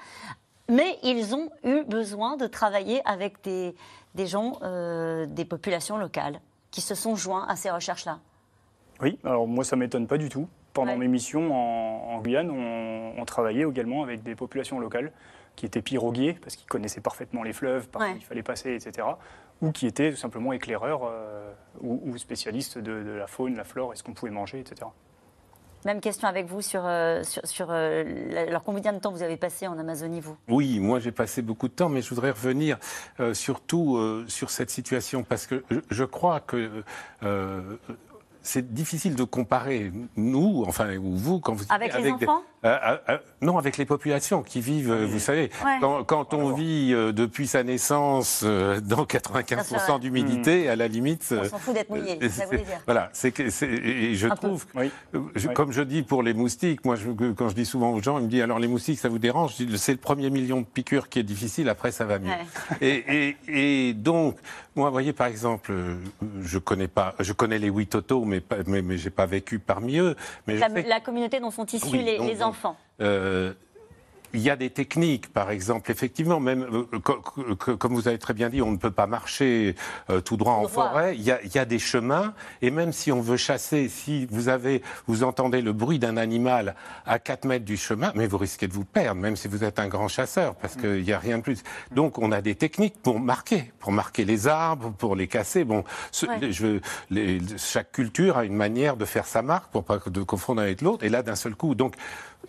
Mais 0.68 0.98
ils 1.04 1.36
ont 1.36 1.50
eu 1.64 1.84
besoin 1.84 2.38
de 2.38 2.48
travailler 2.48 3.02
avec 3.06 3.44
des, 3.44 3.76
des 4.16 4.28
gens, 4.28 4.60
euh, 4.62 5.26
des 5.26 5.46
populations 5.46 5.98
locales, 5.98 6.42
qui 6.72 6.82
se 6.82 6.96
sont 6.96 7.16
joints 7.16 7.46
à 7.48 7.56
ces 7.56 7.70
recherches-là 7.70 8.20
Oui, 9.02 9.20
alors 9.24 9.48
moi 9.48 9.64
ça 9.64 9.76
ne 9.76 9.82
m'étonne 9.82 10.08
pas 10.08 10.18
du 10.18 10.30
tout. 10.30 10.48
Pendant 10.74 10.96
mes 10.96 11.10
missions 11.10 11.54
en, 11.54 12.22
Guyane, 12.22 12.50
on, 12.50 13.26
travaillait 13.26 13.66
également 13.66 14.04
avec 14.04 14.24
des 14.24 14.36
populations 14.36 14.80
locales 14.80 15.12
qui 15.58 15.66
étaient 15.66 15.82
piroguiers, 15.82 16.34
parce 16.42 16.56
qu'ils 16.56 16.68
connaissaient 16.68 17.02
parfaitement 17.02 17.44
les 17.44 17.52
fleuves, 17.52 17.90
par 17.90 18.02
où 18.04 18.16
il 18.16 18.24
fallait 18.24 18.42
passer, 18.42 18.74
etc. 18.74 19.06
Ou 19.62 19.72
qui 19.72 19.86
étaient 19.86 20.12
tout 20.12 20.18
simplement 20.18 20.54
éclaireurs 20.54 21.02
euh, 21.04 21.52
ou, 21.82 22.18
spécialistes 22.18 22.78
de, 22.78 23.04
de, 23.04 23.12
la 23.12 23.28
faune, 23.28 23.56
la 23.56 23.66
flore 23.66 23.92
et 23.92 23.98
ce 23.98 24.04
qu'on 24.04 24.14
pouvait 24.14 24.32
manger, 24.32 24.62
etc. 24.62 24.88
Même 25.86 26.00
question 26.00 26.28
avec 26.28 26.46
vous 26.46 26.62
sur, 26.62 26.84
euh, 26.86 27.24
sur, 27.44 27.68
euh, 27.70 28.48
alors 28.48 28.64
combien 28.64 28.94
de 28.94 29.00
temps 29.00 29.12
vous 29.12 29.24
avez 29.24 29.38
passé 29.38 29.68
en 29.68 29.78
Amazonie, 29.80 30.22
vous? 30.22 30.36
Oui, 30.48 30.80
moi 30.80 31.00
j'ai 31.00 31.12
passé 31.12 31.42
beaucoup 31.42 31.68
de 31.68 31.74
temps, 31.74 31.90
mais 31.90 32.02
je 32.02 32.10
voudrais 32.10 32.32
revenir 32.32 32.78
euh, 33.20 33.34
surtout 33.34 34.00
sur 34.28 34.50
cette 34.50 34.70
situation 34.70 35.24
parce 35.24 35.48
que 35.48 35.64
je, 35.90 36.04
crois 36.04 36.40
que 36.40 36.84
c'est 38.42 38.74
difficile 38.74 39.16
de 39.16 39.24
comparer 39.24 39.92
nous, 40.16 40.64
enfin 40.68 40.96
ou 40.98 41.16
vous, 41.16 41.40
quand 41.40 41.54
vous 41.54 41.66
avec, 41.70 41.94
avec 41.94 42.06
les 42.06 42.12
enfants. 42.12 42.44
Euh, 42.64 42.78
euh, 42.84 42.98
euh, 43.10 43.18
non, 43.42 43.58
avec 43.58 43.78
les 43.78 43.86
populations 43.86 44.44
qui 44.44 44.62
vivent, 44.62 44.94
vous 44.94 45.20
savez, 45.20 45.50
quand, 45.82 46.34
on 46.34 46.54
vit 46.54 46.92
depuis 46.92 47.48
sa 47.48 47.64
naissance 47.64 48.44
dans 48.44 49.04
95% 49.04 50.00
d'humidité, 50.00 50.70
à 50.70 50.76
la 50.76 50.88
limite. 50.88 51.34
On 51.38 51.44
s'en 51.44 51.58
fout 51.58 51.74
d'être 51.74 51.90
mouillé, 51.90 52.20
ça 52.30 52.46
dire. 52.46 52.66
Voilà, 52.86 53.10
c'est 53.14 53.32
que, 53.32 53.44
et 53.64 54.16
je 54.16 54.28
trouve, 54.28 54.66
comme 55.56 55.72
je 55.72 55.82
dis 55.82 56.04
pour 56.04 56.22
les 56.22 56.34
moustiques, 56.34 56.86
moi, 56.86 56.96
quand 57.36 57.50
je 57.50 57.56
dis 57.56 57.66
souvent 57.66 57.94
aux 57.94 58.02
gens, 58.02 58.20
ils 58.20 58.26
me 58.26 58.30
disent 58.30 58.42
alors 58.42 58.60
les 58.60 58.68
moustiques, 58.68 59.00
ça 59.00 59.10
vous 59.10 59.20
dérange? 59.20 59.56
C'est 59.76 59.94
le 59.94 59.98
premier 59.98 60.30
million 60.30 60.62
de 60.62 60.66
piqûres 60.66 61.10
qui 61.10 61.20
est 61.20 61.24
difficile, 61.24 61.68
après 61.70 61.92
ça 61.92 62.06
va 62.06 62.20
mieux. 62.20 62.32
Et, 62.82 63.36
et, 63.48 63.94
donc, 63.94 64.38
moi, 64.76 64.88
vous 64.88 64.94
voyez, 64.94 65.14
par 65.14 65.28
exemple, 65.28 65.74
je 66.42 66.58
connais 66.58 66.88
pas, 66.88 67.14
je 67.20 67.34
connais 67.34 67.60
les 67.60 67.70
Witoto, 67.70 68.24
mais, 68.24 68.42
mais, 68.68 68.82
mais 68.82 68.98
j'ai 68.98 69.10
pas 69.10 69.26
vécu 69.26 69.60
parmi 69.60 69.98
eux. 69.98 70.16
Mais 70.48 70.58
la, 70.58 71.00
communauté 71.02 71.40
dont 71.40 71.52
sont 71.52 71.66
issus 71.66 71.98
les, 71.98 72.42
enfants. 72.42 72.78
Euh, 73.02 73.54
il 74.34 74.42
y 74.42 74.50
a 74.50 74.56
des 74.56 74.70
techniques, 74.70 75.32
par 75.32 75.52
exemple, 75.52 75.92
effectivement, 75.92 76.40
même 76.40 76.64
euh, 76.64 77.56
comme 77.56 77.94
vous 77.94 78.08
avez 78.08 78.18
très 78.18 78.34
bien 78.34 78.50
dit, 78.50 78.62
on 78.62 78.72
ne 78.72 78.78
peut 78.78 78.92
pas 78.92 79.08
marcher 79.08 79.76
euh, 80.10 80.22
tout 80.22 80.38
droit 80.38 80.54
en 80.54 80.68
forêt. 80.68 81.16
Il 81.16 81.24
y, 81.24 81.32
a, 81.32 81.42
il 81.44 81.54
y, 81.54 81.58
a, 81.58 81.66
des 81.66 81.80
chemins, 81.80 82.34
et 82.62 82.72
même 82.72 82.92
si 82.92 83.12
on 83.12 83.22
veut 83.22 83.38
chasser, 83.38 83.90
si 83.90 84.26
vous 84.28 84.50
avez, 84.50 84.82
vous 85.08 85.24
entendez 85.24 85.62
le 85.62 85.74
bruit 85.74 86.00
d'un 86.00 86.18
animal 86.18 86.76
à 87.06 87.20
4 87.20 87.46
mètres 87.46 87.66
du 87.66 87.78
chemin, 87.78 88.12
mais 88.16 88.28
vous 88.28 88.38
risquez 88.38 88.68
de 88.68 88.74
vous 88.74 88.86
perdre, 88.86 89.20
même 89.20 89.36
si 89.36 89.48
vous 89.48 89.64
êtes 89.64 89.80
un 89.80 89.88
grand 89.88 90.08
chasseur, 90.08 90.56
parce 90.56 90.76
qu'il 90.76 91.04
n'y 91.04 91.14
a 91.14 91.20
rien 91.20 91.38
de 91.38 91.44
plus. 91.44 91.64
Donc, 91.92 92.18
on 92.18 92.32
a 92.32 92.42
des 92.42 92.56
techniques 92.56 93.02
pour 93.02 93.20
marquer, 93.20 93.72
pour 93.80 93.92
marquer 93.92 94.26
les 94.26 94.48
arbres, 94.48 94.92
pour 94.92 95.16
les 95.16 95.28
casser. 95.28 95.64
Bon, 95.64 95.84
je, 96.12 96.80
les, 97.10 97.40
chaque 97.58 97.92
culture 97.92 98.38
a 98.38 98.46
une 98.46 98.56
manière 98.56 98.98
de 98.98 99.06
faire 99.06 99.26
sa 99.26 99.42
marque 99.42 99.72
pour 99.72 99.84
pas 99.84 100.00
de 100.06 100.22
confondre 100.24 100.62
avec 100.62 100.82
l'autre. 100.82 101.04
Et 101.04 101.10
là, 101.10 101.24
d'un 101.24 101.36
seul 101.36 101.56
coup, 101.56 101.76
donc 101.76 101.96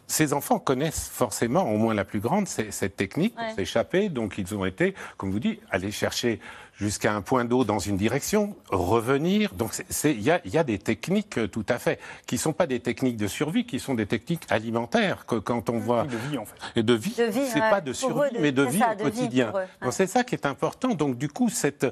ces 0.06 0.32
enfants 0.32 0.58
connaissent 0.58 1.08
forcément 1.08 1.70
au 1.72 1.78
moins 1.78 1.94
la 1.94 2.04
plus 2.04 2.20
grande, 2.20 2.46
cette 2.46 2.96
technique 2.96 3.34
pour 3.34 3.50
s'échapper. 3.54 4.08
Donc 4.08 4.36
ils 4.38 4.54
ont 4.54 4.64
été, 4.64 4.94
comme 5.16 5.30
vous 5.30 5.40
dites, 5.40 5.60
aller 5.70 5.90
chercher 5.90 6.40
jusqu'à 6.82 7.14
un 7.14 7.22
point 7.22 7.44
d'eau 7.44 7.64
dans 7.64 7.78
une 7.78 7.96
direction, 7.96 8.56
revenir. 8.68 9.54
Donc 9.54 9.70
il 10.04 10.20
y 10.20 10.30
a, 10.30 10.40
y 10.44 10.58
a, 10.58 10.64
des 10.64 10.78
techniques 10.78 11.38
euh, 11.38 11.46
tout 11.46 11.64
à 11.68 11.78
fait 11.78 12.00
qui 12.26 12.38
sont 12.38 12.52
pas 12.52 12.66
des 12.66 12.80
techniques 12.80 13.16
de 13.16 13.28
survie, 13.28 13.64
qui 13.64 13.78
sont 13.78 13.94
des 13.94 14.06
techniques 14.06 14.42
alimentaires 14.50 15.24
que 15.24 15.36
quand 15.36 15.70
on 15.70 15.78
voit 15.78 16.02
de 16.04 16.16
vie 16.16 16.38
en 16.38 16.44
fait. 16.44 16.56
Et 16.74 16.82
de 16.82 16.94
vie, 16.94 17.14
c'est 17.14 17.60
pas 17.60 17.80
de 17.80 17.92
survie, 17.92 18.36
mais 18.40 18.50
de 18.50 18.64
vie 18.64 18.82
au 18.82 19.02
quotidien. 19.02 19.52
Donc 19.80 19.92
c'est 19.92 20.08
ça 20.08 20.24
qui 20.24 20.34
est 20.34 20.44
important. 20.44 20.94
Donc 20.94 21.16
du 21.16 21.28
coup, 21.28 21.48
cette 21.48 21.86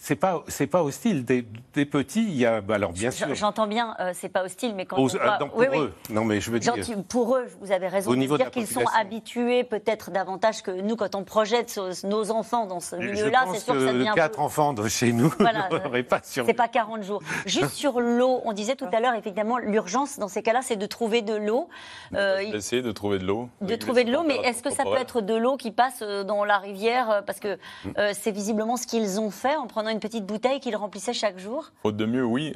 c'est 0.00 0.16
pas 0.16 0.42
c'est 0.48 0.66
pas 0.66 0.82
hostile 0.82 1.24
des, 1.24 1.46
des, 1.74 1.84
petits. 1.84 2.24
Il 2.24 2.36
y 2.36 2.46
a 2.46 2.62
bah, 2.62 2.76
alors 2.76 2.92
bien 2.92 3.10
sûr. 3.10 3.32
J'entends 3.34 3.66
bien, 3.66 3.94
euh, 4.00 4.12
c'est 4.14 4.30
pas 4.30 4.44
hostile, 4.44 4.74
mais 4.74 4.86
quand 4.86 4.98
on 4.98 5.06
voit... 5.06 5.38
pour 5.38 5.62
eux. 5.62 5.92
Non 6.08 6.24
mais 6.24 6.40
je 6.40 6.50
veux 6.50 6.58
dire. 6.58 6.74
Pour 7.08 7.36
eux, 7.36 7.46
vous 7.60 7.72
avez 7.72 7.88
raison. 7.88 8.10
Au 8.10 8.16
niveau 8.16 8.38
de 8.38 8.42
dire 8.42 8.50
qu'ils 8.50 8.66
sont 8.66 8.84
habitués 8.98 9.64
peut-être 9.64 10.10
davantage 10.10 10.62
que 10.62 10.70
nous 10.70 10.96
quand 10.96 11.14
on 11.14 11.24
projette 11.24 11.78
nos 12.04 12.30
enfants 12.30 12.66
dans 12.66 12.80
ce 12.80 12.96
milieu-là. 12.96 13.44
C'est 13.52 13.60
sûr 13.60 13.74
que 13.74 13.86
ça 13.86 13.92
devient 13.92 14.13
quatre 14.14 14.40
enfants 14.40 14.72
de 14.72 14.88
chez 14.88 15.12
nous 15.12 15.32
voilà, 15.38 15.68
pas 16.08 16.20
sur... 16.22 16.46
C'est 16.46 16.54
pas 16.54 16.68
40 16.68 17.02
jours. 17.02 17.22
Juste 17.46 17.70
sur 17.70 18.00
l'eau, 18.00 18.40
on 18.44 18.52
disait 18.52 18.76
tout 18.76 18.86
à 18.92 19.00
l'heure, 19.00 19.14
effectivement, 19.14 19.58
l'urgence 19.58 20.18
dans 20.18 20.28
ces 20.28 20.42
cas-là, 20.42 20.60
c'est 20.62 20.76
de 20.76 20.86
trouver 20.86 21.22
de 21.22 21.34
l'eau. 21.34 21.68
Euh, 22.14 22.38
essayer 22.38 22.82
de 22.82 22.92
trouver 22.92 23.18
de 23.18 23.24
l'eau. 23.24 23.48
De 23.60 23.74
trouver 23.76 24.04
de 24.04 24.12
l'eau, 24.12 24.22
mais 24.26 24.36
est-ce 24.36 24.62
que 24.62 24.70
ça 24.70 24.84
peut 24.84 24.96
être 24.96 25.20
de 25.20 25.34
l'eau 25.34 25.56
qui 25.56 25.70
passe 25.70 26.00
euh, 26.02 26.24
dans 26.24 26.44
la 26.44 26.58
rivière 26.58 27.10
euh, 27.10 27.22
Parce 27.22 27.40
que 27.40 27.58
euh, 27.98 28.12
c'est 28.14 28.30
visiblement 28.30 28.76
ce 28.76 28.86
qu'ils 28.86 29.20
ont 29.20 29.30
fait 29.30 29.56
en 29.56 29.66
prenant 29.66 29.90
une 29.90 30.00
petite 30.00 30.26
bouteille 30.26 30.60
qu'ils 30.60 30.76
remplissaient 30.76 31.12
chaque 31.12 31.38
jour. 31.38 31.72
Faute 31.82 31.96
de 31.96 32.06
mieux, 32.06 32.24
oui. 32.24 32.54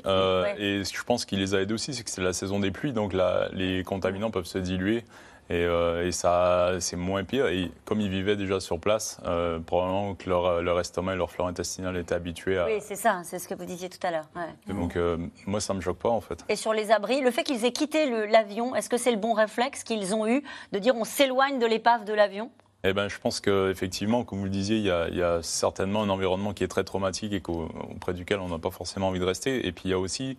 Et 0.58 0.82
je 0.84 1.02
pense 1.04 1.24
qu'il 1.24 1.38
les 1.38 1.54
a 1.54 1.60
aidés 1.60 1.74
aussi, 1.74 1.94
c'est 1.94 2.04
que 2.04 2.10
c'est 2.10 2.22
la 2.22 2.32
saison 2.32 2.60
des 2.60 2.70
pluies, 2.70 2.92
donc 2.92 3.14
les 3.52 3.82
contaminants 3.84 4.30
peuvent 4.30 4.44
se 4.44 4.58
diluer. 4.58 5.04
Euh, 5.50 6.06
et, 6.06 6.12
ça, 6.12 6.72
c'est 6.80 6.96
moins 6.96 7.24
pire. 7.24 7.46
Et 7.46 7.70
comme 7.84 8.00
ils 8.00 8.10
vivaient 8.10 8.36
déjà 8.36 8.60
sur 8.60 8.78
place, 8.78 9.20
euh, 9.24 9.58
probablement 9.58 10.14
que 10.14 10.28
leur, 10.28 10.62
leur, 10.62 10.78
estomac 10.78 11.14
et 11.14 11.16
leur 11.16 11.30
flore 11.30 11.48
intestinale 11.48 11.96
étaient 11.96 12.14
habitués 12.14 12.58
à. 12.58 12.66
Oui, 12.66 12.78
c'est 12.80 12.96
ça, 12.96 13.22
c'est 13.24 13.38
ce 13.38 13.48
que 13.48 13.54
vous 13.54 13.64
disiez 13.64 13.88
tout 13.88 14.04
à 14.06 14.10
l'heure. 14.10 14.28
Donc, 14.66 14.96
euh, 14.96 15.16
moi, 15.46 15.60
ça 15.60 15.72
ne 15.72 15.78
me 15.78 15.82
choque 15.82 15.98
pas, 15.98 16.10
en 16.10 16.20
fait. 16.20 16.44
Et 16.48 16.56
sur 16.56 16.72
les 16.72 16.90
abris, 16.90 17.20
le 17.20 17.30
fait 17.30 17.44
qu'ils 17.44 17.64
aient 17.64 17.72
quitté 17.72 18.26
l'avion, 18.26 18.74
est-ce 18.74 18.88
que 18.88 18.98
c'est 18.98 19.10
le 19.10 19.16
bon 19.16 19.32
réflexe 19.32 19.84
qu'ils 19.84 20.14
ont 20.14 20.26
eu 20.26 20.42
de 20.72 20.78
dire 20.78 20.94
on 20.96 21.04
s'éloigne 21.04 21.58
de 21.58 21.66
l'épave 21.66 22.04
de 22.04 22.12
l'avion? 22.12 22.50
Eh 22.84 22.92
ben, 22.92 23.08
je 23.08 23.18
pense 23.18 23.40
qu'effectivement, 23.40 24.24
comme 24.24 24.38
vous 24.38 24.44
le 24.44 24.50
disiez, 24.50 24.76
il 24.76 24.84
y, 24.84 24.90
a, 24.90 25.08
il 25.08 25.16
y, 25.16 25.22
a, 25.22 25.42
certainement 25.42 26.02
un 26.02 26.08
environnement 26.10 26.54
qui 26.54 26.62
est 26.62 26.68
très 26.68 26.84
traumatique 26.84 27.32
et 27.32 27.42
auprès 27.48 28.14
duquel 28.14 28.38
on 28.38 28.48
n'a 28.48 28.58
pas 28.58 28.70
forcément 28.70 29.08
envie 29.08 29.18
de 29.18 29.24
rester. 29.24 29.66
Et 29.66 29.72
puis 29.72 29.86
il 29.86 29.90
y 29.90 29.94
a 29.94 29.98
aussi 29.98 30.38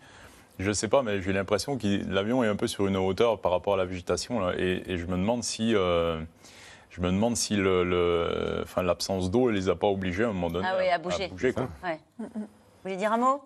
je 0.59 0.71
sais 0.71 0.89
pas, 0.89 1.03
mais 1.03 1.21
j'ai 1.21 1.33
l'impression 1.33 1.77
que 1.77 1.87
l'avion 2.09 2.43
est 2.43 2.47
un 2.47 2.55
peu 2.55 2.67
sur 2.67 2.87
une 2.87 2.97
hauteur 2.97 3.39
par 3.39 3.51
rapport 3.51 3.75
à 3.75 3.77
la 3.77 3.85
végétation. 3.85 4.51
et, 4.51 4.97
je 4.97 5.05
me 5.05 5.13
demande 5.17 5.43
si, 5.43 5.73
euh, 5.73 6.19
je 6.89 7.01
me 7.01 7.07
demande 7.07 7.37
si 7.37 7.55
le, 7.55 8.63
l'absence 8.77 9.31
d'eau 9.31 9.49
ne 9.49 9.55
les 9.55 9.69
a 9.69 9.75
pas 9.75 9.87
obligés 9.87 10.25
à 10.25 10.29
un 10.29 10.33
moment 10.33 10.49
donné 10.49 10.67
ah 10.69 10.93
à, 10.93 10.97
bouger. 10.97 11.31
Vous 11.31 12.47
voulez 12.83 12.97
dire 12.97 13.13
un 13.13 13.17
mot? 13.17 13.41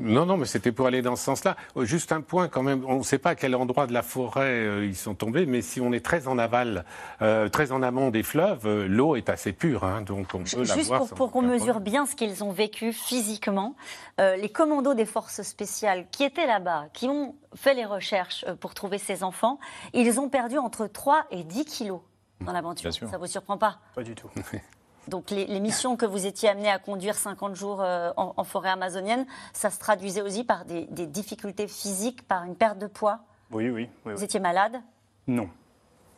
Non, 0.00 0.24
non, 0.24 0.38
mais 0.38 0.46
c'était 0.46 0.72
pour 0.72 0.86
aller 0.86 1.02
dans 1.02 1.14
ce 1.14 1.24
sens-là. 1.24 1.56
Oh, 1.74 1.84
juste 1.84 2.10
un 2.10 2.22
point 2.22 2.48
quand 2.48 2.62
même, 2.62 2.84
on 2.86 2.98
ne 2.98 3.02
sait 3.02 3.18
pas 3.18 3.30
à 3.30 3.34
quel 3.34 3.54
endroit 3.54 3.86
de 3.86 3.92
la 3.92 4.02
forêt 4.02 4.48
euh, 4.48 4.86
ils 4.86 4.96
sont 4.96 5.14
tombés, 5.14 5.44
mais 5.44 5.60
si 5.60 5.80
on 5.80 5.92
est 5.92 6.04
très 6.04 6.26
en 6.26 6.38
aval, 6.38 6.86
euh, 7.20 7.50
très 7.50 7.70
en 7.70 7.82
amont 7.82 8.10
des 8.10 8.22
fleuves, 8.22 8.66
euh, 8.66 8.88
l'eau 8.88 9.16
est 9.16 9.28
assez 9.28 9.52
pure, 9.52 9.84
hein, 9.84 10.00
donc 10.00 10.28
on 10.34 10.38
peut 10.38 10.44
Juste 10.44 10.76
la 10.76 10.82
voir. 10.82 11.02
Juste 11.02 11.14
pour, 11.14 11.30
qu'on 11.30 11.42
mesure 11.42 11.80
bien 11.80 12.06
ce 12.06 12.16
qu'ils 12.16 12.42
ont 12.42 12.50
vécu 12.50 12.92
physiquement, 12.92 13.76
les 14.18 14.48
commandos 14.48 14.94
des 14.94 15.06
forces 15.06 15.42
spéciales 15.42 16.06
qui 16.10 16.24
étaient 16.24 16.46
là-bas, 16.46 16.86
qui 16.92 17.06
ont 17.08 17.34
fait 17.54 17.74
les 17.74 17.84
recherches 17.84 18.44
pour 18.60 18.74
trouver 18.74 18.98
ces 18.98 19.22
enfants, 19.22 19.58
ils 19.92 20.18
ont 20.20 20.28
perdu 20.28 20.58
entre 20.58 20.86
3 20.86 21.26
et 21.30 21.44
10 21.44 21.64
kilos 21.64 22.00
dans 22.40 22.52
l'aventure. 22.52 22.92
Ça 22.92 23.06
ne 23.06 23.16
vous 23.16 23.26
surprend 23.26 23.58
pas? 23.58 23.78
Pas 23.94 24.02
du 24.02 24.14
tout. 24.14 24.28
Donc 25.08 25.30
les, 25.30 25.60
missions 25.60 25.96
que 25.96 26.06
vous 26.06 26.26
étiez 26.26 26.48
amené 26.48 26.70
à 26.70 26.78
conduire 26.78 27.16
50 27.16 27.56
jours 27.56 27.80
euh, 27.82 28.10
en, 28.16 28.44
forêt 28.44 28.70
amazonienne, 28.70 29.26
ça 29.52 29.70
se 29.70 29.78
traduisait 29.78 30.22
aussi 30.22 30.44
par 30.44 30.64
des, 30.64 30.86
difficultés 31.06 31.66
physiques, 31.68 32.26
par 32.26 32.44
une 32.44 32.54
perte 32.54 32.78
de 32.78 32.86
poids? 32.86 33.20
Oui, 33.50 33.70
oui. 33.70 33.88
vous 34.04 34.22
étiez 34.22 34.40
malade? 34.40 34.80
Non. 35.26 35.48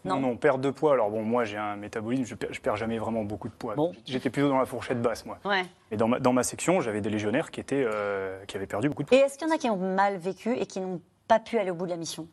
Non. 0.05 0.19
non, 0.19 0.37
perte 0.37 0.61
de 0.61 0.71
poids. 0.71 0.95
Alors 0.95 1.11
bon, 1.11 1.23
moi 1.23 1.45
j'ai 1.45 1.57
un 1.57 1.77
métabolisme, 1.77 2.25
je 2.25 2.35
perds, 2.35 2.51
perds 2.61 2.77
jamais 2.77 2.99
vraiment 2.99 3.23
beaucoup 3.23 3.49
de 3.49 3.55
poids. 3.55 3.77
Bon. 3.77 3.93
J'étais 4.05 4.31
plutôt 4.31 4.49
dans 4.49 4.59
la 4.59 4.67
fourchette 4.67 5.01
basse, 5.01 5.25
moi. 5.25 5.39
Ouais. 5.45 5.65
Et 5.93 5.97
dans 5.97 6.09
ma, 6.09 6.19
dans 6.19 6.33
ma 6.33 6.43
section, 6.43 6.81
j'avais 6.81 7.01
des 7.01 7.11
légionnaires 7.11 7.53
qui, 7.53 7.61
étaient, 7.61 7.85
euh, 7.87 8.45
qui 8.47 8.57
avaient 8.57 8.67
perdu 8.67 8.89
beaucoup 8.89 9.05
de 9.05 9.09
poids. 9.09 9.17
Et 9.17 9.21
est-ce 9.21 9.39
qu'il 9.39 9.47
y 9.47 9.51
en 9.51 9.55
a 9.55 9.59
qui 9.59 9.71
ont 9.71 9.77
mal 9.77 10.17
vécu 10.17 10.57
et 10.57 10.67
qui 10.67 10.81
n'ont 10.81 11.01
pas 11.29 11.39
pu 11.39 11.57
aller 11.59 11.71
au 11.71 11.75
bout 11.75 11.85
de 11.85 11.91
la 11.91 11.97
mission? 11.97 12.27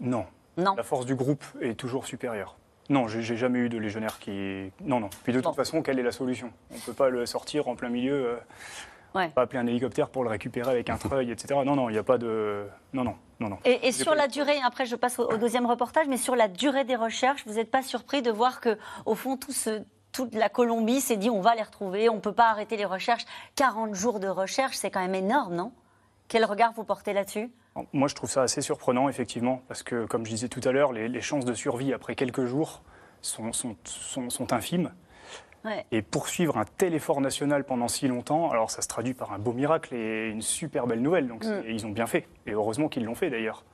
Non. 0.00 0.24
Non. 0.56 0.74
La 0.76 0.82
force 0.82 1.06
du 1.06 1.14
groupe 1.14 1.44
est 1.60 1.74
toujours 1.74 2.06
supérieure. 2.06 2.56
Non, 2.90 3.06
j'ai 3.06 3.36
jamais 3.36 3.60
eu 3.60 3.68
de 3.68 3.78
légionnaire 3.78 4.18
qui. 4.18 4.72
Non, 4.80 4.98
non. 4.98 5.08
Puis 5.22 5.32
de 5.32 5.40
toute 5.40 5.54
façon, 5.54 5.80
quelle 5.80 6.00
est 6.00 6.02
la 6.02 6.10
solution? 6.10 6.50
On 6.72 6.74
ne 6.74 6.80
peut 6.80 6.92
pas 6.92 7.08
le 7.08 7.24
sortir 7.24 7.68
en 7.68 7.76
plein 7.76 7.88
milieu. 7.88 8.40
Euh, 9.14 9.28
Pas 9.28 9.42
appeler 9.42 9.60
un 9.60 9.66
hélicoptère 9.68 10.08
pour 10.08 10.24
le 10.24 10.30
récupérer 10.30 10.68
avec 10.68 10.90
un 10.90 10.96
treuil, 10.98 11.30
etc. 11.30 11.60
Non, 11.64 11.76
non, 11.76 11.88
il 11.88 11.92
n'y 11.92 11.98
a 11.98 12.02
pas 12.02 12.18
de. 12.18 12.66
Non, 12.92 13.04
non, 13.04 13.14
non, 13.38 13.48
non. 13.50 13.58
Et, 13.64 13.92
sur 13.92 14.16
la 14.16 14.26
durée, 14.26 14.58
après 14.64 14.86
je 14.86 14.96
passe 14.96 15.20
au, 15.20 15.36
deuxième 15.36 15.66
reportage, 15.66 16.08
mais 16.08 16.16
sur 16.16 16.34
la 16.34 16.48
durée 16.48 16.82
des 16.82 16.96
recherches, 16.96 17.46
vous 17.46 17.54
n'êtes 17.54 17.70
pas 17.70 17.82
surpris 17.82 18.22
de 18.22 18.32
voir 18.32 18.60
que, 18.60 18.76
au 19.06 19.14
fond, 19.14 19.36
tout 19.36 19.52
ce, 19.52 19.82
toute 20.10 20.34
la 20.34 20.48
Colombie 20.48 21.00
s'est 21.00 21.16
dit 21.16 21.30
on 21.30 21.40
va 21.40 21.54
les 21.54 21.62
retrouver, 21.62 22.08
on 22.08 22.16
ne 22.16 22.20
peut 22.20 22.34
pas 22.34 22.48
arrêter 22.50 22.76
les 22.76 22.86
recherches. 22.86 23.24
40 23.54 23.94
jours 23.94 24.18
de 24.18 24.26
recherche, 24.26 24.76
c'est 24.76 24.90
quand 24.90 25.00
même 25.00 25.14
énorme, 25.14 25.54
non? 25.54 25.72
Quel 26.26 26.44
regard 26.44 26.72
vous 26.72 26.84
portez 26.84 27.12
là-dessus? 27.12 27.52
Moi, 27.92 28.08
je 28.08 28.14
trouve 28.14 28.30
ça 28.30 28.42
assez 28.42 28.62
surprenant, 28.62 29.08
effectivement, 29.08 29.62
parce 29.68 29.82
que, 29.82 30.04
comme 30.06 30.24
je 30.24 30.30
disais 30.30 30.48
tout 30.48 30.60
à 30.64 30.72
l'heure, 30.72 30.92
les, 30.92 31.20
chances 31.20 31.44
de 31.44 31.54
survie 31.54 31.92
après 31.92 32.14
quelques 32.14 32.44
jours 32.44 32.82
sont, 33.22 33.52
sont, 33.52 34.52
infimes. 34.52 34.92
Et 35.90 36.00
poursuivre 36.00 36.56
un 36.56 36.64
tel 36.64 36.94
effort 36.94 37.20
national 37.20 37.64
pendant 37.64 37.86
si 37.86 38.08
longtemps, 38.08 38.50
alors 38.50 38.70
ça 38.70 38.80
se 38.80 38.88
traduit 38.88 39.12
par 39.12 39.32
un 39.32 39.38
beau 39.38 39.52
miracle 39.52 39.94
et 39.94 40.28
une 40.28 40.40
super 40.40 40.86
belle 40.86 41.02
nouvelle. 41.02 41.28
Donc 41.28 41.44
mm. 41.44 41.64
ils 41.68 41.86
ont 41.86 41.90
bien 41.90 42.06
fait. 42.06 42.26
Et 42.46 42.52
heureusement 42.52 42.88
qu'ils 42.88 43.04
l'ont 43.04 43.14
fait 43.14 43.28
d'ailleurs. 43.28 43.64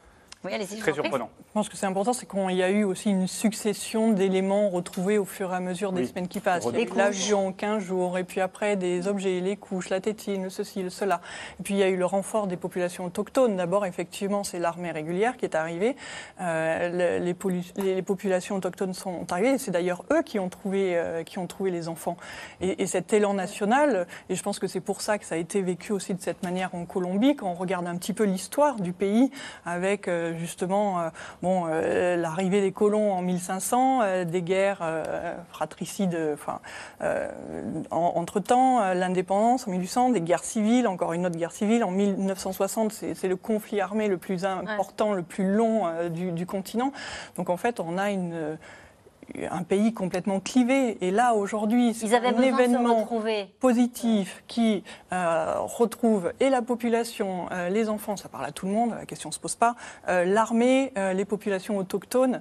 Très 0.80 0.92
surprenant. 0.92 1.30
Je 1.48 1.52
pense 1.52 1.68
que 1.68 1.76
c'est 1.76 1.86
important, 1.86 2.12
c'est 2.12 2.28
qu'il 2.28 2.56
y 2.56 2.62
a 2.62 2.70
eu 2.70 2.84
aussi 2.84 3.10
une 3.10 3.26
succession 3.26 4.12
d'éléments 4.12 4.68
retrouvés 4.68 5.18
au 5.18 5.24
fur 5.24 5.52
et 5.52 5.56
à 5.56 5.60
mesure 5.60 5.92
des 5.92 6.06
semaines 6.06 6.28
qui 6.28 6.40
passent. 6.40 6.66
L'avion, 6.94 7.52
15 7.52 7.82
jours, 7.82 8.18
et 8.18 8.24
puis 8.24 8.40
après 8.40 8.76
des 8.76 9.08
objets, 9.08 9.40
les 9.40 9.56
couches, 9.56 9.88
la 9.88 10.00
tétine, 10.00 10.50
ceci, 10.50 10.82
le 10.82 10.90
cela. 10.90 11.20
Et 11.60 11.62
puis 11.62 11.74
il 11.74 11.78
y 11.78 11.82
a 11.82 11.88
eu 11.88 11.96
le 11.96 12.06
renfort 12.06 12.46
des 12.46 12.56
populations 12.56 13.04
autochtones. 13.04 13.56
D'abord, 13.56 13.86
effectivement, 13.86 14.44
c'est 14.44 14.58
l'armée 14.58 14.90
régulière 14.90 15.36
qui 15.36 15.44
est 15.44 15.54
arrivée. 15.54 15.96
Euh, 16.40 17.18
les, 17.20 17.34
les, 17.76 18.02
populations 18.02 18.56
autochtones 18.56 18.94
sont 18.94 19.30
arrivées. 19.32 19.58
C'est 19.58 19.70
d'ailleurs 19.70 20.04
eux 20.12 20.22
qui 20.22 20.38
ont 20.38 20.48
trouvé, 20.48 20.96
euh, 20.96 21.22
qui 21.22 21.38
ont 21.38 21.46
trouvé 21.46 21.70
les 21.70 21.88
enfants. 21.88 22.16
Et, 22.60 22.82
et, 22.82 22.86
cet 22.86 23.12
élan 23.12 23.34
national, 23.34 24.06
et 24.28 24.34
je 24.34 24.42
pense 24.42 24.58
que 24.58 24.66
c'est 24.66 24.80
pour 24.80 25.00
ça 25.00 25.18
que 25.18 25.24
ça 25.24 25.34
a 25.34 25.38
été 25.38 25.62
vécu 25.62 25.92
aussi 25.92 26.14
de 26.14 26.20
cette 26.20 26.42
manière 26.42 26.74
en 26.74 26.84
Colombie, 26.84 27.36
quand 27.36 27.50
on 27.50 27.54
regarde 27.54 27.86
un 27.86 27.96
petit 27.96 28.12
peu 28.12 28.24
l'histoire 28.24 28.76
du 28.76 28.92
pays 28.92 29.30
avec 29.64 30.08
euh, 30.08 30.32
justement 30.36 31.00
euh, 31.00 31.08
bon, 31.42 31.66
euh, 31.66 32.16
l'arrivée 32.16 32.60
des 32.60 32.72
colons 32.72 33.12
en 33.12 33.22
1500, 33.22 34.00
euh, 34.02 34.24
des 34.24 34.42
guerres 34.42 34.82
fratricides 35.50 36.18
enfin, 36.32 36.60
entre-temps, 37.90 38.92
l'indépendance 38.94 39.66
en 39.66 39.70
1800, 39.70 40.10
des 40.10 40.20
guerres 40.20 40.44
civiles, 40.44 40.86
encore 40.86 41.12
une 41.12 41.26
autre 41.26 41.36
guerre 41.36 41.52
civile. 41.52 41.84
En 41.84 41.90
1960, 41.90 42.92
c'est 42.92 43.28
le 43.28 43.36
conflit 43.36 43.80
armé 43.80 44.08
le 44.08 44.18
plus 44.18 44.44
important, 44.44 45.12
le 45.12 45.22
plus 45.22 45.44
long 45.44 45.84
du, 46.10 46.32
du, 46.32 46.46
continent. 46.46 46.92
Donc 47.36 47.50
en 47.50 47.56
fait, 47.56 47.80
on 47.80 47.98
a 47.98 48.10
une 48.10 48.58
un 49.50 49.62
pays 49.62 49.92
complètement 49.92 50.40
clivé. 50.40 50.98
Et 51.00 51.10
là, 51.10 51.34
aujourd'hui, 51.34 51.94
c'est 51.94 52.14
un 52.14 52.40
événement 52.40 53.08
positif 53.60 54.42
qui 54.46 54.84
euh, 55.12 55.54
retrouve 55.58 56.32
et 56.40 56.50
la 56.50 56.62
population, 56.62 57.46
euh, 57.52 57.68
les 57.68 57.88
enfants, 57.88 58.16
ça 58.16 58.28
parle 58.28 58.46
à 58.46 58.52
tout 58.52 58.66
le 58.66 58.72
monde, 58.72 58.94
la 58.98 59.06
question 59.06 59.28
ne 59.28 59.34
se 59.34 59.40
pose 59.40 59.56
pas, 59.56 59.74
euh, 60.08 60.24
l'armée, 60.24 60.92
les 60.96 61.24
populations 61.24 61.78
autochtones. 61.78 62.40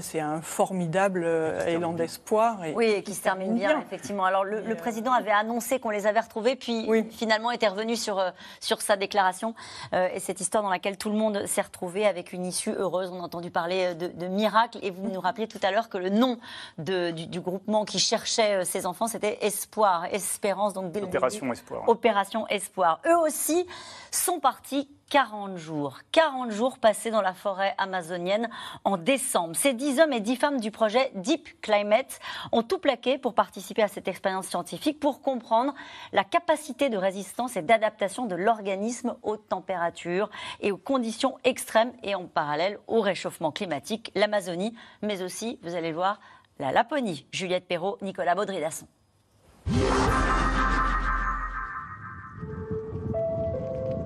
c'est 0.00 0.20
un 0.20 0.40
formidable 0.40 1.26
élan 1.66 1.92
d'espoir. 1.92 2.58
Oui, 2.74 2.86
et 2.86 3.02
qui 3.02 3.14
se 3.14 3.22
termine 3.22 3.54
bien, 3.54 3.80
effectivement. 3.80 4.24
Alors, 4.24 4.44
le, 4.44 4.74
président 4.74 5.12
avait 5.12 5.30
annoncé 5.30 5.78
qu'on 5.78 5.90
les 5.90 6.06
avait 6.06 6.20
retrouvés, 6.20 6.56
puis 6.56 6.88
finalement 7.10 7.50
était 7.50 7.68
revenu 7.68 7.96
sur, 7.96 8.22
sur 8.60 8.80
sa 8.80 8.96
déclaration. 8.96 9.54
et 9.92 10.18
cette 10.18 10.40
histoire 10.40 10.62
dans 10.62 10.70
laquelle 10.70 10.96
tout 10.96 11.10
le 11.10 11.16
monde 11.16 11.46
s'est 11.46 11.60
retrouvé 11.60 12.06
avec 12.06 12.32
une 12.32 12.44
issue 12.44 12.72
heureuse. 12.72 13.10
On 13.12 13.20
a 13.20 13.22
entendu 13.22 13.50
parler 13.50 13.94
de, 13.94 14.08
de 14.08 14.26
miracle. 14.26 14.78
Et 14.82 14.90
vous 14.90 15.08
nous 15.08 15.20
rappeliez 15.20 15.46
tout 15.46 15.60
à 15.62 15.70
l'heure 15.70 15.88
que 15.88 15.98
le 15.98 16.10
nom 16.22 16.38
du, 16.78 17.40
groupement 17.40 17.84
qui 17.84 17.98
cherchait 17.98 18.64
ces 18.64 18.84
euh, 18.84 18.88
enfants, 18.88 19.08
c'était 19.08 19.38
Espoir, 19.42 20.06
Espérance. 20.12 20.72
Donc 20.72 20.96
Opération 20.96 21.52
Espoir. 21.52 21.88
Opération 21.88 22.46
Espoir. 22.48 23.00
Eux 23.06 23.18
aussi 23.18 23.66
sont 24.10 24.40
partis 24.40 24.88
40 25.12 25.58
jours. 25.58 25.98
40 26.12 26.52
jours 26.52 26.78
passés 26.78 27.10
dans 27.10 27.20
la 27.20 27.34
forêt 27.34 27.74
amazonienne 27.76 28.48
en 28.84 28.96
décembre. 28.96 29.54
Ces 29.54 29.74
10 29.74 30.00
hommes 30.00 30.14
et 30.14 30.20
10 30.20 30.36
femmes 30.36 30.58
du 30.58 30.70
projet 30.70 31.12
Deep 31.16 31.60
Climate 31.60 32.18
ont 32.50 32.62
tout 32.62 32.78
plaqué 32.78 33.18
pour 33.18 33.34
participer 33.34 33.82
à 33.82 33.88
cette 33.88 34.08
expérience 34.08 34.46
scientifique, 34.46 34.98
pour 35.00 35.20
comprendre 35.20 35.74
la 36.14 36.24
capacité 36.24 36.88
de 36.88 36.96
résistance 36.96 37.58
et 37.58 37.62
d'adaptation 37.62 38.24
de 38.24 38.36
l'organisme 38.36 39.14
aux 39.22 39.36
températures 39.36 40.30
et 40.60 40.72
aux 40.72 40.78
conditions 40.78 41.36
extrêmes 41.44 41.92
et 42.02 42.14
en 42.14 42.24
parallèle 42.24 42.78
au 42.86 43.02
réchauffement 43.02 43.52
climatique, 43.52 44.12
l'Amazonie, 44.14 44.74
mais 45.02 45.20
aussi, 45.20 45.58
vous 45.62 45.74
allez 45.74 45.92
voir, 45.92 46.20
la 46.58 46.72
Laponie. 46.72 47.26
Juliette 47.32 47.68
Perrault, 47.68 47.98
Nicolas 48.00 48.34
Baudry-Dasson. 48.34 48.86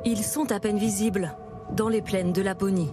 Ils 0.08 0.22
sont 0.22 0.52
à 0.52 0.60
peine 0.60 0.78
visibles 0.78 1.34
dans 1.72 1.88
les 1.88 2.00
plaines 2.00 2.32
de 2.32 2.40
Laponie. 2.40 2.92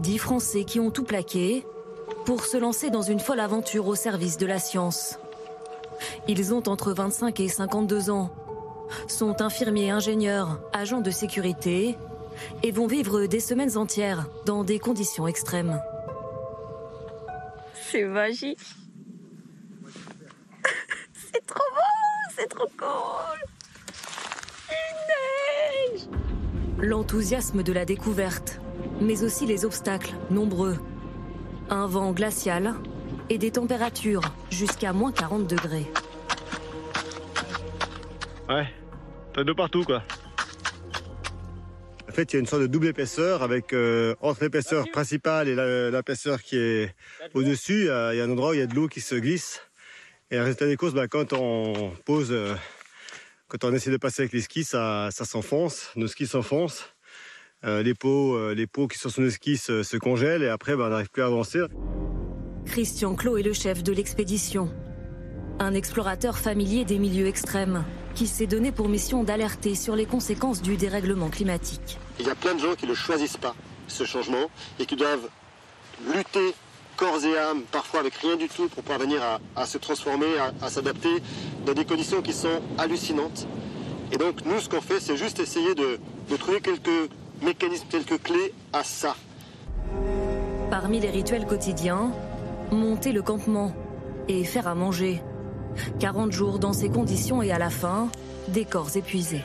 Dix 0.00 0.18
Français 0.18 0.64
qui 0.64 0.80
ont 0.80 0.90
tout 0.90 1.04
plaqué 1.04 1.64
pour 2.24 2.44
se 2.44 2.56
lancer 2.56 2.90
dans 2.90 3.02
une 3.02 3.20
folle 3.20 3.38
aventure 3.38 3.86
au 3.86 3.94
service 3.94 4.36
de 4.36 4.46
la 4.46 4.58
science. 4.58 5.20
Ils 6.26 6.52
ont 6.52 6.68
entre 6.68 6.92
25 6.92 7.38
et 7.38 7.46
52 7.46 8.10
ans, 8.10 8.34
sont 9.06 9.40
infirmiers, 9.40 9.92
ingénieurs, 9.92 10.60
agents 10.72 11.02
de 11.02 11.12
sécurité 11.12 11.96
et 12.64 12.72
vont 12.72 12.88
vivre 12.88 13.26
des 13.26 13.38
semaines 13.38 13.78
entières 13.78 14.26
dans 14.44 14.64
des 14.64 14.80
conditions 14.80 15.28
extrêmes. 15.28 15.80
C'est 17.92 18.06
magique. 18.06 18.58
c'est 21.14 21.46
trop 21.46 21.70
beau, 21.72 22.34
c'est 22.34 22.48
trop 22.48 22.68
cool. 22.76 23.46
L'enthousiasme 26.78 27.62
de 27.62 27.72
la 27.72 27.86
découverte, 27.86 28.60
mais 29.00 29.22
aussi 29.22 29.46
les 29.46 29.64
obstacles 29.64 30.12
nombreux. 30.30 30.76
Un 31.70 31.86
vent 31.86 32.12
glacial 32.12 32.74
et 33.30 33.38
des 33.38 33.50
températures 33.50 34.20
jusqu'à 34.50 34.92
moins 34.92 35.10
40 35.10 35.48
degrés. 35.48 35.86
Ouais, 38.48 38.66
t'as 39.32 39.42
de 39.42 39.52
partout 39.54 39.84
quoi. 39.84 40.02
En 42.08 42.12
fait, 42.12 42.32
il 42.32 42.36
y 42.36 42.38
a 42.38 42.40
une 42.40 42.46
sorte 42.46 42.62
de 42.62 42.66
double 42.66 42.88
épaisseur 42.88 43.42
avec 43.42 43.72
euh, 43.72 44.14
entre 44.20 44.44
l'épaisseur 44.44 44.86
principale 44.90 45.48
et 45.48 45.90
l'épaisseur 45.90 46.42
qui 46.42 46.56
est 46.58 46.94
au-dessus, 47.34 47.82
il 47.82 47.86
y, 47.86 48.20
a 48.20 48.24
un 48.24 48.30
endroit 48.30 48.50
où 48.50 48.54
il 48.54 48.60
y 48.60 48.62
a 48.62 48.66
de 48.66 48.74
l'eau 48.74 48.88
qui 48.88 49.00
se 49.00 49.14
glisse. 49.14 49.62
Et 50.30 50.36
le 50.36 50.42
résultat 50.42 50.66
des 50.66 50.76
courses, 50.76 50.94
bah, 50.94 51.08
quand 51.08 51.32
on 51.32 51.92
pose 52.04 52.32
euh, 52.32 52.54
quand 53.48 53.64
on 53.64 53.72
essaie 53.72 53.90
de 53.90 53.96
passer 53.96 54.22
avec 54.22 54.32
les 54.32 54.40
skis, 54.40 54.64
ça, 54.64 55.10
s'enfonce, 55.10 55.90
nos 55.96 56.08
skis 56.08 56.26
s'enfoncent. 56.26 56.84
Euh, 57.64 57.82
les, 57.82 57.94
pots, 57.94 58.36
euh, 58.36 58.54
les 58.54 58.66
pots 58.66 58.86
qui 58.86 58.98
sont 58.98 59.08
sur 59.08 59.22
nos 59.22 59.30
skis 59.30 59.56
se, 59.56 59.96
congèlent 59.96 60.42
et 60.42 60.48
après, 60.48 60.76
ben, 60.76 60.86
on 60.86 60.88
n'arrive 60.90 61.10
plus 61.10 61.22
à 61.22 61.26
avancer. 61.26 61.60
Christian 62.66 63.14
Clot 63.14 63.38
est 63.38 63.42
le 63.42 63.52
chef 63.52 63.82
de 63.82 63.92
l'expédition. 63.92 64.70
Un 65.58 65.72
explorateur 65.72 66.36
familier 66.36 66.84
des 66.84 66.98
milieux 66.98 67.26
extrêmes 67.26 67.84
qui 68.14 68.26
s'est 68.26 68.46
donné 68.46 68.72
pour 68.72 68.88
mission 68.88 69.24
d'alerter 69.24 69.74
sur 69.74 69.96
les 69.96 70.06
conséquences 70.06 70.60
du 70.60 70.76
dérèglement 70.76 71.30
climatique. 71.30 71.98
Il 72.18 72.26
y 72.26 72.30
a 72.30 72.34
plein 72.34 72.54
de 72.54 72.60
gens 72.60 72.74
qui 72.74 72.86
ne 72.86 72.94
choisissent 72.94 73.36
pas, 73.36 73.54
ce 73.88 74.04
changement, 74.04 74.50
et 74.78 74.86
qui 74.86 74.96
doivent 74.96 75.28
lutter 76.14 76.54
corps 76.96 77.24
et 77.24 77.36
âme, 77.38 77.62
parfois 77.70 78.00
avec 78.00 78.14
rien 78.14 78.36
du 78.36 78.48
tout, 78.48 78.68
pour 78.68 78.82
parvenir 78.82 79.20
à, 79.54 79.66
se 79.66 79.78
transformer, 79.78 80.26
à, 80.60 80.68
s'adapter 80.68 81.22
dans 81.64 81.74
des 81.74 81.84
conditions 81.84 82.22
qui 82.22 82.32
sont 82.32 82.60
hallucinantes. 82.78 83.46
Et 84.12 84.16
donc 84.16 84.44
nous, 84.44 84.60
ce 84.60 84.68
qu'on 84.68 84.80
fait, 84.80 85.00
c'est 85.00 85.16
juste 85.16 85.38
essayer 85.38 85.74
de, 85.74 85.98
de 86.30 86.36
trouver 86.36 86.60
quelques 86.60 87.10
mécanismes, 87.42 87.86
quelques 87.88 88.22
clés 88.22 88.52
à 88.72 88.82
ça. 88.82 89.16
Parmi 90.70 91.00
les 91.00 91.10
rituels 91.10 91.46
quotidiens, 91.46 92.12
monter 92.70 93.12
le 93.12 93.22
campement 93.22 93.72
et 94.28 94.44
faire 94.44 94.66
à 94.66 94.74
manger. 94.74 95.22
40 96.00 96.32
jours 96.32 96.58
dans 96.58 96.72
ces 96.72 96.88
conditions 96.88 97.42
et 97.42 97.52
à 97.52 97.58
la 97.58 97.70
fin, 97.70 98.08
des 98.48 98.64
corps 98.64 98.96
épuisés. 98.96 99.42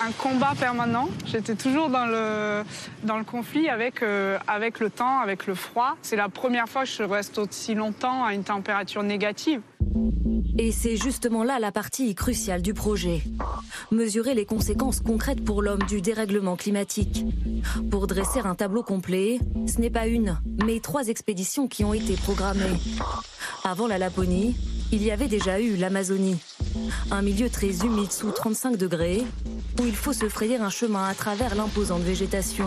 Un 0.00 0.12
combat 0.12 0.54
permanent. 0.58 1.08
J'étais 1.26 1.54
toujours 1.54 1.90
dans 1.90 2.06
le, 2.06 2.62
dans 3.04 3.18
le 3.18 3.24
conflit 3.24 3.68
avec, 3.68 4.02
euh, 4.02 4.38
avec 4.46 4.80
le 4.80 4.90
temps, 4.90 5.18
avec 5.20 5.46
le 5.46 5.54
froid. 5.54 5.96
C'est 6.02 6.16
la 6.16 6.28
première 6.28 6.68
fois 6.68 6.84
que 6.84 6.90
je 6.90 7.02
reste 7.02 7.38
aussi 7.38 7.74
longtemps 7.74 8.24
à 8.24 8.34
une 8.34 8.44
température 8.44 9.02
négative. 9.02 9.60
Et 10.58 10.72
c'est 10.72 10.96
justement 10.96 11.44
là 11.44 11.58
la 11.58 11.72
partie 11.72 12.14
cruciale 12.14 12.62
du 12.62 12.74
projet. 12.74 13.22
Mesurer 13.90 14.34
les 14.34 14.44
conséquences 14.44 15.00
concrètes 15.00 15.44
pour 15.44 15.62
l'homme 15.62 15.82
du 15.88 16.00
dérèglement 16.00 16.56
climatique. 16.56 17.24
Pour 17.90 18.06
dresser 18.06 18.40
un 18.40 18.54
tableau 18.54 18.82
complet, 18.82 19.38
ce 19.66 19.80
n'est 19.80 19.90
pas 19.90 20.06
une, 20.06 20.38
mais 20.64 20.80
trois 20.80 21.08
expéditions 21.08 21.66
qui 21.68 21.84
ont 21.84 21.94
été 21.94 22.14
programmées. 22.14 22.78
Avant 23.64 23.86
la 23.86 23.98
Laponie, 23.98 24.56
il 24.92 25.02
y 25.02 25.10
avait 25.10 25.28
déjà 25.28 25.60
eu 25.60 25.76
l'Amazonie. 25.76 26.38
Un 27.10 27.22
milieu 27.22 27.48
très 27.48 27.84
humide 27.84 28.12
sous 28.12 28.30
35 28.30 28.76
degrés, 28.76 29.24
où 29.80 29.86
il 29.86 29.96
faut 29.96 30.12
se 30.12 30.28
frayer 30.28 30.56
un 30.56 30.68
chemin 30.68 31.06
à 31.06 31.14
travers 31.14 31.54
l'imposante 31.54 32.02
végétation. 32.02 32.66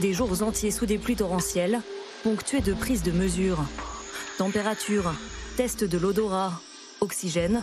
Des 0.00 0.12
jours 0.12 0.42
entiers 0.42 0.72
sous 0.72 0.86
des 0.86 0.98
pluies 0.98 1.16
torrentielles, 1.16 1.80
ponctués 2.24 2.60
de 2.60 2.74
prises 2.74 3.04
de 3.04 3.12
mesures. 3.12 3.62
Température, 4.36 5.12
test 5.56 5.84
de 5.84 5.98
l'odorat, 5.98 6.60
oxygène. 7.00 7.62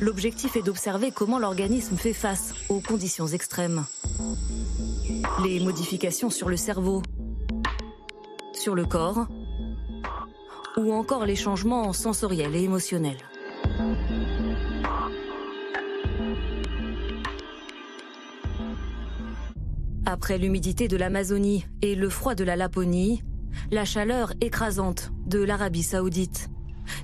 L'objectif 0.00 0.56
est 0.56 0.62
d'observer 0.62 1.12
comment 1.12 1.38
l'organisme 1.38 1.96
fait 1.96 2.12
face 2.12 2.54
aux 2.68 2.80
conditions 2.80 3.26
extrêmes. 3.26 3.84
Les 5.42 5.60
modifications 5.60 6.30
sur 6.30 6.48
le 6.48 6.56
cerveau, 6.56 7.02
sur 8.52 8.74
le 8.74 8.84
corps, 8.84 9.26
ou 10.76 10.92
encore 10.92 11.24
les 11.24 11.36
changements 11.36 11.92
sensoriels 11.92 12.54
et 12.54 12.64
émotionnels. 12.64 13.22
Après 20.06 20.36
l'humidité 20.36 20.86
de 20.86 20.98
l'Amazonie 20.98 21.64
et 21.80 21.94
le 21.94 22.10
froid 22.10 22.34
de 22.34 22.44
la 22.44 22.56
Laponie, 22.56 23.22
la 23.70 23.86
chaleur 23.86 24.34
écrasante 24.42 25.10
de 25.26 25.42
l'Arabie 25.42 25.82
saoudite. 25.82 26.50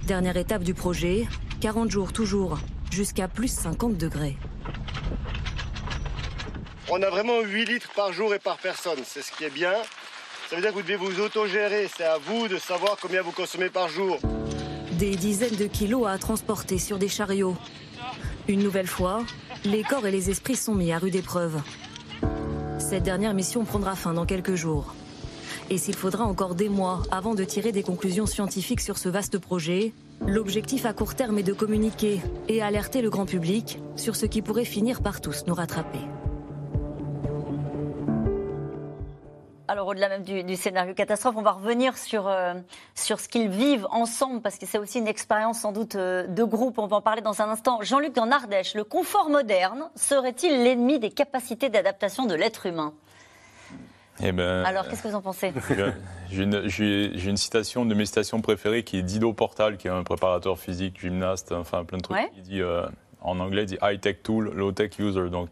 Dernière 0.06 0.36
étape 0.36 0.62
du 0.64 0.74
projet, 0.74 1.26
40 1.62 1.90
jours 1.90 2.12
toujours, 2.12 2.58
jusqu'à 2.90 3.26
plus 3.26 3.48
50 3.48 3.96
degrés. 3.96 4.36
On 6.90 7.00
a 7.00 7.08
vraiment 7.08 7.40
8 7.40 7.64
litres 7.64 7.90
par 7.96 8.12
jour 8.12 8.34
et 8.34 8.38
par 8.38 8.58
personne, 8.58 8.98
c'est 9.04 9.22
ce 9.22 9.32
qui 9.32 9.44
est 9.44 9.54
bien. 9.54 9.72
Ça 10.50 10.56
veut 10.56 10.62
dire 10.62 10.72
que 10.72 10.76
vous 10.76 10.82
devez 10.82 10.96
vous 10.96 11.20
autogérer, 11.20 11.88
c'est 11.96 12.04
à 12.04 12.18
vous 12.18 12.48
de 12.48 12.58
savoir 12.58 12.98
combien 13.00 13.22
vous 13.22 13.32
consommez 13.32 13.70
par 13.70 13.88
jour. 13.88 14.18
Des 14.98 15.16
dizaines 15.16 15.56
de 15.56 15.66
kilos 15.66 16.06
à 16.06 16.18
transporter 16.18 16.76
sur 16.76 16.98
des 16.98 17.08
chariots. 17.08 17.56
Une 18.46 18.62
nouvelle 18.62 18.88
fois, 18.88 19.24
les 19.64 19.84
corps 19.84 20.06
et 20.06 20.10
les 20.10 20.28
esprits 20.28 20.56
sont 20.56 20.74
mis 20.74 20.92
à 20.92 20.98
rude 20.98 21.14
épreuve. 21.14 21.62
Cette 22.90 23.04
dernière 23.04 23.34
mission 23.34 23.64
prendra 23.64 23.94
fin 23.94 24.14
dans 24.14 24.26
quelques 24.26 24.56
jours. 24.56 24.96
Et 25.70 25.78
s'il 25.78 25.94
faudra 25.94 26.24
encore 26.24 26.56
des 26.56 26.68
mois 26.68 27.04
avant 27.12 27.36
de 27.36 27.44
tirer 27.44 27.70
des 27.70 27.84
conclusions 27.84 28.26
scientifiques 28.26 28.80
sur 28.80 28.98
ce 28.98 29.08
vaste 29.08 29.38
projet, 29.38 29.92
l'objectif 30.26 30.86
à 30.86 30.92
court 30.92 31.14
terme 31.14 31.38
est 31.38 31.44
de 31.44 31.52
communiquer 31.52 32.20
et 32.48 32.60
alerter 32.62 33.00
le 33.00 33.08
grand 33.08 33.26
public 33.26 33.78
sur 33.94 34.16
ce 34.16 34.26
qui 34.26 34.42
pourrait 34.42 34.64
finir 34.64 35.02
par 35.02 35.20
tous 35.20 35.44
nous 35.46 35.54
rattraper. 35.54 36.00
Alors 39.70 39.86
au-delà 39.86 40.08
même 40.08 40.24
du, 40.24 40.56
scénario 40.56 40.94
catastrophe, 40.94 41.36
on 41.36 41.42
va 41.42 41.52
revenir 41.52 41.96
sur, 41.96 42.26
euh, 42.26 42.54
sur 42.96 43.20
ce 43.20 43.28
qu'ils 43.28 43.48
vivent 43.48 43.86
ensemble, 43.92 44.40
parce 44.40 44.58
que 44.58 44.66
c'est 44.66 44.78
aussi 44.78 44.98
une 44.98 45.06
expérience 45.06 45.60
sans 45.60 45.70
doute 45.70 45.94
euh, 45.94 46.26
de 46.26 46.42
groupe, 46.42 46.78
on 46.78 46.88
va 46.88 46.96
en 46.96 47.00
parler 47.00 47.22
dans 47.22 47.40
un 47.40 47.48
instant. 47.48 47.78
Jean-Luc, 47.80 48.18
en 48.18 48.32
Ardèche, 48.32 48.74
le 48.74 48.82
confort 48.82 49.30
moderne 49.30 49.88
serait-il 49.94 50.64
l'ennemi 50.64 50.98
des 50.98 51.10
capacités 51.10 51.68
d'adaptation 51.68 52.26
de 52.26 52.34
l'être 52.34 52.66
humain? 52.66 52.94
Eh 54.20 54.32
ben, 54.32 54.64
Alors, 54.64 54.88
qu'est-ce 54.88 55.04
que 55.04 55.08
vous 55.08 55.14
en 55.14 55.22
pensez? 55.22 55.52
J'ai 56.30 56.42
une, 56.42 57.36
citation 57.36 57.86
de 57.86 57.94
mes 57.94 58.06
citations 58.06 58.40
préférées 58.40 58.82
qui 58.82 58.98
est 58.98 59.02
d'Ido 59.02 59.32
Portal, 59.32 59.76
qui 59.76 59.86
est 59.86 59.92
un 59.92 60.02
préparateur 60.02 60.58
physique, 60.58 60.98
gymnaste, 61.00 61.52
enfin 61.52 61.84
plein 61.84 61.98
de 61.98 62.02
trucs. 62.02 62.18
Il 62.36 62.42
dit, 62.42 62.60
euh, 62.60 62.88
en 63.20 63.38
anglais, 63.38 63.62
il 63.62 63.66
dit 63.66 63.78
high-tech 63.80 64.24
tool, 64.24 64.50
low-tech 64.52 64.98
user. 64.98 65.30
Donc, 65.30 65.48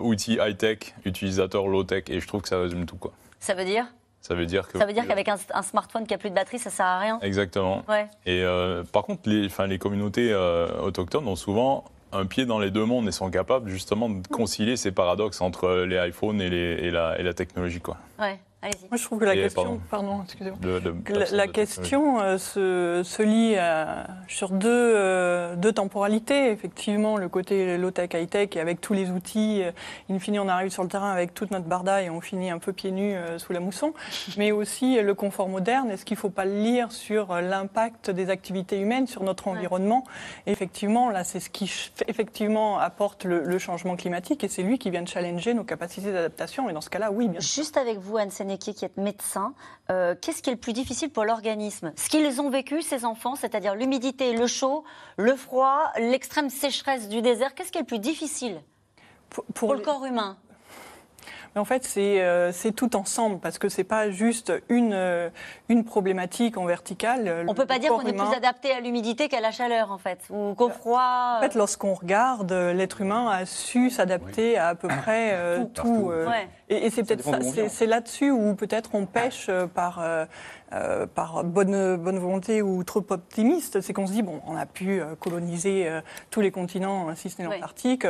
outil 0.00 0.38
high-tech, 0.40 0.94
utilisateur 1.04 1.66
low-tech. 1.66 2.04
Et 2.08 2.20
je 2.20 2.26
trouve 2.26 2.42
que 2.42 2.48
ça 2.48 2.58
résume 2.58 2.86
tout. 2.86 2.96
Quoi. 2.96 3.12
Ça 3.40 3.54
veut 3.54 3.64
dire? 3.64 3.86
Ça 4.20 4.36
veut 4.36 4.46
dire 4.46 4.68
que. 4.68 4.78
Ça 4.78 4.86
veut 4.86 4.92
dire 4.92 5.06
qu'avec 5.06 5.28
un, 5.28 5.62
smartphone 5.62 6.06
qui 6.06 6.14
a 6.14 6.18
plus 6.18 6.30
de 6.30 6.34
batterie, 6.34 6.60
ça 6.60 6.70
sert 6.70 6.86
à 6.86 7.00
rien? 7.00 7.18
Exactement. 7.22 7.82
Ouais. 7.88 8.06
Et 8.24 8.42
euh, 8.42 8.84
par 8.84 9.02
contre, 9.02 9.28
les, 9.28 9.48
les 9.66 9.78
communautés 9.78 10.32
euh, 10.32 10.68
autochtones 10.80 11.26
ont 11.26 11.36
souvent 11.36 11.84
un 12.12 12.26
pied 12.26 12.46
dans 12.46 12.60
les 12.60 12.70
deux 12.70 12.84
mondes 12.84 13.08
et 13.08 13.12
sont 13.12 13.30
capables 13.30 13.68
justement 13.68 14.08
de 14.08 14.26
concilier 14.28 14.76
ces 14.76 14.92
paradoxes 14.92 15.40
entre 15.40 15.84
les 15.88 16.08
iPhones 16.08 16.40
et, 16.40 16.50
les, 16.50 16.56
et, 16.56 16.90
la, 16.90 17.18
et 17.18 17.22
la, 17.22 17.34
technologie, 17.34 17.80
quoi. 17.80 17.96
Ouais. 18.18 18.38
Moi, 18.62 18.96
je 18.96 19.02
trouve 19.02 19.18
que 19.18 19.24
la 19.24 19.34
question, 19.34 19.80
pardon, 19.90 20.20
excusez-moi, 20.22 20.56
la, 21.32 21.48
question 21.48 22.20
euh, 22.20 22.38
se, 22.38 23.02
se, 23.04 23.22
lie 23.22 23.56
sur 24.28 24.50
deux, 24.50 24.68
euh, 24.70 25.56
deux, 25.56 25.72
temporalités. 25.72 26.50
Effectivement, 26.52 27.16
le 27.16 27.28
côté 27.28 27.76
low-tech, 27.76 28.10
high-tech, 28.14 28.50
et 28.54 28.60
avec 28.60 28.80
tous 28.80 28.92
les 28.92 29.10
outils, 29.10 29.64
euh, 29.64 29.72
in 30.08 30.20
fine, 30.20 30.38
on 30.38 30.46
arrive 30.46 30.70
sur 30.70 30.84
le 30.84 30.88
terrain 30.88 31.10
avec 31.10 31.34
toute 31.34 31.50
notre 31.50 31.64
barda 31.64 32.02
et 32.02 32.10
on 32.10 32.20
finit 32.20 32.50
un 32.50 32.58
peu 32.58 32.72
pieds 32.72 32.92
nus 32.92 33.16
sous 33.38 33.52
la 33.52 33.58
mousson. 33.58 33.94
Mais 34.36 34.52
aussi 34.52 35.00
le 35.00 35.14
confort 35.14 35.48
moderne. 35.48 35.90
Est-ce 35.90 36.04
qu'il 36.04 36.16
ne 36.16 36.20
faut 36.20 36.30
pas 36.30 36.44
le 36.44 36.56
lire 36.56 36.92
sur 36.92 37.34
l'impact 37.40 38.10
des 38.10 38.30
activités 38.30 38.78
humaines 38.78 39.08
sur 39.08 39.24
notre 39.24 39.48
environnement? 39.48 40.04
Effectivement, 40.46 41.10
là, 41.10 41.24
c'est 41.24 41.40
ce 41.40 41.50
qui 41.50 41.90
effectivement 42.06 42.78
apporte 42.78 43.24
le, 43.24 43.42
le, 43.42 43.58
changement 43.58 43.96
climatique 43.96 44.44
et 44.44 44.48
c'est 44.48 44.62
lui 44.62 44.78
qui 44.78 44.90
vient 44.90 45.02
de 45.02 45.08
challenger 45.08 45.52
nos 45.52 45.64
capacités 45.64 46.12
d'adaptation. 46.12 46.70
Et 46.70 46.72
dans 46.72 46.80
ce 46.80 46.90
cas-là, 46.90 47.10
oui, 47.10 47.26
bien 47.26 47.40
sûr. 47.40 47.62
Juste 47.62 47.76
avec 47.76 47.98
vous, 47.98 48.16
Anne 48.16 48.30
qui 48.58 48.70
est 48.70 48.96
médecin, 48.96 49.54
euh, 49.90 50.14
qu'est-ce 50.20 50.42
qui 50.42 50.50
est 50.50 50.54
le 50.54 50.58
plus 50.58 50.72
difficile 50.72 51.10
pour 51.10 51.24
l'organisme? 51.24 51.92
Ce 51.96 52.08
qu'ils 52.08 52.40
ont 52.40 52.50
vécu, 52.50 52.82
ces 52.82 53.04
enfants, 53.04 53.34
c'est-à-dire 53.34 53.74
l'humidité, 53.74 54.32
le 54.34 54.46
chaud, 54.46 54.84
le 55.16 55.36
froid, 55.36 55.92
l'extrême 55.98 56.50
sécheresse 56.50 57.08
du 57.08 57.22
désert, 57.22 57.54
qu'est-ce 57.54 57.72
qui 57.72 57.78
est 57.78 57.82
le 57.82 57.86
plus 57.86 57.98
difficile? 57.98 58.60
Pour, 59.54 59.74
le 59.74 59.80
corps 59.80 60.04
humain 60.04 60.36
en 61.60 61.64
fait, 61.64 61.88
euh, 61.96 62.50
c'est 62.52 62.72
tout 62.72 62.96
ensemble 62.96 63.38
parce 63.38 63.58
que 63.58 63.68
c'est 63.68 63.84
pas 63.84 64.10
juste 64.10 64.52
une, 64.68 64.92
euh, 64.94 65.28
une 65.68 65.84
problématique 65.84 66.56
en 66.56 66.64
verticale. 66.64 67.44
On 67.48 67.54
peut 67.54 67.66
pas 67.66 67.78
dire 67.78 67.90
qu'on 67.90 68.06
est 68.06 68.12
plus 68.12 68.36
adapté 68.36 68.72
à 68.72 68.80
l'humidité 68.80 69.28
qu'à 69.28 69.40
la 69.40 69.50
chaleur, 69.50 69.92
en 69.92 69.98
fait, 69.98 70.18
ou 70.30 70.54
qu'au 70.54 70.70
froid. 70.70 71.36
En 71.38 71.40
fait, 71.40 71.54
lorsqu'on 71.54 71.94
regarde, 71.94 72.52
l'être 72.52 73.00
humain 73.00 73.28
a 73.28 73.46
su 73.46 73.90
s'adapter 73.90 74.58
à 74.58 74.72
à 74.72 74.74
peu 74.74 74.88
près 74.88 75.36
tout. 75.74 76.10
Et, 76.70 76.88
c'est 76.88 77.02
peut-être 77.02 77.68
c'est 77.68 77.86
là-dessus 77.86 78.30
où 78.30 78.54
peut-être 78.54 78.94
on 78.94 79.04
pêche 79.04 79.50
par 79.74 80.02
euh, 80.74 81.06
par 81.06 81.44
bonne, 81.44 81.96
bonne 81.96 82.18
volonté 82.18 82.62
ou 82.62 82.82
trop 82.82 83.04
optimiste, 83.10 83.82
c'est 83.82 83.92
qu'on 83.92 84.06
se 84.06 84.12
dit, 84.12 84.22
bon, 84.22 84.40
on 84.46 84.56
a 84.56 84.64
pu 84.64 85.00
euh, 85.00 85.14
coloniser 85.16 85.86
euh, 85.86 86.00
tous 86.30 86.40
les 86.40 86.50
continents, 86.50 87.10
hein, 87.10 87.14
si 87.14 87.28
ce 87.28 87.42
n'est 87.42 87.48
l'Antarctique, 87.48 88.06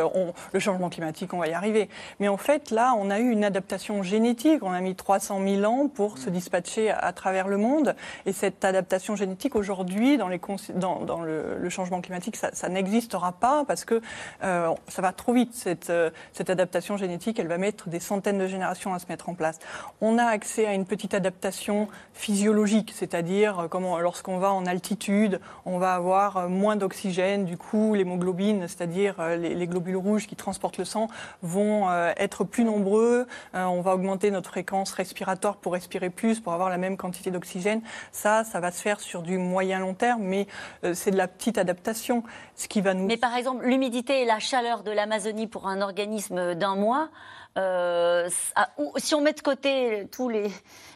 le 0.52 0.60
changement 0.60 0.88
climatique, 0.88 1.34
on 1.34 1.38
va 1.38 1.48
y 1.48 1.54
arriver. 1.54 1.88
Mais 2.20 2.28
en 2.28 2.36
fait, 2.36 2.70
là, 2.70 2.94
on 2.96 3.10
a 3.10 3.18
eu 3.18 3.30
une 3.30 3.42
adaptation 3.42 4.04
génétique, 4.04 4.62
on 4.62 4.70
a 4.70 4.80
mis 4.80 4.94
300 4.94 5.40
000 5.44 5.64
ans 5.64 5.88
pour 5.88 6.18
se 6.18 6.30
dispatcher 6.30 6.90
à, 6.90 7.12
travers 7.12 7.48
le 7.48 7.56
monde, 7.56 7.96
et 8.26 8.32
cette 8.32 8.64
adaptation 8.64 9.16
génétique, 9.16 9.56
aujourd'hui, 9.56 10.16
dans, 10.16 10.28
les, 10.28 10.40
dans, 10.74 11.00
dans 11.00 11.20
le, 11.20 11.68
changement 11.68 12.00
climatique, 12.00 12.36
ça, 12.36 12.50
ça 12.52 12.68
n'existera 12.68 13.32
pas, 13.32 13.64
parce 13.64 13.84
que 13.84 14.00
ça 14.40 15.02
va 15.02 15.12
trop 15.12 15.32
vite, 15.32 15.54
cette, 15.54 15.92
cette 16.32 16.50
adaptation 16.50 16.96
génétique, 16.96 17.38
elle 17.38 17.48
va 17.48 17.58
mettre 17.58 17.88
des 17.88 18.00
centaines 18.00 18.38
de 18.38 18.46
générations 18.46 18.94
à 18.94 18.98
se 18.98 19.06
mettre 19.08 19.28
en 19.28 19.34
place. 19.34 19.58
On 20.00 20.18
a 20.18 20.24
accès 20.24 20.66
à 20.66 20.74
une 20.74 20.84
petite 20.84 21.14
adaptation 21.14 21.88
physiologique 22.12 22.51
c'est-à-dire 22.94 23.60
euh, 23.60 23.68
comment 23.68 23.98
lorsqu'on 23.98 24.38
va 24.38 24.52
en 24.52 24.66
altitude, 24.66 25.40
on 25.64 25.78
va 25.78 25.94
avoir 25.94 26.36
euh, 26.36 26.48
moins 26.48 26.76
d'oxygène, 26.76 27.44
du 27.44 27.56
coup 27.56 27.94
l'hémoglobine, 27.94 28.68
c'est-à-dire 28.68 29.16
euh, 29.18 29.36
les, 29.36 29.66
globules 29.66 29.96
rouges 29.96 30.26
qui 30.26 30.36
transportent 30.36 30.78
le 30.78 30.84
sang, 30.84 31.08
vont 31.42 31.88
être 32.16 32.44
plus 32.44 32.64
nombreux, 32.64 33.26
on 33.54 33.80
va 33.80 33.94
augmenter 33.94 34.30
notre 34.30 34.50
fréquence 34.50 34.92
respiratoire 34.92 35.56
pour 35.56 35.72
respirer 35.72 36.10
plus, 36.10 36.40
pour 36.40 36.52
avoir 36.52 36.68
la 36.68 36.78
même 36.78 36.96
quantité 36.96 37.30
d'oxygène. 37.30 37.80
Ça, 38.10 38.44
ça 38.44 38.60
va 38.60 38.70
se 38.70 38.82
faire 38.82 39.00
sur 39.00 39.22
du 39.22 39.38
moyen 39.38 39.78
long 39.78 39.94
terme, 39.94 40.22
mais 40.22 40.46
c'est 40.92 41.10
de 41.10 41.16
la 41.16 41.28
petite 41.28 41.58
adaptation. 41.58 42.22
Ce 42.56 42.68
qui 42.68 42.80
va 42.80 42.94
nous... 42.94 43.06
Mais 43.06 43.16
par 43.16 43.36
exemple, 43.36 43.64
l'humidité 43.64 44.22
et 44.22 44.24
la 44.24 44.40
chaleur 44.40 44.82
de 44.82 44.90
l'Amazonie 44.90 45.46
pour 45.46 45.68
un 45.68 45.80
organisme 45.80 46.54
d'un 46.54 46.74
mois, 46.74 47.08
si 47.56 49.14
on 49.14 49.20
met 49.20 49.32
de 49.32 49.42
côté 49.42 50.06
tous 50.10 50.28
les 50.28 50.50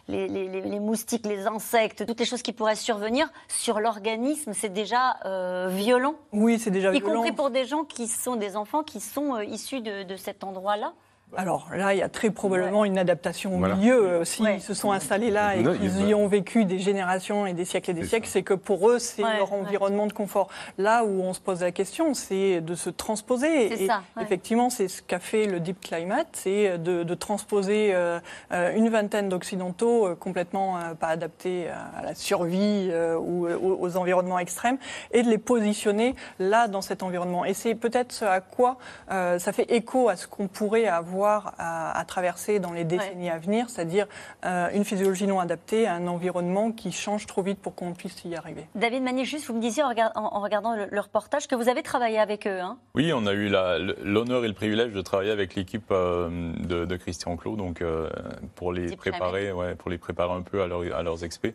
les, 0.09 0.81
moustiques, 0.81 1.27
les 1.27 1.47
insectes, 1.47 2.07
toutes 2.07 2.21
les 2.21 2.27
choses 2.27 2.43
qui 2.43 2.53
pourraient 2.53 2.77
survenir 2.77 3.29
sur 3.49 3.81
l'organisme, 3.81 4.53
c'est 4.55 4.73
déjà 4.73 5.17
euh, 5.25 5.69
violent. 5.69 6.15
Oui, 6.33 6.59
c'est 6.59 6.71
déjà 6.71 6.91
violent. 6.91 7.11
Y 7.11 7.15
compris 7.15 7.33
pour 7.33 7.51
des 7.51 7.65
gens 7.65 7.85
qui 7.85 8.07
sont 8.07 8.37
des 8.37 8.57
enfants 8.57 8.83
qui 8.83 9.01
sont 9.01 9.35
euh, 9.35 9.45
issus 9.45 9.81
de 9.81 10.17
cet 10.17 10.45
endroit-là. 10.45 10.93
Alors 11.35 11.69
là, 11.75 11.93
il 11.93 11.99
y 11.99 12.03
a 12.03 12.09
très 12.09 12.31
probablement 12.31 12.85
une 12.85 12.99
adaptation 12.99 13.55
au 13.55 13.59
milieu. 13.59 14.07
Euh, 14.07 14.25
s'ils 14.25 14.61
se 14.61 14.75
sont 14.75 14.93
installés 14.93 15.31
là 15.31 15.57
et 15.57 15.63
qu'ils 15.63 16.09
y 16.09 16.15
ont 16.15 16.29
vécu 16.29 16.65
des 16.65 16.79
générations 16.79 17.47
et 17.47 17.53
des 17.53 17.65
siècles 17.65 17.91
et 17.91 17.95
des 17.95 18.07
siècles, 18.07 18.29
c'est 18.29 18.45
que 18.45 18.55
pour 18.55 18.89
eux, 18.89 19.01
c'est 19.01 19.23
leur 19.23 19.53
environnement 19.53 20.07
de 20.07 20.13
confort. 20.13 20.49
Là 20.79 21.05
où 21.05 21.23
on 21.23 21.35
se 21.35 21.41
pose 21.41 21.63
la 21.63 21.73
question, 21.73 22.15
c'est 22.15 22.61
de 22.61 22.75
se 22.77 22.91
transposer. 22.91 23.85
Et 23.85 23.89
effectivement, 24.21 24.71
c'est 24.71 24.87
ce 24.87 25.03
qu'a 25.03 25.19
fait 25.19 25.47
le 25.47 25.59
Deep 25.59 25.81
Climate, 25.81 26.29
c'est 26.33 26.79
de, 26.79 27.15
transposer 27.17 27.95
euh, 27.95 28.21
euh, 28.53 28.77
une 28.77 28.91
vingtaine 28.91 29.31
d'Occidentaux 29.31 30.15
complètement 30.21 30.79
pas 31.01 31.09
adaptés 31.09 31.69
à 31.69 32.03
la 32.03 32.15
survie 32.15 32.91
ou 33.19 33.49
aux, 33.49 33.97
environnements 33.97 34.39
extrêmes 34.39 34.77
et 35.13 35.23
de 35.23 35.31
les 35.31 35.39
positionner 35.39 36.15
là 36.39 36.69
dans 36.69 36.83
cet 36.83 37.03
environnement. 37.03 37.45
Et 37.45 37.55
c'est 37.55 37.75
peut-être 37.75 38.13
ce 38.13 38.25
à 38.25 38.41
quoi 38.41 38.77
ça 39.09 39.53
fait 39.53 39.73
écho 39.73 40.09
à 40.09 40.17
ce 40.17 40.27
qu'on 40.27 40.47
pourrait 40.47 40.87
avoir 40.87 41.16
à, 41.25 42.05
traverser 42.07 42.61
dans 42.61 42.73
les 42.73 42.85
décennies 42.85 43.31
à 43.31 43.39
venir, 43.39 43.69
c'est-à-dire 43.71 44.07
euh, 44.45 44.69
une 44.73 44.85
physiologie 44.85 45.27
non 45.27 45.41
adaptée 45.41 45.87
à 45.87 45.95
un 45.95 46.07
environnement 46.07 46.73
qui 46.73 46.93
change 46.93 47.27
trop 47.27 47.43
vite 47.43 47.59
pour 47.59 47.75
qu'on 47.75 47.93
puisse 47.95 48.25
y 48.25 48.35
arriver. 48.35 48.67
David 48.75 49.03
Manier, 49.03 49.25
juste, 49.25 49.47
vous 49.47 49.55
me 49.55 49.61
disiez 49.61 49.83
en, 49.83 50.41
regardant 50.41 50.75
le, 50.75 51.01
reportage 51.01 51.47
que 51.47 51.55
vous 51.55 51.69
avez 51.69 51.83
travaillé 51.83 52.19
avec 52.19 52.47
eux. 52.47 52.61
Hein 52.61 52.79
oui, 52.95 53.13
on 53.13 53.27
a 53.27 53.33
eu 53.33 53.49
l'honneur 53.49 54.45
et 54.45 54.49
le 54.49 54.55
privilège 54.55 54.93
de 54.93 55.01
travailler 55.01 55.31
avec 55.31 55.55
l'équipe 55.55 55.91
euh, 55.91 56.53
de, 56.59 56.97
Christian 56.97 57.37
Clot, 57.37 57.57
donc 57.57 57.83
euh, 57.83 58.09
pour 58.55 58.73
les 58.73 58.97
préparer, 58.97 59.53
ouais, 59.53 59.75
pour 59.75 59.91
les 59.91 59.99
préparer 59.99 60.33
un 60.33 60.43
peu 60.43 60.63
à, 60.63 60.65
à 60.65 61.03
leurs 61.03 61.25
expés, 61.25 61.55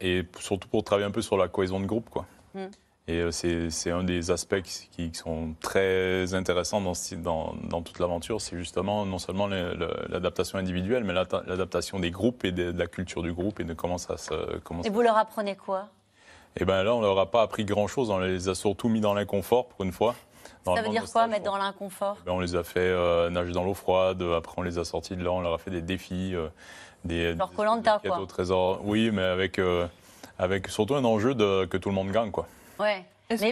et 0.00 0.22
surtout 0.38 0.68
pour 0.68 0.84
travailler 0.84 1.06
un 1.06 1.10
peu 1.10 1.22
sur 1.22 1.36
la 1.36 1.48
cohésion 1.48 1.80
de 1.80 1.86
groupe, 1.86 2.08
quoi. 2.08 2.26
Hmm. 2.54 2.68
Et 3.08 3.18
euh, 3.18 3.30
c'est 3.32 3.90
un 3.90 4.04
des 4.04 4.30
aspects 4.30 4.62
qui, 4.62 5.10
sont 5.12 5.54
très 5.60 6.34
intéressants 6.34 6.80
dans, 6.80 7.54
dans, 7.68 7.82
toute 7.82 7.98
l'aventure. 7.98 8.40
C'est 8.40 8.56
justement 8.56 9.04
non 9.04 9.18
seulement 9.18 9.48
l'adaptation 9.48 10.58
individuelle, 10.58 11.02
mais 11.02 11.12
l'adaptation 11.12 11.98
des 11.98 12.12
groupes 12.12 12.44
et 12.44 12.52
de, 12.52 12.70
la 12.70 12.86
culture 12.86 13.22
du 13.22 13.32
groupe 13.32 13.58
et 13.58 13.64
de 13.64 13.74
comment 13.74 13.98
ça 13.98 14.16
se. 14.16 14.34
et 14.84 14.90
vous 14.90 15.02
leur 15.02 15.16
apprenez 15.16 15.56
quoi? 15.56 15.88
Eh 16.56 16.64
bien 16.64 16.82
là, 16.84 16.94
on 16.94 17.00
leur 17.00 17.18
a 17.18 17.30
pas 17.30 17.42
appris 17.42 17.64
grand-chose. 17.64 18.10
On 18.10 18.18
les 18.18 18.48
a 18.48 18.54
surtout 18.54 18.88
mis 18.88 19.00
dans 19.00 19.14
l'inconfort 19.14 19.66
pour 19.66 19.84
une 19.84 19.92
fois. 19.92 20.14
ça 20.64 20.80
veut 20.80 20.90
dire 20.90 21.10
quoi, 21.10 21.26
mettre 21.26 21.44
dans 21.44 21.56
l'inconfort? 21.56 22.18
eh 22.20 22.26
ben, 22.26 22.32
On 22.32 22.40
les 22.40 22.54
a 22.54 22.62
fait 22.62 22.80
euh, 22.80 23.30
nager 23.30 23.52
dans 23.52 23.64
l'eau 23.64 23.74
froide. 23.74 24.22
Après, 24.22 24.54
on 24.58 24.62
les 24.62 24.78
a 24.78 24.84
sortis 24.84 25.16
de 25.16 25.24
là. 25.24 25.32
On 25.32 25.40
leur 25.40 25.54
a 25.54 25.58
fait 25.58 25.70
des 25.70 25.82
défis. 25.82 26.36
Euh, 26.36 26.48
des, 27.04 27.36
Genre 27.36 27.52
Colanta, 27.52 28.00
quoi. 28.04 28.20
Au 28.20 28.26
trésor. 28.26 28.80
Oui, 28.84 29.10
mais 29.10 29.22
avec, 29.22 29.60
avec 30.38 30.68
surtout 30.68 30.94
un 30.94 31.04
enjeu 31.04 31.34
de, 31.34 31.64
que 31.64 31.76
tout 31.76 31.88
le 31.88 31.96
monde 31.96 32.12
gagne, 32.12 32.30
quoi. 32.30 32.46
Ouais. 32.82 33.04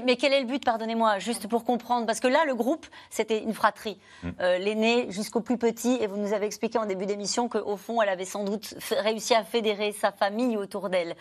Mais, 0.05 0.17
quel 0.17 0.33
est 0.33 0.41
le 0.41 0.47
but, 0.47 0.65
pardonnez-moi, 0.65 1.19
juste 1.19 1.49
pour 1.49 1.65
comprendre? 1.65 2.07
Parce 2.07 2.21
que 2.21 2.29
là, 2.29 2.45
le 2.47 2.55
groupe, 2.55 2.87
c'était 3.09 3.43
une 3.43 3.55
fratrie. 3.55 3.99
Mm. 4.23 4.29
Euh, 4.41 4.59
l'aîné 4.59 5.11
jusqu'au 5.11 5.41
plus 5.41 5.59
petit, 5.59 5.99
et 6.01 6.07
vous 6.07 6.17
nous 6.17 6.33
avez 6.33 6.47
expliqué 6.47 6.79
en 6.79 6.87
début 6.87 7.07
d'émission 7.07 7.49
qu'au 7.49 7.77
fond, 7.77 8.03
elle 8.03 8.09
avait 8.09 8.25
sans 8.25 8.45
doute 8.45 8.75
réussi 8.91 9.35
à 9.35 9.45
fédérer 9.45 9.93
sa 9.93 10.13
famille 10.13 10.57
autour 10.57 10.89
d'elle. 10.89 11.17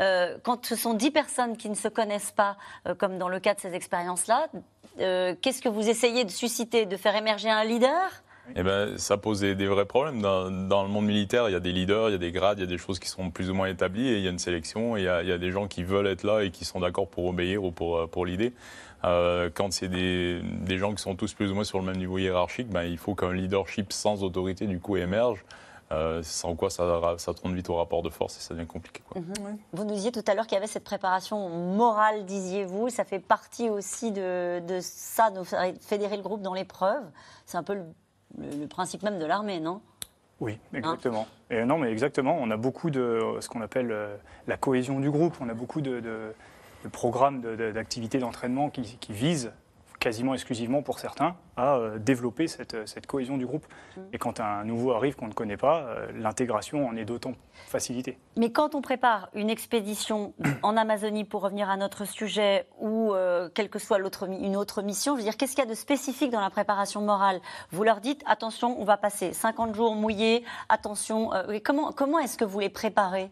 Euh, 0.00 0.36
quand 0.42 0.66
ce 0.66 0.76
sont 0.76 0.94
dix 0.94 1.10
personnes 1.10 1.56
qui 1.56 1.68
ne 1.68 1.74
se 1.74 1.88
connaissent 1.88 2.32
pas, 2.32 2.56
euh, 2.86 2.94
comme 2.94 3.18
dans 3.18 3.28
le 3.28 3.40
cas 3.40 3.54
de 3.54 3.60
ces 3.60 3.74
expériences-là, 3.74 4.48
qu'est-ce 4.96 5.60
que 5.60 5.68
vous 5.68 5.88
essayez 5.88 6.24
de 6.24 6.30
susciter? 6.30 6.86
De 6.86 6.96
faire 6.96 7.16
émerger 7.16 7.50
un 7.50 7.64
leader? 7.64 8.22
Eh 8.56 8.62
ben, 8.62 8.98
ça 8.98 9.16
pose 9.16 9.40
des, 9.40 9.66
vrais 9.66 9.86
problèmes. 9.86 10.20
Dans, 10.20 10.48
le 10.82 10.88
monde 10.88 11.06
militaire, 11.06 11.48
il 11.48 11.52
y 11.52 11.56
a 11.56 11.60
des 11.60 11.72
leaders, 11.72 12.10
il 12.10 12.12
y 12.12 12.14
a 12.14 12.18
des 12.18 12.32
grades, 12.32 12.58
il 12.58 12.62
y 12.62 12.64
a 12.64 12.68
des 12.68 12.78
choses 12.78 12.98
qui 12.98 13.08
sont 13.08 13.30
plus 13.30 13.50
ou 13.50 13.54
moins 13.54 13.68
établies 13.68 14.08
et 14.08 14.18
il 14.18 14.22
y 14.22 14.26
a 14.26 14.30
une 14.30 14.38
sélection. 14.38 14.96
il, 14.96 15.04
y 15.04 15.08
a, 15.08 15.38
des 15.38 15.50
gens 15.50 15.66
qui 15.66 15.82
veulent 15.82 16.06
être 16.06 16.24
là 16.24 16.42
et 16.42 16.50
qui 16.50 16.64
sont 16.64 16.80
d'accord 16.80 17.08
pour 17.08 17.26
obéir 17.26 17.64
ou 17.64 17.70
pour, 17.70 17.96
euh, 17.96 18.06
pour 18.06 18.26
l'idée. 18.26 18.52
Euh, 19.04 19.50
quand 19.52 19.72
c'est 19.72 19.88
des, 19.88 20.42
gens 20.78 20.94
qui 20.94 21.02
sont 21.02 21.14
tous 21.14 21.34
plus 21.34 21.50
ou 21.50 21.54
moins 21.54 21.64
sur 21.64 21.78
le 21.78 21.84
même 21.84 21.96
niveau 21.96 22.18
hiérarchique, 22.18 22.68
ben, 22.68 22.84
il 22.84 22.98
faut 22.98 23.14
qu'un 23.14 23.32
leadership 23.32 23.92
sans 23.92 24.22
autorité 24.22 24.66
du 24.66 24.80
coup 24.80 24.96
émerge. 24.96 25.44
Euh, 25.92 26.22
sans 26.22 26.56
quoi 26.56 26.70
ça, 26.70 27.14
ça 27.18 27.34
tourne 27.34 27.54
vite 27.54 27.68
au 27.68 27.76
rapport 27.76 28.02
de 28.02 28.08
force 28.08 28.38
et 28.38 28.40
ça 28.40 28.54
devient 28.54 28.66
compliqué. 28.66 29.02
Mhm. 29.14 29.58
Vous 29.74 29.84
nous 29.84 29.94
disiez 29.94 30.12
tout 30.12 30.24
à 30.26 30.34
l'heure 30.34 30.46
qu'il 30.46 30.54
y 30.54 30.58
avait 30.58 30.66
cette 30.66 30.82
préparation 30.82 31.48
morale, 31.50 32.24
disiez-vous. 32.24 32.88
Ça 32.88 33.04
fait 33.04 33.18
partie 33.18 33.68
aussi 33.68 34.10
de, 34.10 34.60
de 34.66 34.78
ça, 34.80 35.30
de 35.30 35.42
fédérer 35.80 36.16
le 36.16 36.22
groupe 36.22 36.40
dans 36.40 36.54
l'épreuve. 36.54 37.04
C'est 37.44 37.58
un 37.58 37.62
peu 37.62 37.74
le 37.74 37.84
le, 38.38 38.66
principe 38.66 39.02
même 39.02 39.18
de 39.18 39.26
l'armée, 39.26 39.60
non? 39.60 39.80
Oui, 40.40 40.58
exactement. 40.74 41.26
et 41.50 41.64
non, 41.64 41.78
mais 41.78 41.90
exactement. 41.92 42.36
On 42.40 42.50
a 42.50 42.56
beaucoup 42.56 42.90
de 42.90 43.20
ce 43.40 43.48
qu'on 43.48 43.60
appelle 43.62 43.92
euh, 43.92 44.16
la 44.46 44.56
cohésion 44.56 45.00
du 45.00 45.10
groupe. 45.10 45.36
On 45.40 45.48
a 45.48 45.54
beaucoup 45.54 45.80
de, 45.80 46.34
programmes 46.92 47.40
d'activités 47.40 48.18
d'entraînement 48.18 48.68
qui, 48.68 48.98
visent 49.08 49.52
quasiment 50.04 50.34
exclusivement 50.34 50.82
pour 50.82 50.98
certains, 50.98 51.34
à 51.56 51.76
euh, 51.76 51.98
développer 51.98 52.46
cette, 52.46 52.86
cette, 52.86 53.06
cohésion 53.06 53.38
du 53.38 53.46
groupe. 53.46 53.66
Mm. 53.96 54.00
Et 54.12 54.18
quand 54.18 54.38
un 54.38 54.62
nouveau 54.62 54.92
arrive 54.92 55.16
qu'on 55.16 55.28
ne 55.28 55.32
connaît 55.32 55.56
pas, 55.56 55.80
euh, 55.80 56.08
l'intégration 56.14 56.86
en 56.86 56.94
est 56.94 57.06
d'autant 57.06 57.32
facilitée. 57.68 58.18
Mais 58.36 58.52
quand 58.52 58.74
on 58.74 58.82
prépare 58.82 59.30
une 59.32 59.48
expédition 59.48 60.34
en 60.62 60.76
Amazonie, 60.76 61.24
pour 61.24 61.40
revenir 61.40 61.70
à 61.70 61.78
notre 61.78 62.04
sujet, 62.04 62.66
ou 62.78 63.14
euh, 63.14 63.48
quelle 63.54 63.70
que 63.70 63.78
soit 63.78 63.98
une 64.28 64.56
autre 64.56 64.82
mission, 64.82 65.14
je 65.14 65.20
veux 65.20 65.24
dire, 65.24 65.38
qu'est-ce 65.38 65.56
qu'il 65.56 65.64
y 65.64 65.66
a 65.66 65.70
de 65.70 65.74
spécifique 65.74 66.30
dans 66.30 66.42
la 66.42 66.50
préparation 66.50 67.00
morale? 67.00 67.40
Vous 67.70 67.82
leur 67.82 68.02
dites, 68.02 68.22
attention, 68.26 68.78
on 68.78 68.84
va 68.84 68.98
passer 68.98 69.32
50 69.32 69.74
jours 69.74 69.94
mouillés, 69.94 70.44
attention, 70.68 71.30
comment, 71.64 71.92
comment 71.92 72.18
est-ce 72.18 72.36
que 72.36 72.44
vous 72.44 72.60
les 72.60 72.68
préparez? 72.68 73.30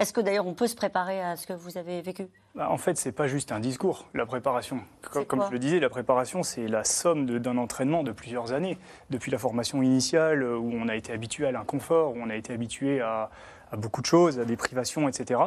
Est-ce 0.00 0.14
que 0.14 0.20
d'ailleurs 0.22 0.46
on 0.46 0.54
peut 0.54 0.66
se 0.66 0.74
préparer 0.74 1.20
à 1.20 1.36
ce 1.36 1.46
que 1.46 1.52
vous 1.52 1.76
avez 1.76 2.00
vécu? 2.00 2.26
Bah, 2.54 2.68
En 2.70 2.78
fait, 2.78 2.96
ce 2.96 3.08
n'est 3.08 3.12
pas 3.12 3.28
juste 3.28 3.52
un 3.52 3.60
discours, 3.60 4.06
la 4.14 4.24
préparation. 4.24 4.80
Comme, 5.02 5.44
je 5.46 5.52
le 5.52 5.58
disais, 5.58 5.78
la 5.78 5.90
préparation, 5.90 6.42
c'est 6.42 6.66
la 6.66 6.84
somme 6.84 7.26
d'un 7.26 7.58
entraînement 7.58 8.02
de 8.02 8.10
plusieurs 8.10 8.52
années. 8.52 8.78
Depuis 9.10 9.30
la 9.30 9.38
formation 9.38 9.82
initiale, 9.82 10.42
euh, 10.42 10.56
où 10.56 10.72
on 10.72 10.88
a 10.88 10.96
été 10.96 11.12
habitué 11.12 11.46
à 11.46 11.52
l'inconfort, 11.52 12.14
où 12.14 12.18
on 12.18 12.30
a 12.30 12.36
été 12.36 12.54
habitué 12.54 13.02
à, 13.02 13.30
beaucoup 13.76 14.00
de 14.00 14.06
choses, 14.06 14.40
à 14.40 14.44
des 14.46 14.56
privations, 14.56 15.06
etc., 15.06 15.40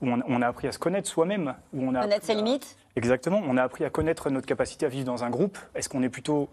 où 0.00 0.08
on, 0.08 0.42
a 0.42 0.46
appris 0.46 0.68
à 0.68 0.72
se 0.72 0.78
connaître 0.78 1.08
soi-même. 1.08 1.54
Connaître 1.72 2.24
ses 2.24 2.34
limites? 2.34 2.76
Exactement, 2.94 3.42
on 3.44 3.56
a 3.56 3.62
appris 3.62 3.84
à 3.84 3.90
connaître 3.90 4.30
notre 4.30 4.46
capacité 4.46 4.86
à 4.86 4.88
vivre 4.88 5.04
dans 5.06 5.24
un 5.24 5.30
groupe. 5.30 5.58
Est-ce 5.74 5.88
qu'on 5.88 6.02
est 6.02 6.08
plutôt 6.08 6.48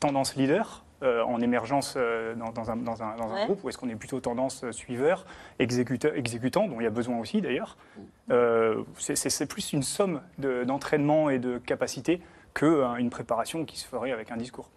tendance 0.00 0.34
leader? 0.34 0.82
Euh, 1.02 1.22
en 1.24 1.42
émergence 1.42 1.92
euh, 1.98 2.34
dans, 2.34 2.70
un, 2.70 2.76
dans, 2.76 3.02
un, 3.02 3.44
groupe 3.44 3.62
ou 3.62 3.68
est-ce 3.68 3.76
qu'on 3.76 3.90
est 3.90 3.96
plutôt 3.96 4.18
tendance 4.20 4.64
euh, 4.64 4.72
suiveur, 4.72 5.26
exécutant, 5.58 6.68
dont 6.68 6.80
il 6.80 6.84
y 6.84 6.86
a 6.86 6.90
besoin 6.90 7.18
aussi 7.18 7.42
d'ailleurs 7.42 7.76
C'est 8.96 9.46
plus 9.46 9.74
une 9.74 9.82
somme 9.82 10.22
d'entraînement 10.38 11.28
et 11.28 11.38
de 11.38 11.58
capacité 11.58 12.22
qu'une 12.54 13.10
préparation 13.10 13.66
qui 13.66 13.78
se 13.78 13.86
ferait 13.86 14.10
avec 14.10 14.30
un 14.30 14.38
discours. 14.38 14.70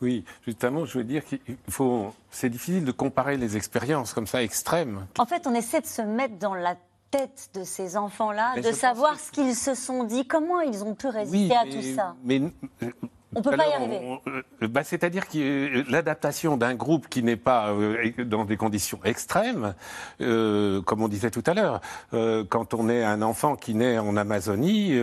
Oui. 0.00 0.24
justement, 0.46 0.86
je 0.86 0.96
veux 0.96 1.04
dire 1.04 1.26
qu'il 1.26 1.40
faut. 1.68 2.14
C'est 2.30 2.48
difficile 2.48 2.86
de 2.86 2.92
comparer 2.92 3.36
les 3.36 3.58
expériences 3.58 4.14
comme 4.14 4.26
ça 4.26 4.42
extrêmes. 4.42 5.06
En 5.18 5.26
fait, 5.26 5.46
on 5.46 5.54
essaie 5.54 5.82
de 5.82 5.86
se 5.86 6.00
mettre 6.00 6.38
dans 6.38 6.54
la 6.54 6.74
tête 7.10 7.50
de 7.52 7.64
ces 7.64 7.98
enfants-là, 7.98 8.58
de 8.62 8.72
savoir 8.72 9.20
ce 9.20 9.30
qu'ils 9.30 9.54
se 9.54 9.74
sont 9.74 10.04
dit, 10.04 10.26
comment 10.26 10.60
ils 10.60 10.82
ont 10.84 10.94
pu 10.94 11.08
résister 11.08 11.54
à 11.54 11.64
tout 11.64 11.82
ça. 11.94 12.16
Mais 12.24 12.40
on 13.36 13.42
peut 13.42 13.56
pas 13.56 13.68
y 13.68 13.72
arriver. 13.72 14.00
Euh, 14.26 14.68
bah, 14.68 14.82
c'est-à-dire 14.82 15.28
que 15.28 15.38
euh, 15.38 15.84
l'adaptation 15.88 16.56
d'un 16.56 16.74
groupe 16.74 17.08
qui 17.08 17.22
n'est 17.22 17.36
pas 17.36 17.68
euh, 17.68 18.10
dans 18.24 18.44
des 18.44 18.56
conditions 18.56 18.98
extrêmes, 19.04 19.74
comme 20.18 21.02
on 21.02 21.08
disait 21.08 21.30
tout 21.30 21.42
à 21.46 21.54
l'heure, 21.54 21.80
quand 22.48 22.74
on 22.74 22.88
est 22.88 23.04
un 23.04 23.22
enfant 23.22 23.56
qui 23.56 23.74
naît 23.74 23.98
en 23.98 24.16
Amazonie, 24.16 24.98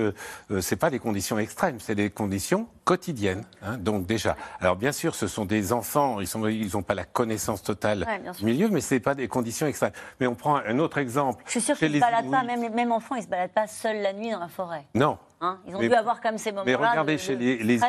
c'est 0.62 0.76
pas 0.76 0.90
des 0.90 1.00
conditions 1.00 1.38
extrêmes, 1.38 1.80
c'est 1.80 1.96
des 1.96 2.10
conditions 2.10 2.68
quotidiennes. 2.84 3.46
Hein. 3.62 3.78
donc 3.78 4.06
déjà, 4.06 4.36
alors 4.60 4.76
bien 4.76 4.92
sûr, 4.92 5.16
ce 5.16 5.28
sont 5.28 5.46
des 5.46 5.72
enfants, 5.72 6.20
ils 6.20 6.28
n'ont 6.38 6.48
ils 6.48 6.84
pas 6.84 6.96
la 6.96 7.06
connaissance 7.06 7.64
totale 7.64 8.06
du 8.38 8.46
milieu, 8.46 8.70
mais 8.70 8.82
c'est 8.82 9.00
pas 9.00 9.16
des 9.16 9.28
conditions 9.28 9.68
extrêmes. 9.68 9.94
Mais 10.20 10.28
on 10.28 10.36
prend 10.36 10.58
un 10.58 10.80
autre 10.80 10.98
exemple. 10.98 11.44
Je 11.46 11.52
suis 11.52 11.62
sûr 11.62 11.78
qu'ils 11.78 11.92
ne 11.92 11.96
se 11.96 12.02
baladent 12.02 12.32
pas, 12.32 12.44
même, 12.44 12.74
même 12.74 12.92
enfants, 12.92 13.16
ils 13.16 13.20
ne 13.20 13.26
se 13.26 13.30
baladent 13.30 13.52
pas 13.52 13.68
seuls 13.68 14.02
la 14.02 14.14
nuit 14.14 14.32
dans 14.32 14.40
la 14.40 14.48
forêt. 14.48 14.86
Non, 14.96 15.18
Hein, 15.44 15.60
ils 15.68 15.76
ont 15.76 15.80
dû 15.80 15.94
avoir 15.94 16.22
comme 16.22 16.38
ces 16.38 16.54
moments-là. 16.54 16.78
Mais 16.80 16.90
regardez, 16.90 17.18
chez 17.18 17.36
les, 17.36 17.58
les, 17.58 17.82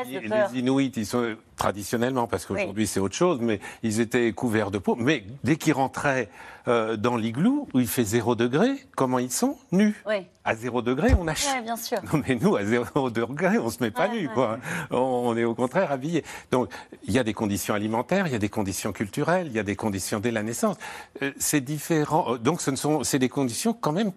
Inuits, 0.54 0.92
ils 0.96 1.06
sont 1.06 1.36
traditionnellement, 1.56 2.26
parce 2.26 2.46
qu'aujourd'hui 2.46 2.88
c'est 2.88 2.98
autre 2.98 3.14
chose, 3.14 3.38
mais 3.40 3.60
ils 3.84 4.00
étaient 4.00 4.32
couverts 4.32 4.72
de 4.72 4.78
peau. 4.78 4.96
Mais 4.96 5.22
dès 5.44 5.54
qu'ils 5.54 5.74
rentraient 5.74 6.28
euh, 6.66 6.96
dans 6.96 7.16
l'igloo, 7.16 7.68
où 7.72 7.78
il 7.78 7.86
fait 7.86 8.02
zéro 8.02 8.34
degré, 8.34 8.70
comment 8.96 9.20
ils 9.20 9.30
sont 9.30 9.56
Nus? 9.70 9.94
Oui. 10.04 10.26
À 10.44 10.56
zéro 10.56 10.82
degré, 10.82 11.14
on 11.16 11.28
a 11.28 11.32
Oui, 11.32 11.62
bien 11.62 11.76
sûr. 11.76 11.98
Non, 12.12 12.22
mais 12.26 12.34
nous, 12.34 12.56
à 12.56 12.64
zéro 12.64 13.08
degré, 13.08 13.58
on 13.58 13.70
se 13.70 13.80
met 13.80 13.92
pas 13.92 14.08
nus, 14.08 14.28
quoi. 14.34 14.58
On 14.90 15.36
est 15.36 15.44
au 15.44 15.54
contraire 15.54 15.92
habillés. 15.92 16.24
Donc, 16.50 16.70
il 17.04 17.14
y 17.14 17.20
a 17.20 17.24
des 17.24 17.34
conditions 17.34 17.74
alimentaires, 17.74 18.26
il 18.26 18.32
y 18.32 18.36
a 18.36 18.40
des 18.40 18.48
conditions 18.48 18.92
culturelles, 18.92 19.46
il 19.46 19.52
y 19.52 19.60
a 19.60 19.62
des 19.62 19.76
conditions 19.76 20.18
dès 20.18 20.32
la 20.32 20.42
naissance. 20.42 20.76
Euh, 21.22 21.30
c'est 21.38 21.60
différent. 21.60 22.34
Euh, 22.34 22.38
donc, 22.38 22.60
ce 22.60 22.72
ne 22.72 22.76
sont, 22.76 23.04
c'est 23.04 23.20
des 23.20 23.28
conditions 23.28 23.74
quand 23.74 23.92
même 23.92 24.10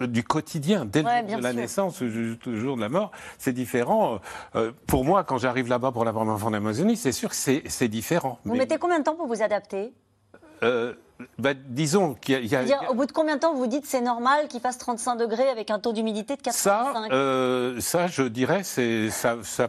du 0.00 0.24
quotidien, 0.24 0.84
dès 0.84 1.02
le 1.02 1.08
jour 1.08 1.38
de 1.38 1.42
la 1.42 1.52
naissance 1.52 2.02
jusqu'au 2.02 2.56
jour 2.56 2.76
de 2.76 2.80
la 2.80 2.88
mort, 2.88 3.10
c'est 3.38 3.52
différent. 3.52 4.20
Euh, 4.54 4.72
pour 4.86 5.04
moi, 5.04 5.24
quand 5.24 5.38
j'arrive 5.38 5.68
là-bas 5.68 5.92
pour 5.92 6.04
la 6.04 6.12
première 6.12 6.38
fois 6.38 6.50
en 6.50 6.54
Amazonie, 6.54 6.96
c'est 6.96 7.12
sûr 7.12 7.30
que 7.30 7.36
c'est 7.36 7.88
différent. 7.88 8.38
Vous 8.44 8.54
mettez 8.54 8.78
combien 8.78 8.98
de 8.98 9.04
temps 9.04 9.14
pour 9.14 9.26
vous 9.26 9.42
adapter? 9.42 9.92
Euh, 10.62 10.94
bah, 11.38 11.54
disons 11.54 12.14
qu'il 12.14 12.46
y 12.46 12.56
a. 12.56 12.64
Dire, 12.64 12.82
au 12.88 12.94
bout 12.94 13.06
de 13.06 13.12
combien 13.12 13.36
de 13.36 13.40
temps 13.40 13.54
vous 13.54 13.66
dites 13.66 13.86
c'est 13.86 14.00
normal 14.00 14.48
qu'il 14.48 14.60
fasse 14.60 14.78
35 14.78 15.16
degrés 15.16 15.48
avec 15.48 15.70
un 15.70 15.78
taux 15.78 15.92
d'humidité 15.92 16.36
de 16.36 16.42
85 16.42 17.10
Ça, 17.10 17.14
euh, 17.14 17.80
ça, 17.80 18.06
je 18.06 18.22
dirais, 18.22 18.62
c'est 18.64 19.10
ça, 19.10 19.36
ça 19.42 19.68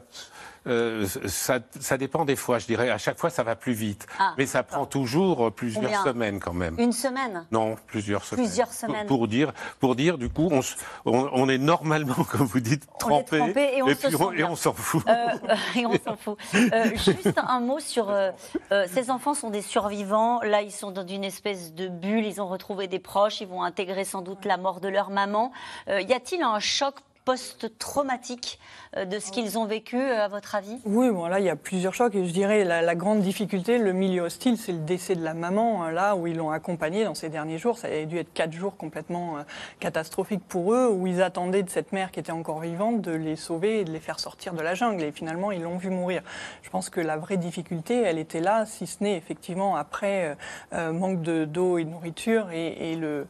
euh, 0.67 1.05
ça, 1.27 1.59
ça, 1.79 1.97
dépend 1.97 2.25
des 2.25 2.35
fois, 2.35 2.59
je 2.59 2.65
dirais. 2.65 2.89
À 2.89 2.97
chaque 2.97 3.19
fois, 3.19 3.29
ça 3.29 3.43
va 3.43 3.55
plus 3.55 3.73
vite. 3.73 4.07
Ah, 4.19 4.33
Mais 4.37 4.45
ça 4.45 4.63
prend 4.63 4.85
toujours 4.85 5.51
plusieurs 5.51 6.03
semaines 6.03 6.39
quand 6.39 6.53
même. 6.53 6.75
Une 6.79 6.91
semaine? 6.91 7.45
Non, 7.51 7.75
plusieurs 7.87 8.25
semaines. 8.25 8.45
Plusieurs 8.45 8.73
semaines. 8.73 9.07
Pour, 9.07 9.27
dire, 9.27 9.53
pour 9.79 9.95
dire, 9.95 10.17
du 10.17 10.29
coup, 10.29 10.49
on, 10.51 10.61
on, 11.05 11.49
est 11.49 11.57
normalement, 11.57 12.15
comme 12.31 12.47
vous 12.47 12.59
dites, 12.59 12.87
trempé. 12.99 13.53
et 13.75 14.43
on 14.43 14.55
s'en 14.55 14.73
fout. 14.73 15.03
Euh, 15.07 15.27
et 15.75 15.85
on 15.85 15.93
s'en 16.03 16.15
fout. 16.15 16.37
Euh, 16.53 16.89
juste 16.95 17.37
un 17.37 17.59
mot 17.59 17.79
sur. 17.79 18.13
ces 18.87 19.11
enfants 19.11 19.33
sont 19.33 19.49
des 19.49 19.61
survivants. 19.61 20.41
Là, 20.41 20.61
ils 20.61 20.71
sont 20.71 20.91
dans 20.91 21.05
une 21.05 21.23
espèce 21.23 21.73
de 21.73 21.87
bulle. 21.87 22.25
Ils 22.25 22.41
ont 22.41 22.47
retrouvé 22.47 22.87
des 22.87 22.99
proches. 22.99 23.41
Ils 23.41 23.47
vont 23.47 23.63
intégrer 23.63 24.03
sans 24.03 24.21
doute 24.21 24.45
la 24.45 24.57
mort 24.57 24.79
de 24.79 24.87
leur 24.87 25.09
maman. 25.09 25.51
y 25.87 26.13
a-t-il 26.13 26.41
un 26.41 26.59
choc 26.59 26.95
post-traumatique 27.25 28.59
euh, 28.95 29.05
de 29.05 29.19
ce 29.19 29.31
qu'ils 29.31 29.57
ont 29.57 29.65
vécu, 29.65 29.97
euh, 29.97 30.23
à 30.23 30.27
votre 30.27 30.55
avis? 30.55 30.79
Oui, 30.85 31.09
bon, 31.09 31.25
là, 31.25 31.39
il 31.39 31.45
y 31.45 31.49
a 31.49 31.55
plusieurs 31.55 31.93
chocs. 31.93 32.13
Et 32.15 32.25
je 32.25 32.31
dirais, 32.31 32.63
la, 32.63 32.81
la 32.81 32.95
grande 32.95 33.21
difficulté, 33.21 33.79
le 33.79 33.91
milieu 33.91 34.21
hostile, 34.21 34.57
c'est 34.57 34.71
le 34.71 34.79
décès 34.79 35.15
de 35.15 35.23
la 35.23 35.33
maman, 35.33 35.83
hein, 35.83 35.91
là 35.91 36.15
où 36.15 36.27
ils 36.27 36.37
l'ont 36.37 36.51
accompagnée 36.51 37.03
dans 37.03 37.15
ces 37.15 37.29
derniers 37.29 37.57
jours. 37.57 37.77
Ça 37.77 37.87
a 37.87 38.05
dû 38.05 38.17
être 38.19 38.31
quatre 38.33 38.53
jours 38.53 38.77
complètement 38.77 39.37
euh, 39.37 39.41
catastrophiques 39.79 40.45
pour 40.47 40.73
eux, 40.73 40.87
où 40.87 41.07
ils 41.07 41.21
attendaient 41.21 41.63
de 41.63 41.69
cette 41.69 41.91
mère 41.91 42.11
qui 42.11 42.19
était 42.19 42.31
encore 42.31 42.59
vivante 42.59 43.01
de 43.01 43.11
les 43.11 43.35
sauver 43.35 43.81
et 43.81 43.83
de 43.83 43.91
les 43.91 43.99
faire 43.99 44.19
sortir 44.19 44.53
de 44.53 44.61
la 44.61 44.75
jungle. 44.75 45.03
Et 45.03 45.11
finalement, 45.11 45.51
ils 45.51 45.63
l'ont 45.63 45.77
vu 45.77 45.89
mourir. 45.89 46.21
Je 46.61 46.69
pense 46.69 46.89
que 46.91 47.01
la 47.01 47.17
vraie 47.17 47.37
difficulté, 47.37 48.01
elle 48.01 48.19
était 48.19 48.39
là, 48.39 48.65
si 48.65 48.85
ce 48.85 49.03
n'est 49.03 49.17
effectivement 49.17 49.75
après 49.75 50.37
manque 50.71 51.21
d'eau 51.21 51.77
et 51.77 51.83
de 51.83 51.89
nourriture 51.89 52.51
et, 52.51 52.91
et 52.91 52.95
le, 52.95 53.27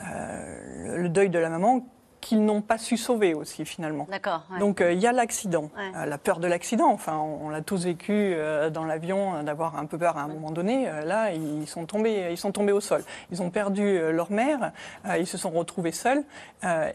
le 0.00 1.08
deuil 1.08 1.30
de 1.30 1.38
la 1.38 1.48
maman 1.48 1.86
qu'ils 2.26 2.44
n'ont 2.44 2.60
pas 2.60 2.76
su 2.76 2.96
sauver 2.96 3.34
aussi 3.34 3.64
finalement. 3.64 4.08
D'accord. 4.10 4.42
Donc 4.58 4.80
euh, 4.80 4.92
il 4.92 4.98
y 4.98 5.06
a 5.06 5.12
l'accident, 5.12 5.70
euh, 5.78 6.06
la 6.06 6.18
peur 6.18 6.40
de 6.40 6.48
l'accident. 6.48 6.90
Enfin, 6.90 7.16
on, 7.18 7.50
l'a 7.50 7.60
tous 7.60 7.84
vécu 7.84 8.10
euh, 8.12 8.68
dans 8.68 8.84
l'avion, 8.84 9.44
d'avoir 9.44 9.78
un 9.78 9.86
peu 9.86 9.96
peur 9.96 10.18
à 10.18 10.22
un 10.22 10.26
moment 10.26 10.50
donné. 10.50 10.90
là, 11.04 11.30
ils 11.32 11.68
sont 11.68 11.86
tombés, 11.86 12.28
ils 12.32 12.36
sont 12.36 12.50
tombés 12.50 12.72
au 12.72 12.80
sol. 12.80 13.04
Ils 13.30 13.42
ont 13.42 13.50
perdu 13.50 14.00
leur 14.10 14.32
mère, 14.32 14.72
ils 15.16 15.26
se 15.26 15.38
sont 15.38 15.50
retrouvés 15.50 15.92
seuls 15.92 16.24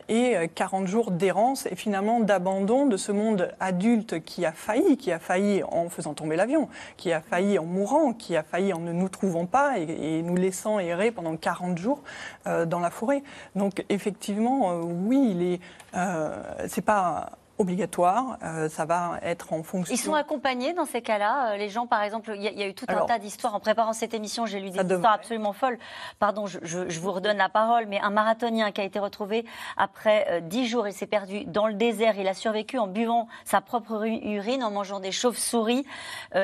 et 0.10 0.50
40 0.54 0.88
jours 0.88 1.12
d'errance 1.12 1.66
et 1.66 1.76
finalement 1.76 2.20
d'abandon 2.20 2.86
de 2.86 2.98
ce 2.98 3.14
monde 3.14 3.54
adulte 3.60 4.22
qui 4.24 4.46
a 4.46 4.52
failli, 4.52 4.98
qui 4.98 5.12
a 5.14 5.20
failli 5.20 5.64
en 5.64 5.88
faisant 5.90 6.14
tomber 6.14 6.36
l'avion, 6.36 6.68
qui 6.98 7.14
a 7.14 7.22
failli 7.22 7.58
en 7.58 7.66
mourant, 7.66 8.14
qui 8.14 8.36
a 8.36 8.44
failli 8.44 8.74
en 8.74 8.80
ne 8.80 8.92
nous 8.92 9.10
trouvant 9.10 9.46
pas 9.46 9.80
et, 9.80 10.18
et 10.18 10.24
nous 10.24 10.36
laissant 10.36 10.80
errer 10.80 11.12
pendant 11.12 11.38
40 11.38 11.78
jours 11.78 12.02
dans 12.46 12.80
la 12.80 12.90
forêt. 12.90 13.24
Donc 13.56 13.86
effectivement, 13.90 14.82
oui 14.82 15.21
il 15.24 15.42
est, 15.44 15.60
euh, 15.96 16.66
c'est 16.68 16.82
pas 16.82 17.32
obligatoire, 17.62 18.38
euh, 18.44 18.70
ça 18.70 18.86
va 18.86 19.20
être 19.22 19.54
en 19.54 19.64
fonction. 19.64 19.94
Ils 19.94 19.98
sont 19.98 20.14
accompagnés 20.14 20.74
dans 20.74 20.86
ces 20.86 21.02
cas-là. 21.02 21.52
Euh, 21.54 21.58
les 21.58 21.70
gens, 21.70 21.88
par 21.88 22.04
exemple, 22.04 22.34
il 22.36 22.42
y, 22.42 22.64
a 22.64 22.68
eu 22.68 22.74
tout 22.74 22.86
un 22.88 23.06
tas 23.06 23.20
d'histoires 23.20 23.56
en 23.56 23.60
préparant 23.60 23.94
cette 23.94 24.14
émission. 24.14 24.46
J'ai 24.46 24.60
lu 24.60 24.70
des 24.70 24.80
histoires 24.80 25.14
absolument 25.14 25.54
folles. 25.54 25.78
Pardon, 26.20 26.46
je, 26.48 27.00
vous 27.00 27.12
redonne 27.12 27.38
la 27.38 27.50
parole, 27.50 27.86
mais 27.88 28.00
un 28.00 28.10
marathonien 28.10 28.72
qui 28.72 28.82
a 28.82 28.84
été 28.84 29.00
retrouvé 29.00 29.46
après 29.78 30.42
dix 30.42 30.68
jours, 30.68 30.88
il 30.88 30.94
s'est 30.94 31.08
perdu 31.08 31.46
dans 31.46 31.68
le 31.68 31.74
désert. 31.74 32.16
Il 32.18 32.28
a 32.28 32.34
survécu 32.34 32.78
en 32.78 32.88
buvant 32.88 33.28
sa 33.46 33.62
propre 33.62 34.06
urine, 34.06 34.64
en 34.64 34.72
mangeant 34.72 35.00
des 35.00 35.12
chauves-souris. 35.12 35.86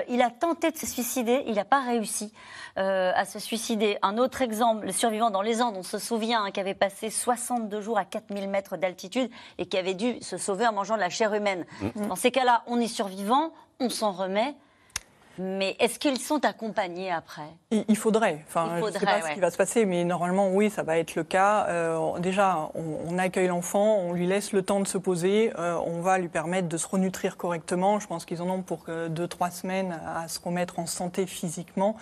il 0.08 0.22
a 0.22 0.30
tenté 0.30 0.72
de 0.72 0.78
se 0.78 0.86
suicider, 0.86 1.44
il 1.48 1.56
n'a 1.56 1.66
pas 1.66 1.82
réussi. 1.82 2.32
Euh, 2.78 3.12
à 3.16 3.26
se 3.26 3.40
suicider. 3.40 3.98
Un 4.04 4.20
autre 4.20 4.44
exemple, 4.44 4.86
le 4.86 4.92
survivant 4.92 5.32
dans 5.32 5.42
les 5.42 5.64
Andes, 5.64 5.78
on 5.80 5.84
se 5.84 5.98
souvient, 5.98 6.44
hein, 6.44 6.52
qui 6.52 6.60
avait 6.60 6.76
passé 6.76 7.10
62 7.10 7.82
jours 7.82 7.98
à 7.98 8.06
4000 8.06 8.48
mètres 8.48 8.78
d'altitude 8.78 9.32
et 9.58 9.66
qui 9.66 9.80
avait 9.80 9.96
dû 9.96 10.22
se 10.22 10.38
sauver 10.38 10.68
en 10.68 10.74
mangeant 10.74 10.94
de 10.94 11.00
la 11.00 11.07
chair 11.10 11.34
humaine. 11.34 11.66
Mm. 11.82 12.08
Dans 12.08 12.16
ces 12.16 12.32
cas-là, 12.32 12.64
on 12.68 12.80
est 12.80 12.88
survivant, 12.88 13.54
on 13.80 13.90
s'en 13.90 14.12
remet. 14.12 14.56
Mais 15.40 15.76
est-ce 15.80 16.00
qu'ils 16.00 16.20
sont 16.20 16.44
accompagnés 16.46 17.12
après? 17.12 17.50
Il, 17.72 17.98
faudrait. 17.98 18.44
Enfin, 18.48 18.78
je 18.80 18.86
ne 18.86 18.92
sais 18.92 19.06
pas 19.06 19.22
ce 19.22 19.34
qui 19.34 19.40
va 19.40 19.52
se 19.52 19.58
passer, 19.58 19.86
mais 19.86 20.04
normalement, 20.04 20.50
oui, 20.50 20.70
ça 20.70 20.84
va 20.84 20.98
être 20.98 21.16
le 21.16 21.24
cas. 21.24 21.68
Euh, 21.68 22.18
déjà, 22.20 22.70
on, 22.74 23.18
accueille 23.18 23.48
l'enfant, 23.48 23.98
on 23.98 24.14
lui 24.14 24.28
laisse 24.28 24.52
le 24.52 24.62
temps 24.62 24.80
de 24.80 24.88
se 24.88 24.98
poser, 24.98 25.52
euh, 25.58 25.76
on 25.86 26.02
va 26.02 26.18
lui 26.18 26.28
permettre 26.28 26.68
de 26.68 26.78
se 26.78 26.88
renutrir 26.88 27.38
correctement. 27.38 28.00
Je 28.00 28.08
pense 28.08 28.26
qu'ils 28.26 28.42
en 28.42 28.50
ont 28.50 28.62
pour 28.62 28.86
deux, 29.10 29.28
trois 29.28 29.50
semaines 29.50 30.00
à 30.06 30.28
se 30.28 30.40
remettre 30.40 30.80
en 30.80 30.86
santé 30.86 31.26
physiquement. 31.26 31.98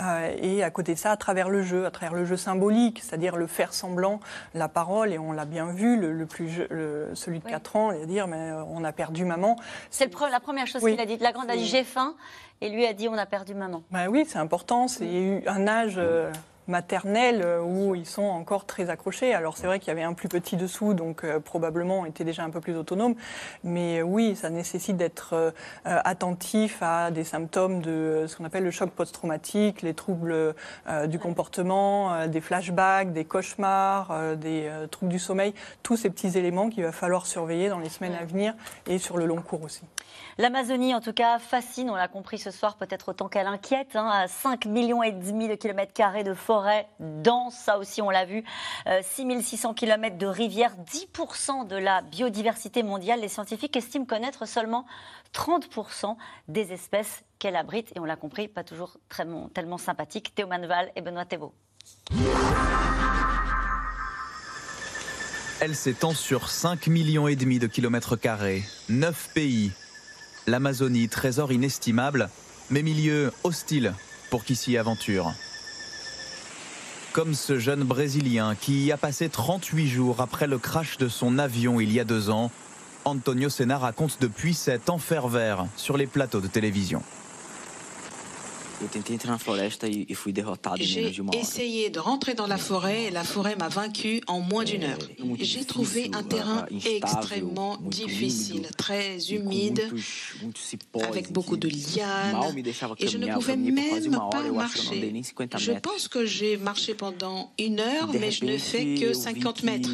Euh, 0.00 0.34
et 0.40 0.62
à 0.62 0.70
côté 0.70 0.94
de 0.94 0.98
ça, 0.98 1.12
à 1.12 1.16
travers 1.16 1.48
le 1.48 1.62
jeu, 1.62 1.86
à 1.86 1.90
travers 1.90 2.14
le 2.14 2.24
jeu 2.24 2.36
symbolique, 2.36 3.00
c'est-à-dire 3.02 3.36
le 3.36 3.46
faire 3.46 3.72
semblant, 3.72 4.20
la 4.54 4.68
parole, 4.68 5.12
et 5.12 5.18
on 5.18 5.32
l'a 5.32 5.44
bien 5.44 5.66
vu, 5.66 5.96
le, 5.96 6.26
plus 6.26 6.66
celui 7.14 7.38
de 7.38 7.44
4 7.44 7.76
ans, 7.76 7.92
il 7.92 8.00
va 8.00 8.06
dire, 8.06 8.26
mais 8.26 8.52
on 8.68 8.84
a 8.84 8.92
perdu 8.92 9.24
maman. 9.24 9.56
C'est 9.90 10.12
la 10.30 10.40
première 10.40 10.66
chose 10.66 10.82
qu'il 10.82 11.00
a 11.00 11.06
dit. 11.06 11.16
La 11.18 11.32
grande 11.32 11.50
a 11.50 11.56
dit 11.56 11.66
j'ai 11.66 11.84
faim 11.84 12.14
et 12.60 12.68
lui 12.68 12.86
a 12.86 12.92
dit 12.92 13.08
on 13.08 13.18
a 13.18 13.26
perdu 13.26 13.54
maman. 13.54 13.82
Ben 13.90 14.08
oui, 14.08 14.24
c'est 14.26 14.38
important. 14.38 14.88
C'est 14.88 15.42
un 15.46 15.66
âge 15.68 15.94
euh, 15.98 16.32
maternelle 16.68 17.42
euh, 17.44 17.60
où 17.60 17.94
ils 17.94 18.06
sont 18.06 18.24
encore 18.24 18.66
très 18.66 18.90
accrochés. 18.90 19.34
Alors 19.34 19.56
c'est 19.56 19.66
vrai 19.66 19.78
qu'il 19.78 19.88
y 19.88 19.90
avait 19.90 20.02
un 20.02 20.14
plus 20.14 20.28
petit 20.28 20.56
dessous, 20.56 20.94
donc 20.94 21.24
euh, 21.24 21.38
probablement 21.38 22.06
était 22.06 22.24
déjà 22.24 22.44
un 22.44 22.50
peu 22.50 22.60
plus 22.60 22.76
autonome. 22.76 23.14
Mais 23.62 24.02
oui, 24.02 24.36
ça 24.36 24.50
nécessite 24.50 24.96
d'être 24.96 25.52
attentif 25.84 26.78
à 26.80 27.10
des 27.10 27.24
symptômes 27.24 27.82
de 27.82 28.24
ce 28.26 28.36
qu'on 28.36 28.44
appelle 28.44 28.64
le 28.64 28.70
choc 28.70 28.90
post-traumatique, 28.90 29.82
les 29.82 29.94
troubles 29.94 30.54
du 31.06 31.18
comportement, 31.18 32.26
des 32.26 32.40
flashbacks, 32.40 33.12
des 33.12 33.24
cauchemars, 33.24 34.36
des 34.36 34.70
troubles 34.90 35.10
du 35.10 35.18
sommeil, 35.18 35.54
tous 35.82 35.96
ces 35.96 36.10
petits 36.10 36.38
éléments 36.38 36.68
qu'il 36.68 36.84
va 36.84 36.92
falloir 36.92 37.26
surveiller 37.26 37.68
dans 37.68 37.78
les 37.78 37.88
semaines 37.88 38.14
à 38.14 38.24
venir 38.24 38.54
et 38.86 38.98
sur 38.98 39.16
le 39.16 39.26
long 39.26 39.42
cours 39.42 39.62
aussi. 39.62 39.82
L'Amazonie, 40.38 40.94
en 40.94 41.00
tout 41.00 41.14
cas, 41.14 41.38
fascine, 41.38 41.88
on 41.88 41.94
l'a 41.94 42.08
compris 42.08 42.38
ce 42.38 42.50
soir, 42.50 42.76
peut-être 42.76 43.08
autant 43.08 43.26
qu'elle 43.26 43.46
inquiète, 43.46 43.96
hein, 43.96 44.06
à 44.06 44.28
5 44.28 44.66
millions 44.66 45.02
et 45.02 45.12
demi 45.12 45.48
de 45.48 45.54
kilomètres 45.54 45.94
carrés 45.94 46.24
de 46.24 46.34
forêt 46.34 46.88
dense, 47.00 47.54
ça 47.54 47.78
aussi 47.78 48.02
on 48.02 48.10
l'a 48.10 48.26
vu, 48.26 48.44
6600 49.02 49.70
euh, 49.70 49.72
km 49.72 50.18
de 50.18 50.26
rivières, 50.26 50.74
10% 50.92 51.66
de 51.66 51.76
la 51.76 52.02
biodiversité 52.02 52.82
mondiale. 52.82 53.20
Les 53.20 53.28
scientifiques 53.28 53.74
estiment 53.76 54.04
connaître 54.04 54.46
seulement 54.46 54.84
30% 55.32 56.16
des 56.48 56.70
espèces 56.70 57.24
qu'elle 57.38 57.56
abrite. 57.56 57.90
Et 57.96 58.00
on 58.00 58.04
l'a 58.04 58.16
compris, 58.16 58.46
pas 58.46 58.62
toujours 58.62 58.98
tellement 59.54 59.78
sympathique. 59.78 60.34
Théo 60.34 60.48
Manval 60.48 60.92
et 60.96 61.00
Benoît 61.00 61.24
Thébault. 61.24 61.54
Elle 65.60 65.74
s'étend 65.74 66.12
sur 66.12 66.50
5 66.50 66.88
millions 66.88 67.26
et 67.26 67.36
demi 67.36 67.58
de 67.58 67.66
kilomètres 67.66 68.16
carrés, 68.16 68.64
9 68.90 69.30
pays. 69.32 69.72
L'Amazonie, 70.46 71.08
trésor 71.08 71.52
inestimable, 71.52 72.28
mais 72.70 72.82
milieu 72.82 73.32
hostile 73.44 73.94
pour 74.30 74.44
qui 74.44 74.56
s'y 74.56 74.76
aventure 74.76 75.32
comme 77.16 77.32
ce 77.32 77.58
jeune 77.58 77.82
Brésilien 77.82 78.54
qui 78.54 78.84
y 78.84 78.92
a 78.92 78.98
passé 78.98 79.30
38 79.30 79.88
jours 79.88 80.20
après 80.20 80.46
le 80.46 80.58
crash 80.58 80.98
de 80.98 81.08
son 81.08 81.38
avion 81.38 81.80
il 81.80 81.90
y 81.90 81.98
a 81.98 82.04
deux 82.04 82.28
ans. 82.28 82.50
Antonio 83.06 83.48
Senna 83.48 83.78
raconte 83.78 84.18
depuis 84.20 84.52
cet 84.52 84.90
enfer 84.90 85.26
vert 85.26 85.64
sur 85.76 85.96
les 85.96 86.06
plateaux 86.06 86.42
de 86.42 86.46
télévision. 86.46 87.02
J'ai 90.78 91.12
essayé 91.34 91.90
de 91.90 91.98
rentrer 91.98 92.34
dans 92.34 92.46
la 92.46 92.56
forêt 92.56 93.04
et 93.04 93.10
la 93.10 93.24
forêt 93.24 93.56
m'a 93.56 93.68
vaincu 93.68 94.20
en 94.26 94.40
moins 94.40 94.64
d'une 94.64 94.84
heure. 94.84 94.98
J'ai 95.38 95.64
trouvé 95.64 96.10
un 96.12 96.22
terrain 96.22 96.66
extrêmement 96.84 97.76
difficile, 97.78 98.68
très 98.76 99.18
humide, 99.32 99.82
avec 101.02 101.32
beaucoup 101.32 101.56
de 101.56 101.68
lianes 101.68 102.36
et 102.98 103.08
je 103.08 103.18
ne 103.18 103.32
pouvais 103.34 103.56
même 103.56 104.10
pas 104.30 104.42
marcher. 104.50 105.12
Je 105.58 105.72
pense 105.72 106.08
que 106.08 106.24
j'ai 106.26 106.56
marché 106.56 106.94
pendant 106.94 107.52
une 107.58 107.80
heure, 107.80 108.08
mais 108.12 108.30
je 108.30 108.44
ne 108.44 108.58
fais 108.58 108.94
que 108.94 109.12
50 109.12 109.62
mètres. 109.62 109.90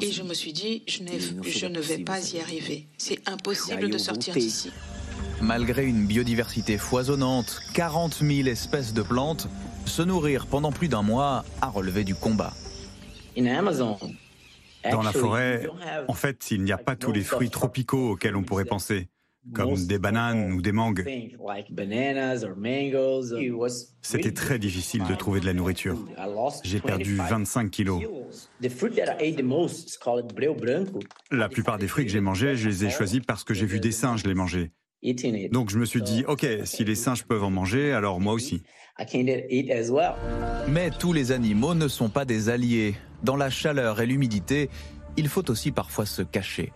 Et 0.00 0.12
je 0.12 0.22
me 0.22 0.34
suis 0.34 0.52
dit, 0.52 0.82
je, 0.86 1.00
je 1.42 1.66
ne 1.66 1.80
vais 1.80 1.98
pas 1.98 2.20
y 2.32 2.38
arriver. 2.38 2.86
C'est 2.96 3.28
impossible 3.28 3.90
de 3.90 3.98
sortir 3.98 4.34
d'ici. 4.34 4.70
Malgré 5.40 5.86
une 5.86 6.06
biodiversité 6.06 6.78
foisonnante, 6.78 7.60
40 7.74 8.22
000 8.22 8.48
espèces 8.48 8.92
de 8.92 9.02
plantes, 9.02 9.48
se 9.86 10.02
nourrir 10.02 10.46
pendant 10.46 10.72
plus 10.72 10.88
d'un 10.88 11.02
mois 11.02 11.44
a 11.60 11.68
relevé 11.68 12.04
du 12.04 12.14
combat. 12.14 12.52
Dans 14.90 15.02
la 15.02 15.12
forêt, 15.12 15.66
en 16.08 16.14
fait, 16.14 16.50
il 16.50 16.62
n'y 16.62 16.72
a 16.72 16.78
pas 16.78 16.96
tous 16.96 17.12
les 17.12 17.22
fruits 17.22 17.50
tropicaux 17.50 18.12
auxquels 18.12 18.36
on 18.36 18.42
pourrait 18.42 18.64
penser, 18.64 19.08
comme 19.54 19.86
des 19.86 19.98
bananes 19.98 20.52
ou 20.52 20.62
des 20.62 20.72
mangues. 20.72 21.06
C'était 24.02 24.32
très 24.32 24.58
difficile 24.58 25.04
de 25.04 25.14
trouver 25.14 25.40
de 25.40 25.46
la 25.46 25.52
nourriture. 25.52 25.96
J'ai 26.64 26.80
perdu 26.80 27.16
25 27.16 27.70
kilos. 27.70 28.02
La 31.30 31.48
plupart 31.48 31.78
des 31.78 31.88
fruits 31.88 32.06
que 32.06 32.10
j'ai 32.10 32.20
mangés, 32.20 32.56
je 32.56 32.68
les 32.68 32.84
ai 32.86 32.90
choisis 32.90 33.20
parce 33.26 33.44
que 33.44 33.54
j'ai 33.54 33.66
vu 33.66 33.78
des 33.78 33.92
singes 33.92 34.24
les 34.24 34.34
manger. 34.34 34.72
Donc 35.50 35.70
je 35.70 35.78
me 35.78 35.84
suis 35.84 36.02
dit, 36.02 36.24
ok, 36.26 36.46
si 36.64 36.84
les 36.84 36.94
singes 36.94 37.24
peuvent 37.24 37.44
en 37.44 37.50
manger, 37.50 37.92
alors 37.92 38.20
moi 38.20 38.32
aussi. 38.32 38.62
Mais 40.68 40.90
tous 40.90 41.12
les 41.12 41.32
animaux 41.32 41.74
ne 41.74 41.88
sont 41.88 42.08
pas 42.08 42.24
des 42.24 42.48
alliés. 42.48 42.96
Dans 43.22 43.36
la 43.36 43.50
chaleur 43.50 44.00
et 44.00 44.06
l'humidité, 44.06 44.70
il 45.16 45.28
faut 45.28 45.48
aussi 45.50 45.70
parfois 45.70 46.06
se 46.06 46.22
cacher. 46.22 46.72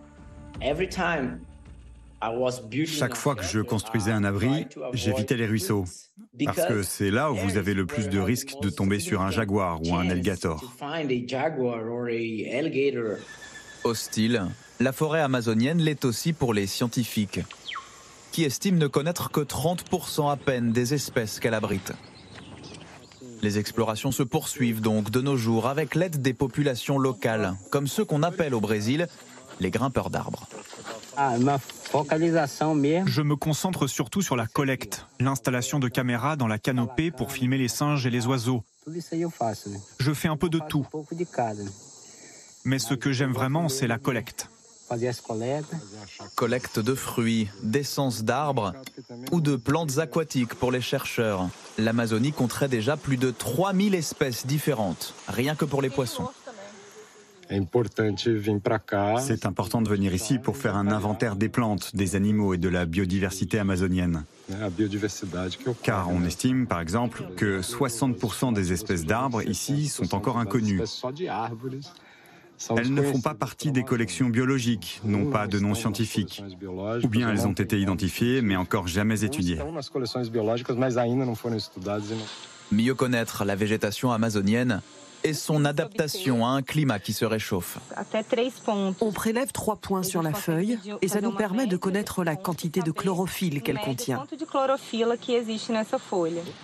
Chaque 2.85 3.15
fois 3.15 3.35
que 3.35 3.43
je 3.43 3.59
construisais 3.59 4.11
un 4.11 4.23
abri, 4.23 4.67
j'évitais 4.93 5.35
les 5.35 5.45
ruisseaux, 5.45 5.83
parce 6.45 6.65
que 6.65 6.81
c'est 6.81 7.11
là 7.11 7.31
où 7.31 7.35
vous 7.35 7.57
avez 7.57 7.73
le 7.73 7.85
plus 7.85 8.07
de 8.07 8.19
risques 8.19 8.53
de 8.61 8.69
tomber 8.69 8.99
sur 8.99 9.21
un 9.21 9.31
jaguar 9.31 9.81
ou 9.83 9.95
un 9.95 10.09
alligator. 10.09 10.63
Hostile, 13.83 14.45
la 14.79 14.91
forêt 14.93 15.19
amazonienne 15.19 15.79
l'est 15.79 16.05
aussi 16.05 16.31
pour 16.31 16.53
les 16.53 16.67
scientifiques 16.67 17.41
qui 18.33 18.43
estime 18.43 18.79
ne 18.79 18.87
connaître 18.87 19.29
que 19.29 19.41
30% 19.41 20.31
à 20.31 20.35
peine 20.35 20.71
des 20.71 20.95
espèces 20.95 21.39
qu'elle 21.39 21.53
abrite. 21.53 21.93
Les 23.43 23.59
explorations 23.59 24.11
se 24.11 24.23
poursuivent 24.23 24.81
donc 24.81 25.11
de 25.11 25.21
nos 25.21 25.37
jours 25.37 25.67
avec 25.67 25.93
l'aide 25.93 26.19
des 26.21 26.33
populations 26.33 26.97
locales, 26.97 27.55
comme 27.69 27.87
ceux 27.87 28.03
qu'on 28.03 28.23
appelle 28.23 28.55
au 28.55 28.59
Brésil 28.59 29.07
les 29.59 29.69
grimpeurs 29.69 30.09
d'arbres. 30.09 30.47
Je 33.05 33.21
me 33.21 33.35
concentre 33.35 33.85
surtout 33.85 34.23
sur 34.23 34.35
la 34.35 34.47
collecte, 34.47 35.05
l'installation 35.19 35.77
de 35.77 35.87
caméras 35.87 36.35
dans 36.35 36.47
la 36.47 36.57
canopée 36.57 37.11
pour 37.11 37.31
filmer 37.31 37.59
les 37.59 37.67
singes 37.67 38.07
et 38.07 38.09
les 38.09 38.25
oiseaux. 38.25 38.63
Je 39.99 40.13
fais 40.13 40.27
un 40.27 40.37
peu 40.37 40.49
de 40.49 40.59
tout. 40.69 40.87
Mais 42.65 42.79
ce 42.79 42.95
que 42.95 43.11
j'aime 43.11 43.33
vraiment, 43.33 43.69
c'est 43.69 43.87
la 43.87 43.99
collecte. 43.99 44.49
Collecte 46.35 46.79
de 46.79 46.95
fruits, 46.95 47.47
d'essence 47.61 48.23
d'arbres 48.23 48.73
ou 49.31 49.41
de 49.41 49.55
plantes 49.55 49.97
aquatiques 49.97 50.55
pour 50.55 50.71
les 50.71 50.81
chercheurs. 50.81 51.49
L'Amazonie 51.77 52.31
compterait 52.31 52.67
déjà 52.67 52.97
plus 52.97 53.17
de 53.17 53.31
3000 53.31 53.95
espèces 53.95 54.45
différentes, 54.45 55.13
rien 55.27 55.55
que 55.55 55.65
pour 55.65 55.81
les 55.81 55.89
poissons. 55.89 56.27
C'est 59.19 59.45
important 59.45 59.81
de 59.81 59.89
venir 59.89 60.13
ici 60.13 60.39
pour 60.39 60.57
faire 60.57 60.75
un 60.75 60.87
inventaire 60.87 61.35
des 61.35 61.49
plantes, 61.49 61.95
des 61.95 62.15
animaux 62.15 62.53
et 62.53 62.57
de 62.57 62.69
la 62.69 62.85
biodiversité 62.85 63.59
amazonienne. 63.59 64.23
Car 65.83 66.09
on 66.09 66.23
estime, 66.23 66.67
par 66.67 66.79
exemple, 66.79 67.23
que 67.35 67.61
60% 67.61 68.53
des 68.53 68.73
espèces 68.73 69.05
d'arbres 69.05 69.43
ici 69.43 69.87
sont 69.87 70.15
encore 70.15 70.37
inconnues. 70.37 70.81
Elles 72.77 72.93
ne 72.93 73.01
font 73.01 73.21
pas 73.21 73.33
partie 73.33 73.71
des 73.71 73.83
collections 73.83 74.29
biologiques, 74.29 75.01
n'ont 75.03 75.29
pas 75.29 75.47
de 75.47 75.59
nom 75.59 75.73
scientifique. 75.73 76.43
Ou 77.03 77.07
bien 77.07 77.29
elles 77.29 77.47
ont 77.47 77.53
été 77.53 77.79
identifiées, 77.79 78.41
mais 78.41 78.55
encore 78.55 78.87
jamais 78.87 79.23
étudiées. 79.23 79.59
Mieux 82.71 82.95
connaître 82.95 83.45
la 83.45 83.55
végétation 83.55 84.11
amazonienne 84.11 84.81
et 85.23 85.33
son 85.33 85.65
adaptation 85.65 86.45
à 86.45 86.49
un 86.49 86.61
climat 86.61 86.99
qui 86.99 87.13
se 87.13 87.25
réchauffe. 87.25 87.77
On 89.01 89.11
prélève 89.11 89.51
trois 89.51 89.77
points 89.77 90.03
sur 90.03 90.21
la 90.21 90.33
feuille 90.33 90.77
et 91.01 91.07
ça 91.07 91.21
nous 91.21 91.31
permet 91.31 91.67
de 91.67 91.77
connaître 91.77 92.23
la 92.23 92.35
quantité 92.35 92.81
de 92.81 92.91
chlorophylle 92.91 93.61
qu'elle 93.61 93.79
contient. 93.79 94.25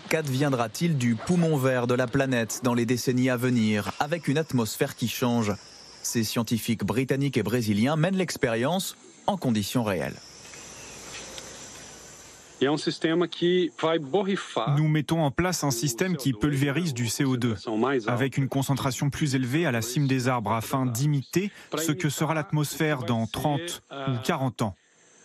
Qu'adviendra-t-il 0.10 0.98
du 0.98 1.16
poumon 1.16 1.58
vert 1.58 1.88
de 1.88 1.94
la 1.94 2.08
planète 2.08 2.62
dans 2.64 2.74
les 2.74 2.86
décennies 2.86 3.30
à 3.30 3.38
venir 3.38 3.92
avec 4.00 4.28
une 4.28 4.38
atmosphère 4.38 4.96
qui 4.96 5.08
change 5.08 5.54
ces 6.10 6.24
scientifiques 6.24 6.84
britanniques 6.84 7.38
et 7.38 7.44
brésiliens 7.44 7.96
mènent 7.96 8.18
l'expérience 8.18 8.98
en 9.28 9.38
conditions 9.38 9.84
réelles. 9.84 10.16
Nous 14.76 14.88
mettons 14.90 15.22
en 15.22 15.32
place 15.32 15.64
un 15.64 15.72
système 15.72 16.18
qui 16.18 16.34
pulvérise 16.34 16.94
du 16.94 17.06
CO2 17.06 17.56
avec 18.08 18.38
une 18.38 18.50
concentration 18.50 19.10
plus 19.10 19.36
élevée 19.36 19.66
à 19.66 19.72
la 19.72 19.82
cime 19.82 20.08
des 20.08 20.28
arbres 20.28 20.52
afin 20.52 20.86
d'imiter 20.86 21.52
ce 21.78 21.94
que 21.94 22.10
sera 22.10 22.34
l'atmosphère 22.34 23.04
dans 23.04 23.28
30 23.28 23.84
ou 23.92 24.12
40 24.26 24.64
ans. 24.64 24.76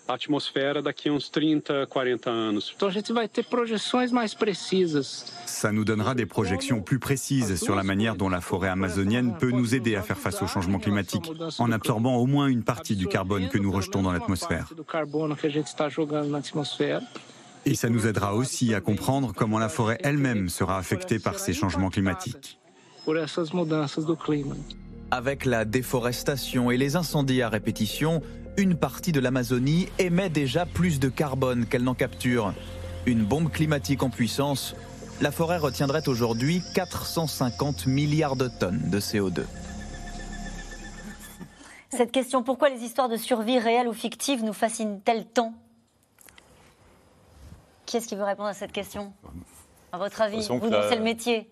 Atmosphère 0.09 0.83
daqui 0.83 1.11
uns 1.11 1.31
30, 1.31 1.87
40 1.89 2.31
anos. 2.31 2.73
Então 2.77 2.89
a 2.89 2.91
gente 2.91 3.13
vai 3.13 3.29
ter 3.29 3.45
projeções 3.45 4.13
mais 4.13 4.35
precisas. 4.35 5.33
Ça 5.47 5.73
nous 5.73 5.85
donnera 5.85 6.15
des 6.15 6.27
projections 6.27 6.81
plus 6.83 6.99
précises 6.99 7.57
sur 7.63 7.75
la 7.75 7.83
manière 7.83 8.17
dont 8.17 8.29
la 8.29 8.41
forêt 8.41 8.69
amazonienne 8.69 9.37
peut 9.39 9.51
nous 9.51 9.75
aider 9.75 9.97
à 9.97 10.03
faire 10.03 10.19
face 10.19 10.43
au 10.43 10.47
changement 10.47 10.79
climatique, 10.79 11.31
en 11.59 11.73
absorbant 11.73 12.17
au 12.17 12.27
moins 12.27 12.49
une 12.49 12.65
partie 12.65 12.97
du 12.97 13.07
carbone 13.07 13.49
que 13.49 13.59
nous 13.59 13.73
rejetons 13.73 14.03
dans 14.03 14.13
l'atmosphère. 14.13 14.69
Et 17.67 17.75
ça 17.75 17.89
nous 17.89 18.07
aidera 18.07 18.35
aussi 18.35 18.75
à 18.75 18.81
comprendre 18.81 19.33
comment 19.35 19.59
la 19.59 19.69
forêt 19.69 19.99
elle-même 20.03 20.49
sera 20.49 20.77
affectée 20.77 21.19
par 21.19 21.39
ces 21.39 21.55
changements 21.55 21.89
climatiques. 21.89 22.59
Avec 25.11 25.45
la 25.45 25.65
déforestation 25.65 26.71
et 26.71 26.77
les 26.77 26.97
incendies 26.97 27.43
à 27.43 27.49
répétition, 27.49 28.23
une 28.57 28.77
partie 28.77 29.13
de 29.13 29.21
l'Amazonie 29.21 29.89
émet 29.99 30.29
déjà 30.29 30.67
plus 30.67 31.01
de 31.01 31.09
carbone 31.09 31.67
qu'elle 31.67 31.83
n'en 31.83 31.95
capture. 31.95 32.55
Une 33.07 33.25
bombe 33.25 33.51
climatique 33.51 34.03
en 34.03 34.11
puissance, 34.11 34.77
la 35.21 35.31
forêt 35.31 35.59
retiendrait 35.59 36.09
aujourd'hui 36.09 36.63
450 36.75 37.87
milliards 37.87 38.37
de 38.37 38.49
tonnes 38.49 38.91
de 38.91 39.01
CO2. 39.01 39.45
Cette 41.91 42.13
question, 42.13 42.43
pourquoi 42.43 42.71
les 42.71 42.81
histoires 42.83 43.09
de 43.09 43.17
survie 43.17 43.59
réelles 43.59 43.89
ou 43.89 43.93
fictives 43.93 44.43
nous 44.43 44.53
fascinent-elles 44.53 45.27
tant? 45.27 45.55
Qui 47.87 47.99
est-ce 47.99 48.09
qui 48.09 48.17
veut 48.17 48.25
répondre 48.25 48.49
à 48.49 48.55
cette 48.55 48.73
question? 48.73 49.13
À 49.93 49.99
votre 49.99 50.21
avis, 50.21 50.49
vous, 50.49 50.71
c'est 50.89 50.97
le 50.97 51.03
métier. 51.03 51.49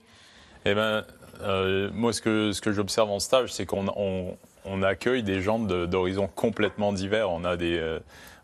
Eh 0.64 0.74
ben, 0.74 1.04
euh, 1.42 1.90
moi, 1.92 2.12
ce 2.12 2.20
que, 2.20 2.52
ce 2.52 2.60
que 2.60 2.72
j'observe 2.72 3.10
en 3.10 3.20
stage, 3.20 3.52
c'est 3.52 3.66
qu'on 3.66 3.86
on 3.94 4.36
accueille 4.82 5.22
des 5.22 5.40
gens 5.40 5.58
d'horizons 5.58 6.28
complètement 6.28 6.92
divers. 6.92 7.30
On 7.30 7.44
a 7.44 7.56
des, 7.56 7.78
euh, 7.78 8.00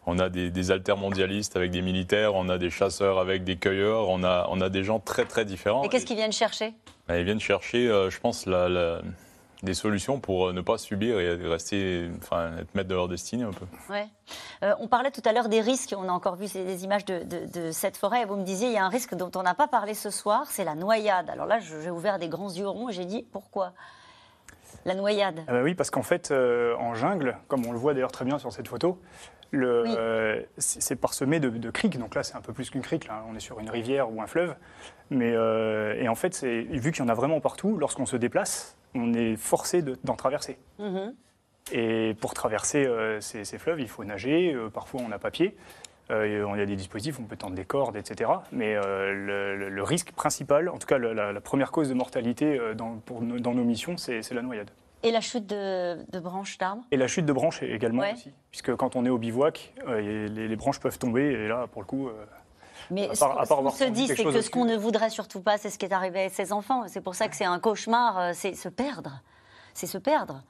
on 0.07 0.19
a 0.19 0.29
des, 0.29 0.71
altermondialistes 0.71 1.57
avec 1.57 1.71
des 1.71 1.83
militaires, 1.83 2.35
on 2.35 2.49
a 2.49 2.59
des 2.59 2.71
chasseurs 2.71 3.19
avec 3.19 3.45
des 3.45 3.57
cueilleurs, 3.57 4.09
on 4.09 4.25
a, 4.25 4.47
on 4.51 4.61
a 4.61 4.69
des 4.69 4.85
gens 4.85 5.01
très 5.01 5.25
très 5.25 5.45
différents. 5.45 5.83
Et 5.85 5.89
qu'est-ce 5.89 6.07
qu'ils 6.07 6.17
viennent 6.17 6.33
chercher? 6.33 6.75
Ben, 7.07 7.17
Ils 7.17 7.25
viennent 7.25 7.41
chercher, 7.41 7.89
euh, 7.89 8.11
je 8.11 8.19
pense, 8.21 8.47
la, 8.47 9.01
des 9.63 9.75
solutions 9.75 10.21
pour 10.21 10.49
euh, 10.49 10.53
ne 10.53 10.61
pas 10.61 10.79
subir 10.79 11.19
et 11.21 11.35
rester, 11.35 12.09
enfin, 12.19 12.59
être 12.59 12.75
maître 12.75 12.89
de 12.89 12.95
leur 12.95 13.09
destinée 13.09 13.45
un 13.45 13.53
peu. 13.53 13.67
Ouais. 13.91 14.07
on 14.81 14.89
parlait 14.89 15.11
tout 15.11 15.23
à 15.25 15.33
l'heure 15.33 15.49
des 15.49 15.61
risques, 15.61 15.95
on 15.97 16.09
a 16.09 16.13
encore 16.13 16.37
vu 16.37 16.47
des 16.47 16.85
images 16.85 17.05
de, 17.05 17.23
de, 17.25 17.71
cette 17.73 17.97
forêt, 17.97 18.23
et 18.23 18.25
vous 18.25 18.37
me 18.37 18.45
disiez, 18.45 18.69
il 18.69 18.75
y 18.75 18.79
a 18.79 18.85
un 18.85 18.89
risque 18.89 19.15
dont 19.15 19.31
on 19.35 19.43
n'a 19.43 19.55
pas 19.55 19.69
parlé 19.69 19.95
ce 19.95 20.11
soir, 20.11 20.47
c'est 20.49 20.65
la 20.65 20.75
noyade. 20.75 21.31
Alors 21.31 21.47
là, 21.47 21.59
j'ai 21.59 21.91
ouvert 21.91 22.19
des 22.19 22.29
grands 22.29 22.51
yeux 22.51 22.69
ronds 22.69 22.89
et 22.89 22.93
j'ai 22.93 23.05
dit, 23.05 23.27
pourquoi? 23.33 23.73
La 24.89 24.95
noyade 24.95 25.45
ah 25.47 25.53
bah 25.53 25.63
Oui, 25.63 25.75
parce 25.75 25.91
qu'en 25.91 26.03
fait, 26.03 26.31
euh, 26.31 26.75
en 26.77 26.95
jungle, 26.95 27.37
comme 27.47 27.65
on 27.67 27.73
le 27.73 27.79
voit 27.79 27.95
d'ailleurs 27.95 28.11
très 28.11 28.25
bien 28.25 28.39
sur 28.39 28.53
cette 28.53 28.67
photo, 28.67 29.01
euh, 29.55 30.43
c'est 30.59 30.97
parsemé 30.97 31.39
de, 31.41 31.49
de 31.49 31.71
criques. 31.71 31.99
Donc 31.99 32.15
là, 32.15 32.23
c'est 32.23 32.37
un 32.37 32.41
peu 32.41 32.53
plus 32.53 32.71
qu'une 32.71 32.83
crique. 32.83 33.07
Là. 33.07 33.25
On 33.31 33.37
est 33.37 33.41
sur 33.41 33.61
une 33.61 33.71
rivière 33.71 34.13
ou 34.13 34.21
un 34.21 34.27
fleuve. 34.27 34.55
Mais, 35.11 35.33
euh, 35.35 35.95
et 35.95 36.09
en 36.09 36.15
fait, 36.15 36.43
vu 36.43 36.91
qu'il 36.91 37.03
y 37.03 37.07
en 37.07 37.09
a 37.09 37.15
vraiment 37.15 37.41
partout, 37.41 37.77
lorsqu'on 37.79 38.07
se 38.07 38.17
déplace, 38.17 38.77
on 38.95 39.15
est 39.15 39.37
forcé 39.37 39.83
d'en 39.83 40.17
traverser. 40.17 40.59
Mhm. 40.79 41.15
Et 41.71 42.17
pour 42.21 42.33
traverser 42.33 42.89
ces, 43.21 43.59
fleuves, 43.59 43.81
il 43.81 43.89
faut 43.89 44.05
nager. 44.05 44.57
parfois, 44.73 45.03
on 45.05 45.09
n'a 45.09 45.19
pas 45.19 45.31
pied. 45.31 45.55
Euh, 46.11 46.53
il 46.55 46.59
y 46.59 46.63
a 46.63 46.67
des 46.67 46.77
dispositifs, 46.77 47.19
on 47.21 47.25
peut 47.25 47.37
tendre 47.37 47.55
des 47.55 47.65
cordes, 47.65 47.97
etc. 47.97 48.31
Mais 48.51 48.75
euh, 48.77 49.69
le, 49.69 49.83
risque 49.83 50.13
principal, 50.13 50.69
en 50.69 50.79
tout 50.79 50.87
cas 50.87 50.99
la, 50.99 51.41
première 51.41 51.71
cause 51.71 51.89
de 51.89 51.95
mortalité 51.95 52.59
euh, 52.59 52.75
dans, 52.75 53.01
dans 53.11 53.55
nos 53.55 53.65
missions, 53.65 53.97
c'est 53.97 54.33
la 54.33 54.43
noyade. 54.43 54.71
Et 55.03 55.13
la 55.13 55.21
chute 55.21 55.47
de, 55.47 56.19
branches 56.19 56.59
d'arbres? 56.59 56.83
Et 56.91 56.97
la 56.97 57.07
chute 57.07 57.27
de 57.27 57.33
branches 57.33 57.63
également 57.63 58.03
aussi. 58.13 58.33
Puisque 58.51 58.75
quand 58.75 58.97
on 58.97 59.05
est 59.05 59.11
au 59.11 59.19
bivouac, 59.19 59.75
les, 59.87 60.57
branches 60.57 60.81
peuvent 60.81 60.99
tomber 60.99 61.23
et 61.23 61.49
là, 61.49 61.67
pour 61.71 61.83
le 61.83 61.87
coup. 61.87 62.11
Mais 62.91 63.15
ce 63.15 63.21
qu'on 63.21 63.71
se 63.71 63.85
dit, 63.85 64.07
c'est 64.07 64.25
que 64.25 64.41
ce 64.41 64.51
qu'on 64.51 64.65
ne 64.65 64.77
voudrait 64.77 65.11
surtout 65.11 65.41
pas, 65.41 65.59
c'est 65.59 65.71
ce 65.71 65.79
qui 65.79 65.85
est 65.85 65.93
arrivé 65.93 66.25
à 66.25 66.29
ses 66.31 66.53
enfants. 66.53 66.85
C'est 66.89 67.03
pour 67.03 67.15
ça 67.15 67.29
que 67.29 67.37
c'est 67.37 67.45
un 67.45 67.59
cauchemar, 67.59 68.35
c'est 68.35 68.55
se 68.55 68.69
perdre. 68.69 69.23
C'est 69.75 69.87
se 69.87 69.99
perdre. 69.99 70.43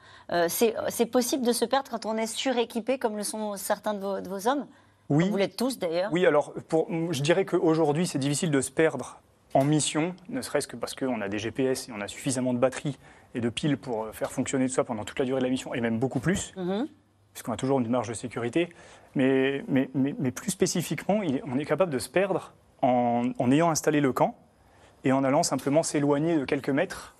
c'est 0.48 1.06
possible 1.06 1.44
de 1.44 1.52
se 1.52 1.64
perdre 1.64 1.90
quand 1.90 2.06
on 2.06 2.16
est 2.16 2.28
suréquipé, 2.28 2.98
comme 2.98 3.16
le 3.16 3.24
sont 3.24 3.56
certains 3.56 3.92
de 3.92 4.20
de 4.20 4.28
vos 4.28 4.48
hommes 4.48 4.66
oui. 5.08 5.28
Vous 5.30 5.36
l'êtes 5.36 5.56
tous 5.56 5.78
d'ailleurs. 5.78 6.12
Oui, 6.12 6.26
alors 6.26 6.52
pour, 6.68 6.88
je 7.10 7.22
dirais 7.22 7.44
qu'aujourd'hui, 7.44 8.06
c'est 8.06 8.18
difficile 8.18 8.50
de 8.50 8.60
se 8.60 8.70
perdre 8.70 9.20
en 9.54 9.64
mission, 9.64 10.14
ne 10.28 10.42
serait-ce 10.42 10.68
que 10.68 10.76
parce 10.76 10.94
qu'on 10.94 11.20
a 11.20 11.28
des 11.28 11.38
GPS 11.38 11.88
et 11.88 11.92
on 11.92 12.00
a 12.00 12.08
suffisamment 12.08 12.52
de 12.52 12.58
batteries 12.58 12.98
et 13.34 13.40
de 13.40 13.48
piles 13.48 13.76
pour 13.76 14.04
euh, 14.04 14.12
faire 14.12 14.30
fonctionner 14.30 14.66
tout 14.66 14.74
ça 14.74 14.84
pendant 14.84 15.04
toute 15.04 15.18
la 15.18 15.24
durée 15.24 15.40
de 15.40 15.44
la 15.44 15.50
mission, 15.50 15.74
et 15.74 15.80
même 15.80 15.98
beaucoup 15.98 16.20
plus, 16.20 16.54
mhm. 16.56 16.86
puisqu'on 17.32 17.52
a 17.52 17.56
toujours 17.56 17.80
une 17.80 17.88
marge 17.88 18.08
de 18.08 18.14
sécurité. 18.14 18.68
Mais, 19.14 19.64
mais, 19.68 19.88
mais, 19.94 20.30
plus 20.30 20.50
spécifiquement, 20.50 21.20
on 21.46 21.58
est 21.58 21.64
capable 21.64 21.90
de 21.90 21.98
se 21.98 22.10
perdre 22.10 22.52
en, 22.82 23.32
ayant 23.50 23.70
installé 23.70 24.00
le 24.00 24.12
camp 24.12 24.36
et 25.02 25.12
en 25.12 25.24
allant 25.24 25.42
simplement 25.42 25.82
s'éloigner 25.82 26.36
de 26.36 26.44
quelques 26.44 26.68
mètres 26.68 27.16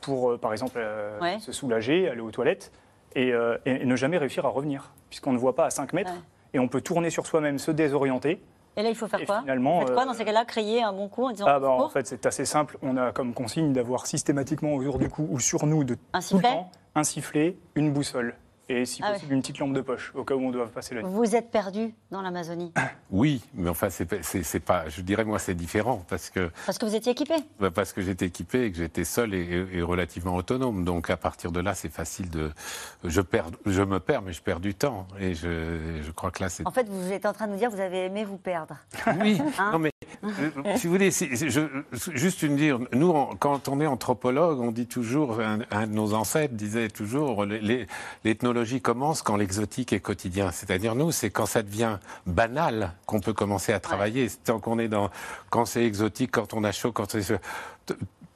pour, 0.00 0.32
euh, 0.32 0.36
par 0.36 0.52
exemple, 0.52 0.78
euh, 0.78 1.38
se 1.38 1.52
soulager, 1.52 2.08
aller 2.08 2.20
aux 2.20 2.32
toilettes, 2.32 2.72
et, 3.14 3.32
ne 3.32 3.96
jamais 3.96 4.18
réussir 4.18 4.44
à 4.46 4.48
revenir, 4.48 4.92
puisqu'on 5.08 5.32
ne 5.32 5.38
voit 5.38 5.54
pas 5.54 5.64
à 5.64 5.70
5 5.70 5.92
mètres 5.92 6.12
et 6.54 6.58
on 6.58 6.68
peut 6.68 6.80
tourner 6.80 7.10
sur 7.10 7.26
soi-même, 7.26 7.58
se 7.58 7.70
désorienter. 7.70 8.42
Et 8.76 8.82
là, 8.82 8.90
il 8.90 8.94
faut 8.94 9.08
faire 9.08 9.24
quoi 9.26 9.40
finalement, 9.40 9.84
quoi 9.84 10.04
dans 10.04 10.14
ces 10.14 10.24
cas-là? 10.24 10.44
Crier 10.44 10.82
un 10.82 10.92
bon 10.92 11.08
coup 11.08 11.24
en 11.24 11.32
disant 11.32 11.46
ah 11.48 11.58
bah, 11.58 11.70
En 11.70 11.88
fait, 11.88 12.06
c'est 12.06 12.26
assez 12.26 12.44
simple. 12.44 12.78
On 12.82 12.96
a 12.96 13.10
comme 13.10 13.34
consigne 13.34 13.72
d'avoir 13.72 14.06
systématiquement 14.06 14.74
autour 14.74 14.98
du 14.98 15.08
cou 15.08 15.26
ou 15.30 15.40
sur 15.40 15.66
nous 15.66 15.82
de 15.82 15.96
un 16.12 16.20
sifflet, 16.20 16.60
un 16.94 17.02
sifflet, 17.02 17.56
une 17.74 17.92
boussole 17.92 18.36
et 18.68 18.84
si 18.84 19.00
ah 19.02 19.12
possible 19.12 19.34
une 19.34 19.40
petite 19.40 19.58
lampe 19.58 19.72
de 19.72 19.80
poche 19.80 20.12
au 20.14 20.24
cas 20.24 20.34
où 20.34 20.40
on 20.40 20.50
doit 20.50 20.66
passer 20.68 20.94
la 20.94 21.02
nuit. 21.02 21.10
Vous 21.10 21.34
êtes 21.34 21.50
perdu 21.50 21.94
dans 22.10 22.20
l'Amazonie 22.20 22.72
Oui, 23.10 23.42
mais 23.54 23.70
enfin 23.70 23.88
c'est 23.90 24.60
pas, 24.60 24.88
je 24.88 25.00
dirais 25.00 25.24
moi 25.24 25.38
c'est 25.38 25.54
différent 25.54 26.04
parce 26.08 26.30
que 26.30 26.50
parce 26.66 26.78
que 26.78 26.86
vous 26.86 26.94
étiez 26.94 27.12
équipé. 27.12 27.34
Bah, 27.58 27.70
parce 27.70 27.92
que 27.92 28.02
j'étais 28.02 28.26
équipé 28.26 28.64
et 28.64 28.72
que 28.72 28.78
j'étais 28.78 29.04
seul 29.04 29.34
et, 29.34 29.82
relativement 29.82 30.34
autonome. 30.36 30.84
Donc 30.84 31.08
à 31.10 31.16
partir 31.16 31.52
de 31.52 31.60
là 31.60 31.74
c'est 31.74 31.88
facile 31.88 32.30
de, 32.30 32.50
je 33.04 33.20
perds, 33.20 33.50
je 33.64 33.82
me 33.82 34.00
perds 34.00 34.22
mais 34.22 34.32
je 34.32 34.42
perds 34.42 34.60
du 34.60 34.74
temps 34.74 35.06
et 35.18 35.34
je, 35.34 36.00
je 36.02 36.10
crois 36.10 36.30
que 36.30 36.42
là 36.42 36.48
c'est. 36.48 36.66
En 36.66 36.70
fait 36.70 36.88
vous 36.88 37.12
êtes 37.12 37.26
en 37.26 37.32
train 37.32 37.46
de 37.46 37.52
nous 37.52 37.58
dire 37.58 37.70
que 37.70 37.74
vous 37.74 37.80
avez 37.80 38.04
aimé 38.04 38.24
vous 38.24 38.38
perdre. 38.38 38.76
Oui, 39.20 39.40
hein 39.58 39.70
non 39.72 39.78
mais 39.78 39.90
euh, 40.24 40.76
si 40.76 40.86
vous 40.86 40.92
voulez, 40.92 41.10
je, 41.10 41.60
juste 41.92 42.42
une 42.42 42.56
dire, 42.56 42.78
nous 42.92 43.12
quand 43.38 43.68
on 43.68 43.80
est 43.80 43.86
anthropologue 43.86 44.60
on 44.60 44.70
dit 44.70 44.86
toujours, 44.86 45.40
un, 45.40 45.86
de 45.86 45.92
nos 45.92 46.14
ancêtres 46.14 46.54
disait 46.54 46.88
toujours 46.88 47.46
commence 48.80 49.22
quand 49.22 49.36
l'exotique 49.36 49.92
est 49.92 50.00
quotidien. 50.00 50.50
C'est-à-dire, 50.50 50.94
nous, 50.94 51.12
c'est 51.12 51.30
quand 51.30 51.46
ça 51.46 51.62
devient 51.62 51.98
banal 52.26 52.92
qu'on 53.06 53.20
peut 53.20 53.32
commencer 53.32 53.72
à 53.72 53.80
travailler. 53.80 54.28
Tant 54.44 54.60
qu'on 54.60 54.78
est 54.78 54.88
dans. 54.88 55.10
Quand 55.50 55.64
c'est 55.64 55.84
exotique, 55.84 56.30
quand 56.32 56.54
on 56.54 56.64
a 56.64 56.72
chaud, 56.72 56.92
quand 56.92 57.10
c'est. 57.10 57.40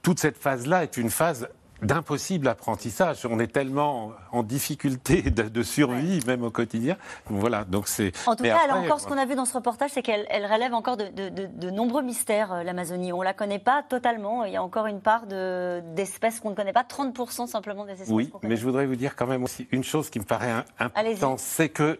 Toute 0.03 0.19
cette 0.19 0.39
phase-là 0.39 0.83
est 0.83 0.97
une 0.97 1.11
phase 1.11 1.49
d'impossible 1.83 2.49
apprentissage. 2.49 3.27
On 3.29 3.39
est 3.39 3.53
tellement 3.53 4.13
en 4.31 4.43
difficulté 4.43 5.23
de, 5.23 5.63
survie, 5.63 6.21
même 6.27 6.43
au 6.43 6.51
quotidien. 6.51 6.97
Voilà, 7.27 7.65
donc 7.65 7.89
c'est. 7.89 8.13
En 8.27 8.37
tout 8.37 8.45
cas, 8.45 8.59
encore, 8.73 9.01
ce 9.01 9.07
qu'on 9.07 9.19
a 9.19 9.27
vu 9.27 9.35
dans 9.35 9.45
ce 9.45 9.55
reportage, 9.55 9.91
c'est 9.93 10.03
qu'elle 10.03 10.47
relève 10.47 10.75
encore 10.75 10.97
de, 10.97 11.71
nombreux 11.71 12.03
mystères, 12.03 12.53
euh, 12.53 12.63
l'Amazonie. 12.63 13.13
On 13.13 13.21
ne 13.21 13.25
la 13.25 13.35
connaît 13.35 13.59
pas 13.59 13.83
totalement. 13.83 14.45
Il 14.45 14.53
y 14.53 14.57
a 14.57 14.63
encore 14.63 14.87
une 14.87 15.01
part 15.01 15.27
d'espèces 15.27 16.41
qu'on 16.41 16.51
ne 16.51 16.55
connaît 16.55 16.73
pas, 16.73 16.83
30% 16.83 17.47
simplement 17.47 17.85
des 17.85 17.93
espèces. 17.93 18.09
Oui, 18.09 18.33
mais 18.43 18.57
je 18.57 18.65
voudrais 18.65 18.87
vous 18.87 18.97
dire 18.97 19.17
quand 19.17 19.27
même 19.27 19.45
aussi 19.45 19.67
une 19.73 19.85
chose 19.85 20.11
qui 20.11 20.19
me 20.19 20.25
paraît 20.25 20.65
importante, 20.79 21.39
c'est 21.39 21.69
que 21.69 21.99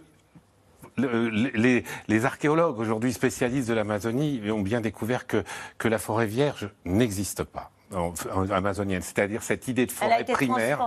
les, 0.99 1.85
les, 2.09 2.25
archéologues 2.25 2.79
aujourd'hui 2.79 3.13
spécialistes 3.13 3.69
de 3.69 3.75
l'Amazonie 3.75 4.51
ont 4.51 4.61
bien 4.61 4.81
découvert 4.81 5.27
que, 5.27 5.43
que 5.79 5.89
la 5.89 5.99
forêt 5.99 6.27
vierge 6.27 6.69
n'existe 6.85 7.45
pas 7.45 7.71
amazonienne, 8.51 9.03
c'est-à-dire 9.03 9.43
cette 9.43 9.69
idée 9.69 9.87
de 9.87 9.93
forêt 9.93 10.25
primaire. 10.25 10.79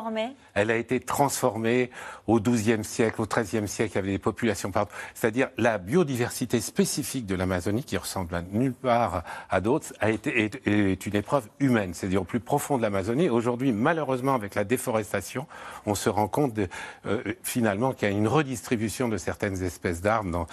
Elle 0.54 0.72
a 0.72 0.76
été 0.76 1.00
transformée 1.00 1.90
au 2.28 2.40
XIIe 2.40 2.84
siècle, 2.84 3.22
au 3.22 3.26
XIIIe 3.26 3.68
siècle, 3.68 3.94
il 3.94 3.96
y 3.96 4.00
avait 4.00 4.12
des 4.12 4.20
populations 4.20 4.72
partout. 4.72 4.96
C'est-à-dire 5.14 5.50
la 5.58 5.78
biodiversité 5.78 6.60
spécifique 6.62 7.26
de 7.26 7.36
l'Amazonie, 7.36 7.84
qui 7.84 7.98
ressemble 7.98 8.36
à 8.36 8.42
nulle 8.42 8.74
part 8.74 9.24
à 9.50 9.62
d'autres, 9.62 9.94
a 10.00 10.10
été 10.10 10.52
est, 10.66 11.06
une 11.06 11.16
épreuve 11.16 11.48
humaine, 11.60 11.94
c'est-à-dire 11.94 12.22
au 12.22 12.26
plus 12.26 12.40
profond 12.40 12.78
de 12.78 12.82
l'Amazonie. 12.82 13.30
Aujourd'hui, 13.30 13.72
malheureusement, 13.72 14.34
avec 14.34 14.56
la 14.56 14.64
déforestation, 14.64 15.48
on 15.86 15.96
se 15.96 16.10
rend 16.10 16.28
compte 16.28 16.54
de, 16.54 16.68
euh, 17.06 17.22
finalement 17.44 17.94
qu'il 17.94 18.10
y 18.10 18.12
a 18.12 18.16
une 18.16 18.28
redistribution 18.28 19.10
de 19.10 19.18
certaines 19.18 19.62
espèces 19.64 20.02
d'arbres 20.02 20.48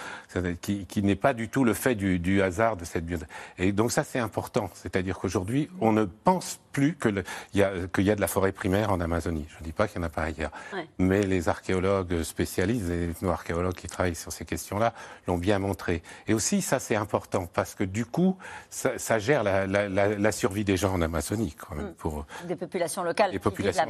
qui, 0.61 0.85
qui 0.85 1.03
n'est 1.03 1.15
pas 1.15 1.33
du 1.33 1.49
tout 1.49 1.63
le 1.63 1.73
fait 1.73 1.95
du, 1.95 2.19
du 2.19 2.41
hasard 2.41 2.77
de 2.77 2.85
cette 2.85 3.05
biodiversité. 3.05 3.33
Et 3.57 3.71
donc 3.71 3.91
ça, 3.91 4.03
c'est 4.03 4.19
important. 4.19 4.69
C'est-à-dire 4.73 5.17
qu'aujourd'hui, 5.17 5.69
on 5.79 5.91
ne 5.91 6.05
pense 6.05 6.42
plus 6.71 6.95
qu'il 6.95 7.23
y, 7.53 7.61
a, 7.61 7.71
y 7.97 8.11
a 8.11 8.15
de 8.15 8.21
la 8.21 8.27
forêt 8.27 8.51
primaire 8.51 8.91
en 8.91 8.99
Amazonie. 8.99 9.45
Je 9.49 9.59
ne 9.59 9.63
dis 9.63 9.71
pas 9.71 9.87
qu'il 9.87 9.99
n'y 9.99 10.05
en 10.05 10.07
a 10.07 10.11
pas 10.11 10.23
ailleurs. 10.23 10.51
Mais 10.97 11.21
les 11.23 11.47
archéologues 11.47 12.23
spécialistes, 12.23 12.87
les 12.89 13.27
archéologues 13.27 13.75
qui 13.75 13.87
travaillent 13.87 14.15
sur 14.15 14.31
ces 14.31 14.43
questions-là, 14.43 14.93
l'ont 15.27 15.37
bien 15.37 15.59
montré. 15.59 16.01
Et 16.27 16.33
aussi, 16.33 16.61
ça 16.61 16.79
c'est 16.79 16.95
important, 16.95 17.45
parce 17.45 17.75
que 17.75 17.83
du 17.83 18.05
coup, 18.05 18.37
ça, 18.69 19.19
gère 19.19 19.43
la, 19.43 20.31
survie 20.31 20.65
des 20.65 20.77
gens 20.77 20.93
en 20.93 21.01
Amazonie, 21.01 21.53
quand 21.53 21.75
même. 21.75 21.89
Mm. 21.89 21.93
Pour 21.93 22.25
des 22.47 22.55
populations 22.55 23.03
locales. 23.03 23.31
Des 23.31 23.39
populations 23.39 23.83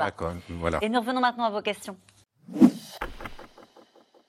voilà. 0.49 0.80
Et 0.82 0.89
nous 0.89 0.99
revenons 0.99 1.22
maintenant 1.22 1.45
à 1.45 1.49
vos 1.49 1.62
questions. 1.62 1.95